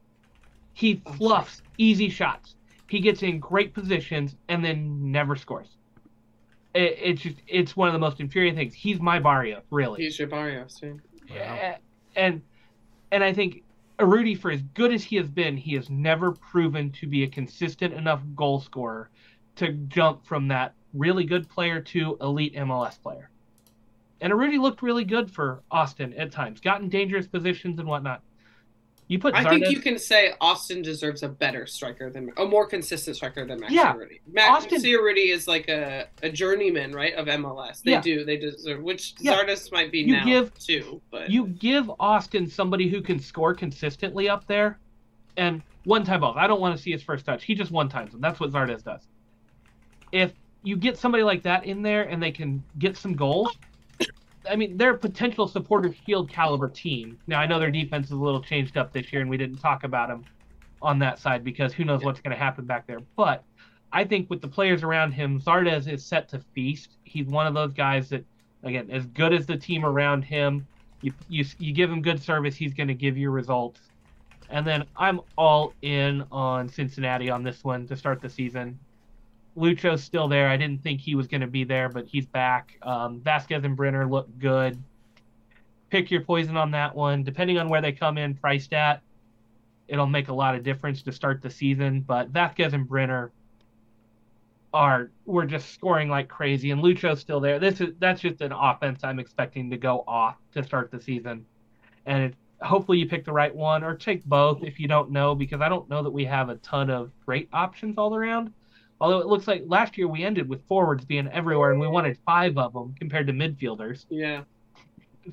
[0.73, 2.55] He Oh, fluffs easy shots.
[2.89, 5.69] He gets in great positions and then never scores.
[6.75, 8.75] It, it's just it's one of the most infuriating things.
[8.75, 10.03] He's my Barrios, really.
[10.03, 11.01] He's your Barrios, too.
[11.29, 11.77] Yeah.
[12.15, 12.43] And
[13.13, 13.63] and I think
[13.99, 17.29] Urruti, for as good as he has been, he has never proven to be a
[17.29, 19.11] consistent enough goal scorer
[19.57, 23.31] to jump from that really good player to elite MLS player.
[24.21, 28.23] And Urruti looked really good for Austin at times, got in dangerous positions and whatnot.
[29.09, 32.67] You put I think you can say Austin deserves a better striker than a more
[32.67, 33.95] consistent striker than Max Yeah.
[33.95, 34.21] Urruti.
[34.33, 37.83] Max Austin- is like a, a journeyman, right, of MLS.
[37.83, 38.01] They Yeah.
[38.01, 39.35] do, they deserve, which Yeah.
[39.41, 41.01] Zardes might be You now give- too.
[41.13, 44.81] But you give Austin somebody who can score consistently up there,
[45.37, 46.37] and one time balls.
[46.37, 47.45] I don't want to see his first touch.
[47.45, 48.21] He just one times them.
[48.21, 49.07] That's what Zardes does.
[50.11, 50.33] If
[50.65, 53.57] you get somebody like that in there and they can get some goals,
[54.49, 57.19] I mean, they're a potential supporter shield caliber team.
[57.27, 59.59] Now I know their defense is a little changed up this year, and we didn't
[59.59, 60.25] talk about them
[60.83, 63.01] on that side because who knows what's going to happen back there.
[63.17, 63.45] But
[63.93, 66.99] I think with the players around him, Zardes is set to feast.
[67.05, 68.25] He's one of those guys that,
[68.63, 70.67] again, as good as the team around him,
[71.03, 73.81] you you, you give him good service, he's going to give you results.
[74.49, 78.79] And then I'm all in on Cincinnati on this one to start the season.
[79.57, 80.49] Lucho's still there.
[80.49, 82.79] I didn't think he was going to be there, but he's back.
[82.83, 84.81] Um, Vazquez and Brenner look good.
[85.91, 87.23] Pick your poison on that one.
[87.23, 89.03] Depending on where they come in priced at,
[89.89, 92.03] it'll make a lot of difference to start the season.
[92.03, 93.33] But Vazquez and Brenner
[94.75, 97.59] are we're just scoring like crazy, and Lucho's still there.
[97.59, 101.47] This is that's just an offense I'm expecting to go off to start the season,
[102.05, 105.35] and it, hopefully you pick the right one or take both if you don't know
[105.35, 108.53] because I don't know that we have a ton of great options all around.
[109.01, 112.19] Although it looks like last year we ended with forwards being everywhere, and we wanted
[112.25, 114.07] five of them compared to midfielders.
[114.09, 114.43] yeah,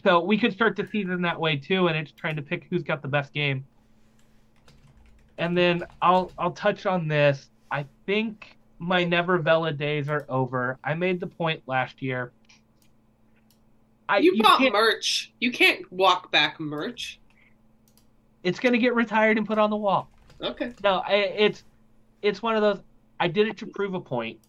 [0.04, 2.84] So we could start the season that way too, and it's trying to pick who's
[2.84, 3.66] got the best game.
[5.38, 7.50] And then I'll I'll touch on this.
[7.72, 10.78] I think my Never Vela days are over.
[10.84, 12.32] I made the point last year.
[14.10, 15.32] I, you, bought can't- merch.
[15.40, 17.20] You can't walk back merch.
[18.44, 20.10] It's gonna get retired and put on the wall.
[20.42, 20.74] Okay.
[20.84, 21.64] No, I, it's
[22.22, 22.82] it's one of those.
[23.20, 24.40] I did it to prove a point.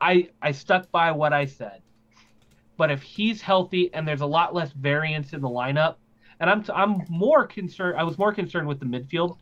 [0.00, 1.82] I I stuck by what I said.
[2.76, 5.96] But if he's healthy and there's a lot less variance in the lineup,
[6.40, 7.98] and I'm I'm more concerned.
[7.98, 9.36] I was more concerned with the midfield.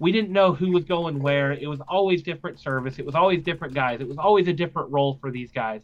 [0.00, 1.52] We didn't know who was going where.
[1.52, 2.98] It was always different service.
[2.98, 4.00] It was always different guys.
[4.00, 5.82] It was always a different role for these guys.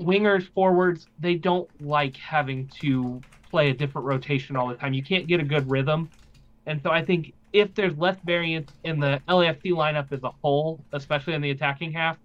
[0.00, 3.20] Wingers, forwards, they don't like having to
[3.50, 4.94] play a different rotation all the time.
[4.94, 6.08] You can't get a good rhythm.
[6.66, 10.84] And so I think if there's less variance in the LAFC lineup as a whole,
[10.92, 12.18] especially in the attacking half,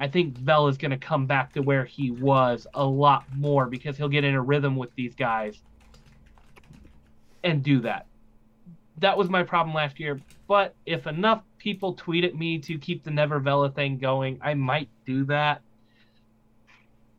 [0.00, 3.66] I think Bell is going to come back to where he was a lot more
[3.66, 5.60] because he'll get in a rhythm with these guys
[7.42, 8.06] and do that.
[8.98, 10.20] That was my problem last year.
[10.46, 14.54] But if enough people tweet at me to keep the Never Vela thing going, I
[14.54, 15.62] might do that.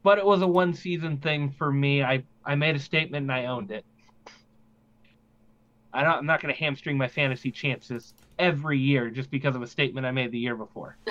[0.02, 2.02] But it was a one season thing for me.
[2.02, 3.86] I, I made a statement and I owned it.
[5.94, 9.62] I don't, I'm not going to hamstring my fantasy chances every year just because of
[9.62, 10.98] a statement I made the year before.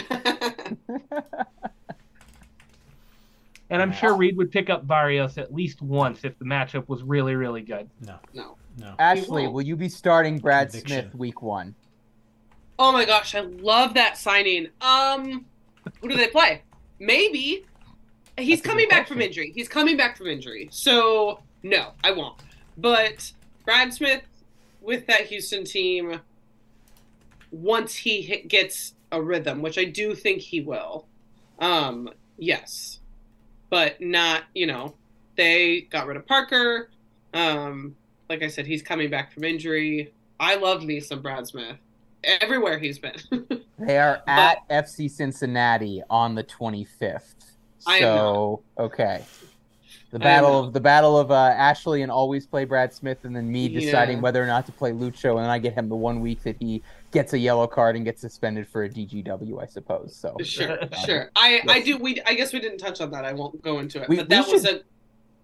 [3.70, 7.02] And I'm sure Reed would pick up Barrios at least once if the matchup was
[7.02, 7.88] really, really good.
[8.00, 8.56] No, No.
[8.78, 8.94] no.
[8.98, 9.66] Ashley, won't.
[9.66, 11.02] you be starting Brad Conviction.
[11.10, 11.74] Smith week one?
[12.78, 14.68] Oh my gosh, I love that signing.
[14.80, 15.44] Um,
[16.00, 16.62] who do they play?
[16.98, 17.66] Maybe.
[18.38, 19.52] He's That's coming back from injury.
[19.54, 20.68] He's coming back from injury.
[20.72, 22.40] So no, I won't.
[22.78, 23.30] But
[23.66, 24.22] Brad Smith
[24.88, 26.18] with that Houston team,
[27.50, 31.06] once he hit, gets a rhythm, which I do think he will.
[31.58, 32.08] Um,
[32.38, 33.00] yes,
[33.68, 34.44] but not.
[34.54, 34.94] You know,
[35.36, 36.88] they got rid of Parker.
[37.34, 37.94] Um,
[38.30, 40.14] like I said, he's coming back from injury.
[40.40, 41.76] I love me some Brad Smith
[42.24, 43.16] everywhere he's been.
[43.80, 47.22] They are at FC Cincinnati on the 25th.
[47.86, 49.24] I am So okay,
[50.10, 50.68] the battle not.
[50.68, 54.16] of the battle of uh, Ashley and always play Brad Smith, and then me deciding
[54.18, 54.22] Yeah.
[54.22, 56.56] whether or not to play Lucho, and then I get him the one week that
[56.58, 60.16] he gets a yellow card and gets suspended for a DGW, I suppose.
[60.16, 61.30] So Sure, sure.
[61.36, 61.98] I I do.
[61.98, 63.24] We I guess we didn't touch on that.
[63.24, 64.08] I won't go into it.
[64.08, 64.80] We- but we that was a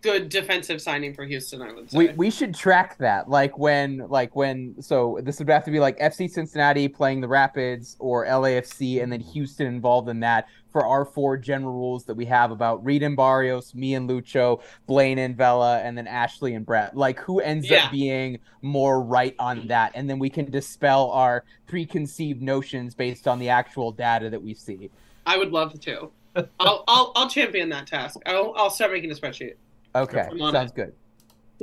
[0.01, 1.63] good defensive signing for Houston.
[1.63, 1.97] I would say.
[1.99, 5.81] we we should track that, like when like when so this would have to be
[5.81, 10.85] like FC Cincinnati playing the Rapids or LAFC, and then Houston involved in that for
[10.85, 15.21] our four general rules that we have about Reed and Barrios, me and Lucho, Blaine
[15.21, 16.97] and Vela, and then Ashley and Brett.
[16.97, 17.85] Like who ends Yeah.
[17.85, 23.29] up being more right on that, and then we can dispel our preconceived notions based
[23.29, 24.91] on the actual data that we see.
[25.25, 26.11] I would love to.
[26.59, 28.19] I'll I'll I'll champion that task.
[28.27, 29.55] I'll I'll start making a spreadsheet.
[29.95, 30.93] Okay, sounds good.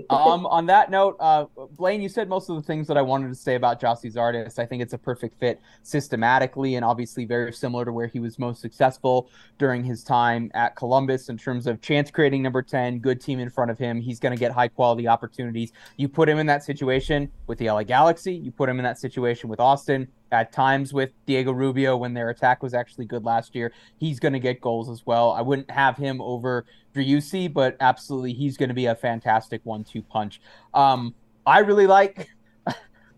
[0.09, 1.45] Um, on that note, uh,
[1.75, 4.57] Blaine, you said most of the things that I wanted to say about Gyasi Zardes.
[4.57, 8.39] I think it's a perfect fit systematically and obviously very similar to where he was
[8.39, 13.19] most successful during his time at Columbus in terms of chance creating number 10, good
[13.19, 13.99] team in front of him.
[13.99, 15.73] He's going to get high quality opportunities.
[15.97, 18.97] You put him in that situation with the LA Galaxy, you put him in that
[18.99, 23.55] situation with Austin, at times with Diego Rubio when their attack was actually good last
[23.55, 23.71] year.
[23.97, 25.31] He's going to get goals as well.
[25.31, 30.01] I wouldn't have him over Driussi, but absolutely he's going to be a fantastic one-two
[30.01, 30.41] punch.
[30.73, 31.13] Um,
[31.45, 32.29] I really like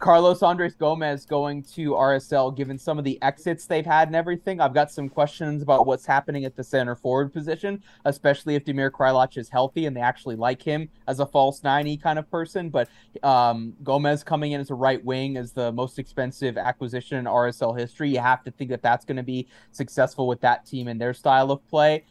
[0.03, 4.59] Carlos Andres Gomez going to RSL, given some of the exits they've had and everything.
[4.59, 8.91] I've got some questions about what's happening at the center forward position, especially if Damir
[8.91, 12.69] Kreilach is healthy and they actually like him as a false 90 kind of person.
[12.69, 12.89] But
[13.23, 17.79] um, Gomez coming in as a right wing is the most expensive acquisition in RSL
[17.79, 18.09] history.
[18.09, 21.13] You have to think that that's going to be successful with that team and their
[21.13, 22.03] style of play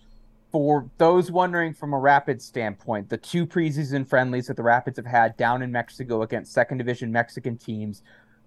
[0.52, 5.06] for those wondering from a Rapids standpoint, the two preseason friendlies that the Rapids have
[5.06, 8.02] had down in Mexico against second division Mexican teams,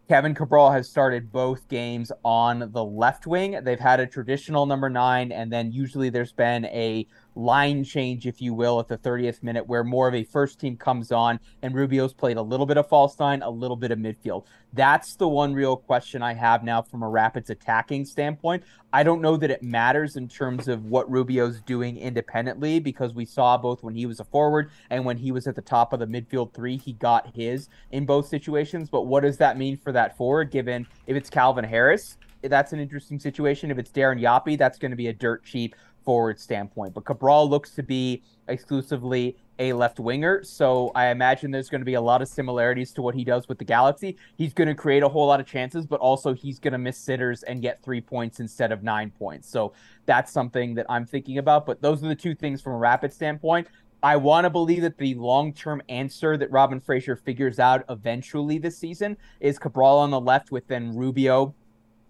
[0.08, 3.60] Kevin Cabral has started both games on the left wing.
[3.64, 8.42] They've had a traditional number nine, and then usually there's been a line change, if
[8.42, 11.76] you will, at the 30th minute where more of a first team comes on, and
[11.76, 14.46] Rubio's played a little bit of false nine, a little bit of midfield.
[14.74, 18.64] That's the one real question I have now from a Rapids attacking standpoint.
[18.92, 23.26] I don't know that it matters in terms of what Rubio's doing independently because we
[23.26, 26.00] saw both when he was a forward and when he was at the top of
[26.00, 28.90] the midfield three, he got his in both situations.
[28.90, 32.18] But what does that mean for that forward, given if it's Calvin Harris?
[32.42, 33.72] That's an interesting situation.
[33.72, 35.76] If it's Darren Yapi, that's going to be a dirt cheap
[36.06, 36.94] forward standpoint.
[36.94, 41.86] But Cabral looks to be exclusively a left winger, so I imagine there's going to
[41.86, 44.18] be a lot of similarities to what he does with the Galaxy.
[44.38, 46.98] He's going to create a whole lot of chances, but also he's going to miss
[46.98, 49.50] sitters and get three points instead of nine points.
[49.50, 49.74] So
[50.06, 51.66] that's something that I'm thinking about.
[51.66, 53.68] But those are the two things from a rapid standpoint.
[54.04, 58.58] I want to believe that the long term answer that Robin Fraser figures out eventually
[58.58, 61.56] this season is Cabral on the left with then Rubio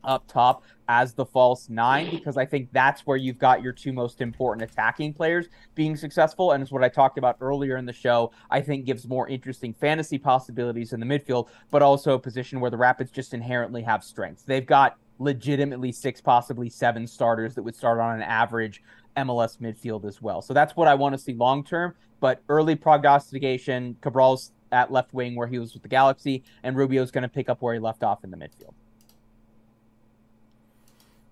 [0.05, 3.91] up top as the false nine because I think that's where you've got your two
[3.91, 6.51] most important attacking players being successful.
[6.51, 8.31] And it's what I talked about earlier in the show.
[8.49, 12.71] I think gives more interesting fantasy possibilities in the midfield, but also a position where
[12.71, 14.43] the Rapids just inherently have strengths.
[14.43, 18.83] They've got legitimately six, possibly seven starters that would start on an average
[19.17, 20.41] MLS midfield as well.
[20.41, 21.95] So that's what I want to see long term.
[22.19, 27.11] But early prognostication, Cabral's at left wing where he was with the Galaxy, and Rubio's
[27.11, 28.73] going to pick up where he left off in the midfield.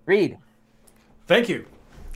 [0.05, 0.37] Reed.
[1.27, 1.65] Thank you.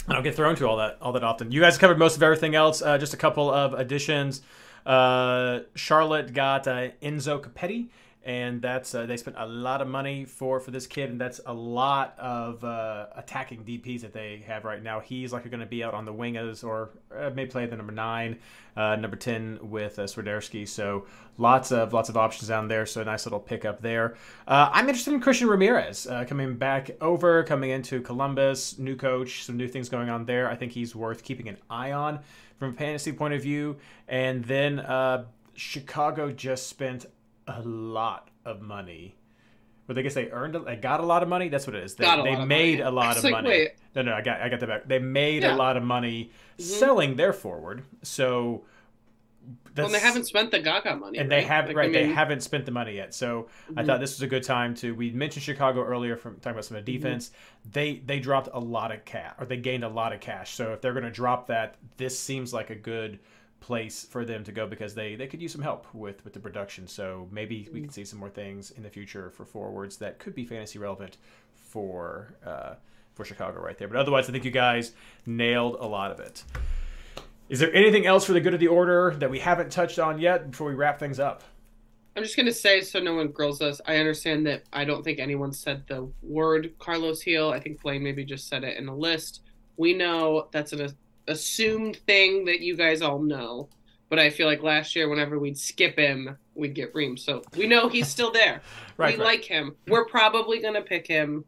[0.07, 1.51] I don't get thrown to all that all that often.
[1.51, 2.81] You guys covered most of everything else.
[2.81, 4.41] Uh, just a couple of additions.
[4.85, 7.89] Uh, Charlotte got uh, Enzo Copetti,
[8.28, 11.40] and that's uh, they spent a lot of money for for this kid, and that's
[11.45, 14.99] a lot of uh, attacking DPS that they have right now.
[14.99, 17.78] He's likely going to be out on the wing as or uh, may play the
[17.78, 18.38] number nine,
[18.76, 20.68] uh, number ten with uh, Swiderski.
[20.68, 21.06] So
[21.38, 22.86] lots of lots of options down there.
[22.86, 24.18] So a nice little pickup there.
[24.45, 29.45] Uh, I'm interested in Christian Ramirez uh, coming back over, coming into Columbus, new coach,
[29.45, 30.49] some new things going on there.
[30.49, 32.20] I think he's worth keeping an eye on
[32.60, 33.78] from a fantasy point of view.
[34.10, 34.86] And then
[35.56, 37.06] Chicago just spent
[37.48, 39.15] a lot of money
[39.88, 41.48] But they guess they earned, they got a lot of money.
[41.49, 41.95] That's what it is.
[41.95, 43.49] They, they made a lot of like, money.
[43.49, 43.72] wait.
[43.95, 44.88] No, no, I got, I got that back.
[44.88, 45.56] They made Yeah.
[45.56, 46.61] a lot of money Mhm.
[46.64, 47.84] selling their forward.
[48.03, 48.65] So,
[49.78, 51.38] Well, they haven't spent the Gaga money, and right?
[51.41, 51.94] they haven't, Like, I right?
[51.94, 53.14] they haven't spent the money yet.
[53.14, 53.86] So I mhm.
[53.86, 54.94] thought this was a good time to.
[54.95, 56.91] We mentioned Chicago earlier from talking about some of Mm-hmm.
[56.94, 57.32] the defense.
[57.72, 60.53] They they dropped a lot of cash, or they gained a lot of cash.
[60.56, 63.19] So if they're going to drop that, this seems like a good
[63.60, 66.40] place for them to go because they they could use some help with with the
[66.40, 66.88] production.
[66.88, 67.74] So maybe Mm-hmm.
[67.74, 70.80] we can see some more things in the future for forwards that could be fantasy
[70.80, 71.18] relevant
[71.56, 72.76] for uh,
[73.14, 73.88] for Chicago right there.
[73.88, 74.94] But otherwise, I think you guys
[75.26, 76.44] nailed a lot of it.
[77.50, 80.20] Is there anything else for the good of the order that we haven't touched on
[80.20, 81.44] yet before we wrap things up?
[82.16, 83.80] I'm just gonna say so no one grills us.
[83.86, 87.52] I understand that I don't think anyone said the word Carlos Gil.
[87.52, 89.42] I think Blaine maybe just said it in a list.
[89.78, 90.92] We know that's an
[91.28, 93.70] assumed thing that you guys all know.
[94.10, 97.18] But I feel like last year, whenever we'd skip him, we'd get Ream.
[97.18, 98.62] So we know he's still there.
[98.98, 99.34] Right, we right.
[99.36, 99.76] like him.
[99.88, 101.45] We're probably gonna pick him.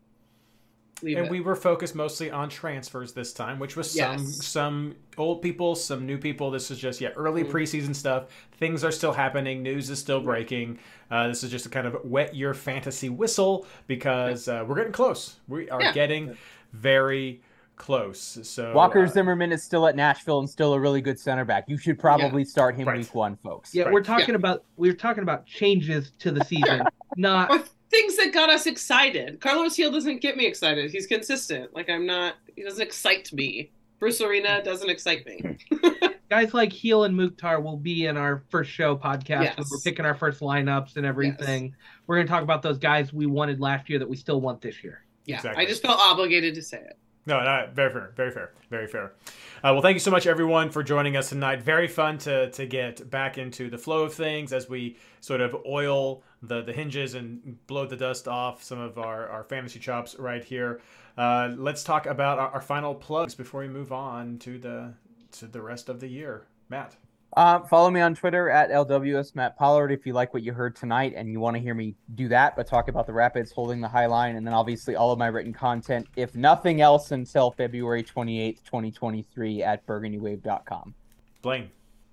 [1.01, 1.31] Leave and it.
[1.31, 4.45] we were focused mostly on transfers this time, which was some Yes.
[4.45, 6.51] some old people, some new people.
[6.51, 7.49] This is just yeah early Mhm.
[7.51, 8.25] preseason stuff.
[8.59, 9.63] Things are still happening.
[9.63, 10.77] News is still breaking.
[11.09, 14.91] Uh, this is just a kind of wet your fantasy whistle because uh, we're getting
[14.91, 15.37] close.
[15.47, 15.93] We are Yeah.
[15.93, 16.37] getting
[16.73, 17.41] very
[17.79, 18.37] close.
[18.43, 21.65] So Walker uh, Zimmerman is still at Nashville and still a really good center back.
[21.67, 22.99] You should probably start him Right.
[22.99, 23.73] week one, folks.
[23.73, 23.93] Yeah, Right.
[23.93, 26.83] we're talking about we're talking about changes to the season,
[27.17, 29.39] not or things that got us excited.
[29.41, 30.91] Carlos Gil doesn't get me excited.
[30.91, 31.73] He's consistent.
[31.73, 32.35] Like I'm not.
[32.55, 33.71] He doesn't excite me.
[33.99, 35.57] Bruce Arena doesn't excite me.
[36.29, 39.67] guys like Gil and Mukhtar will be in our first show podcast when Yes.
[39.71, 41.75] we're picking our first lineups and everything.
[42.07, 44.61] We're going to talk about those guys we wanted last year that we still want
[44.61, 45.03] this year.
[45.25, 45.63] Yeah, Exactly.
[45.63, 46.97] I just felt obligated to say it.
[47.25, 49.11] No, no, very fair, very fair, very fair.
[49.57, 51.61] Uh, well, thank you so much, everyone, for joining us tonight.
[51.61, 55.55] Very fun to to get back into the flow of things as we sort of
[55.65, 60.15] oil the the hinges and blow the dust off some of our our fantasy chops
[60.17, 60.81] right here.
[61.17, 64.93] Uh, let's talk about our, our final plugs before we move on to the
[65.33, 66.45] to the rest of the year.
[66.69, 66.95] Matt.
[67.37, 70.75] Uh, follow me on Twitter at LWS Matt Pollard if you like what you heard
[70.75, 73.81] tonight and you want to hear me do that, but talk about the Rapids holding
[73.81, 77.51] the high line and then obviously all of my written content, if nothing else until
[77.51, 80.95] February 28th, 2023 at burgundywave.com.
[81.41, 81.69] Blaine.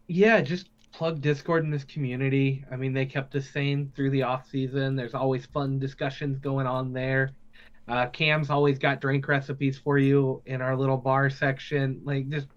[0.09, 2.65] Yeah, just plug Discord in this community.
[2.71, 4.97] I mean, they kept us sane through the off season.
[4.97, 7.33] There's always fun discussions going on there.
[7.89, 12.01] Uh, Cam's always got drink recipes for you in our little bar section.
[12.05, 12.49] Like, just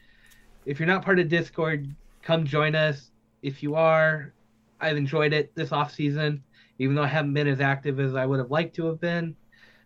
[0.66, 3.12] if you're not part of Discord, come join us.
[3.42, 4.34] If you are,
[4.80, 6.44] I've enjoyed it this off season,
[6.78, 9.36] even though I haven't been as active as I would have liked to have been.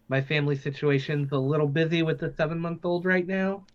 [0.10, 3.66] My family situation's a little busy with the seven month old right now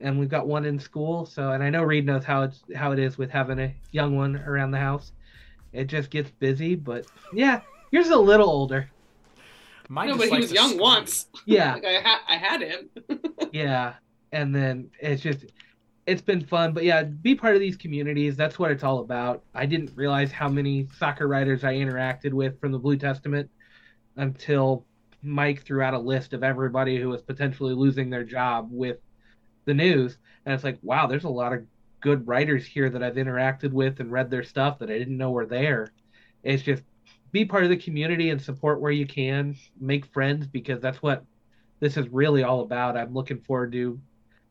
[0.00, 1.26] and we've got one in school.
[1.26, 4.16] So, and I know Reed knows how it's how it is with having a young
[4.16, 5.12] one around the house.
[5.72, 7.60] It just gets busy, but yeah,
[7.90, 8.90] yours is a little older.
[9.88, 10.80] Mine no, but he was young scream.
[10.80, 11.26] once.
[11.46, 12.90] Yeah, Like I had, I had him.
[13.52, 13.94] yeah,
[14.32, 15.46] and then it's just
[16.06, 16.72] it's been fun.
[16.72, 18.36] But yeah, be part of these communities.
[18.36, 19.42] That's what it's all about.
[19.54, 23.50] I didn't realize how many soccer writers I interacted with from the Blue Testament
[24.16, 24.84] until
[25.22, 28.98] Mike threw out a list of everybody who was potentially losing their job with
[29.66, 30.18] the news.
[30.44, 31.64] And it's like, wow, there's a lot of
[32.00, 35.30] good writers here that I've interacted with and read their stuff that I didn't know
[35.30, 35.92] were there.
[36.42, 36.82] It's just
[37.30, 41.24] be part of the community and support where you can, make friends because that's what
[41.78, 42.96] this is really all about.
[42.96, 44.00] I'm looking forward to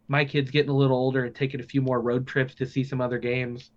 [0.10, 2.84] my kids getting a little older and taking a few more road trips to see
[2.84, 3.72] some other games.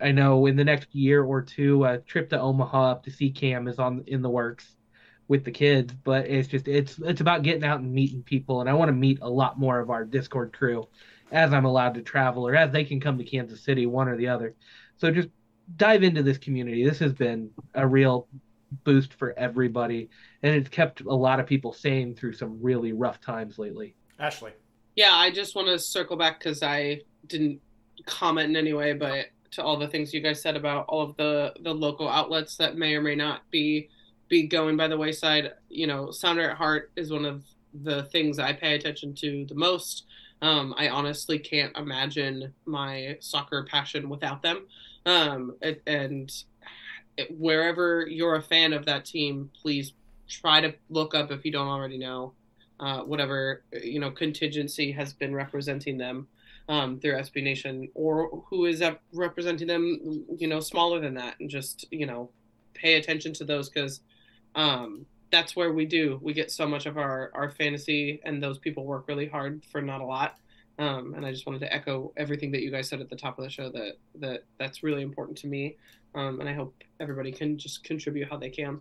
[0.00, 3.30] I know in the next year or two, a trip to Omaha up to see
[3.30, 4.76] Cam is on in the works
[5.28, 8.68] with the kids, but it's just it's it's about getting out and meeting people, and
[8.68, 10.88] I want to meet a lot more of our Discord crew
[11.30, 14.16] as I'm allowed to travel or as they can come to Kansas City, one or
[14.16, 14.54] the other.
[14.96, 15.28] So just
[15.76, 16.84] dive into this community.
[16.84, 18.26] This has been a real
[18.84, 20.08] boost for everybody,
[20.42, 23.94] and it's kept a lot of people sane through some really rough times lately.
[24.18, 24.52] Ashley.
[24.98, 27.60] Yeah, I just want to circle back because I didn't
[28.06, 31.16] comment in any way, but to all the things you guys said about all of
[31.16, 33.90] the the local outlets that may or may not be
[34.26, 35.52] be going by the wayside.
[35.68, 37.44] You know, Sounder at Heart is one of
[37.84, 40.06] the things I pay attention to the most.
[40.42, 44.66] Um, I honestly can't imagine my soccer passion without them.
[45.06, 46.32] Um, and, and
[47.30, 49.92] wherever you're a fan of that team, please
[50.28, 52.32] try to look up if you don't already know
[52.80, 56.28] uh, whatever you know contingency has been representing them
[56.68, 58.82] um, through SB Nation, or who is
[59.12, 62.30] representing them, you know, smaller than that, and just you know,
[62.74, 64.00] pay attention to those because
[64.54, 68.58] um, that's where we do we get so much of our our fantasy, and those
[68.58, 70.36] people work really hard for not a lot.
[70.78, 73.36] Um, and I just wanted to echo everything that you guys said at the top
[73.38, 75.76] of the show that that that's really important to me,
[76.14, 78.80] um, and I hope everybody can just contribute how they can.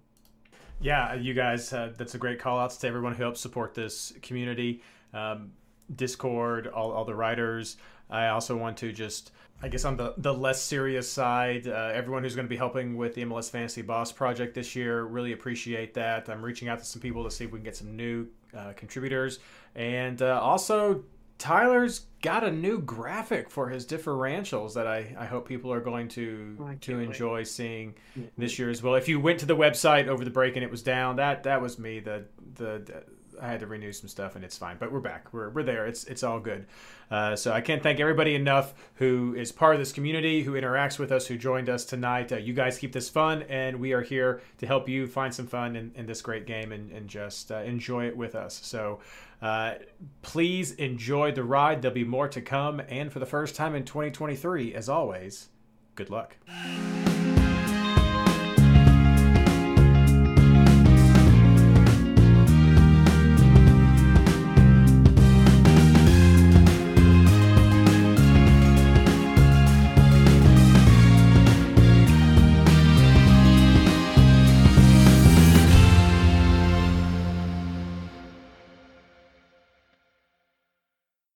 [0.80, 4.14] Yeah, you guys, uh, that's a great call outs to everyone who helps support this
[4.22, 4.84] community.
[5.14, 5.52] Um,
[5.96, 7.78] Discord, all, all the writers.
[8.10, 9.32] I also want to just,
[9.62, 12.96] I guess, on the, the less serious side, uh, everyone who's going to be helping
[12.96, 16.30] with the MLS Fantasy Boss project this year, really appreciate that.
[16.30, 18.74] I'm reaching out to some people to see if we can get some new uh,
[18.76, 19.40] contributors.
[19.76, 21.04] And uh, also,
[21.38, 26.08] Tyler's got a new graphic for his differentials that I, I hope people are going
[26.10, 27.08] to Oh, to can't wait.
[27.08, 27.96] enjoy seeing
[28.38, 28.96] this year as well.
[28.96, 31.62] If you went to the website over the break and it was down, that that
[31.62, 32.00] was me.
[32.00, 32.26] The
[32.56, 33.04] the, the
[33.40, 35.32] I had to renew some stuff and it's fine, but we're back.
[35.32, 35.86] We're, we're there.
[35.86, 36.66] It's it's all good.
[37.12, 40.98] Uh, so I can't thank everybody enough who is part of this community, who interacts
[40.98, 42.32] with us, who joined us tonight.
[42.32, 45.46] Uh, you guys keep this fun, and we are here to help you find some
[45.48, 48.60] fun in, in this great game and, and just uh, enjoy it with us.
[48.64, 49.00] So
[49.42, 49.76] uh,
[50.22, 51.82] please enjoy the ride.
[51.82, 55.50] There'll be more to come, and for the first time in 2023, as always,
[55.96, 56.38] good luck.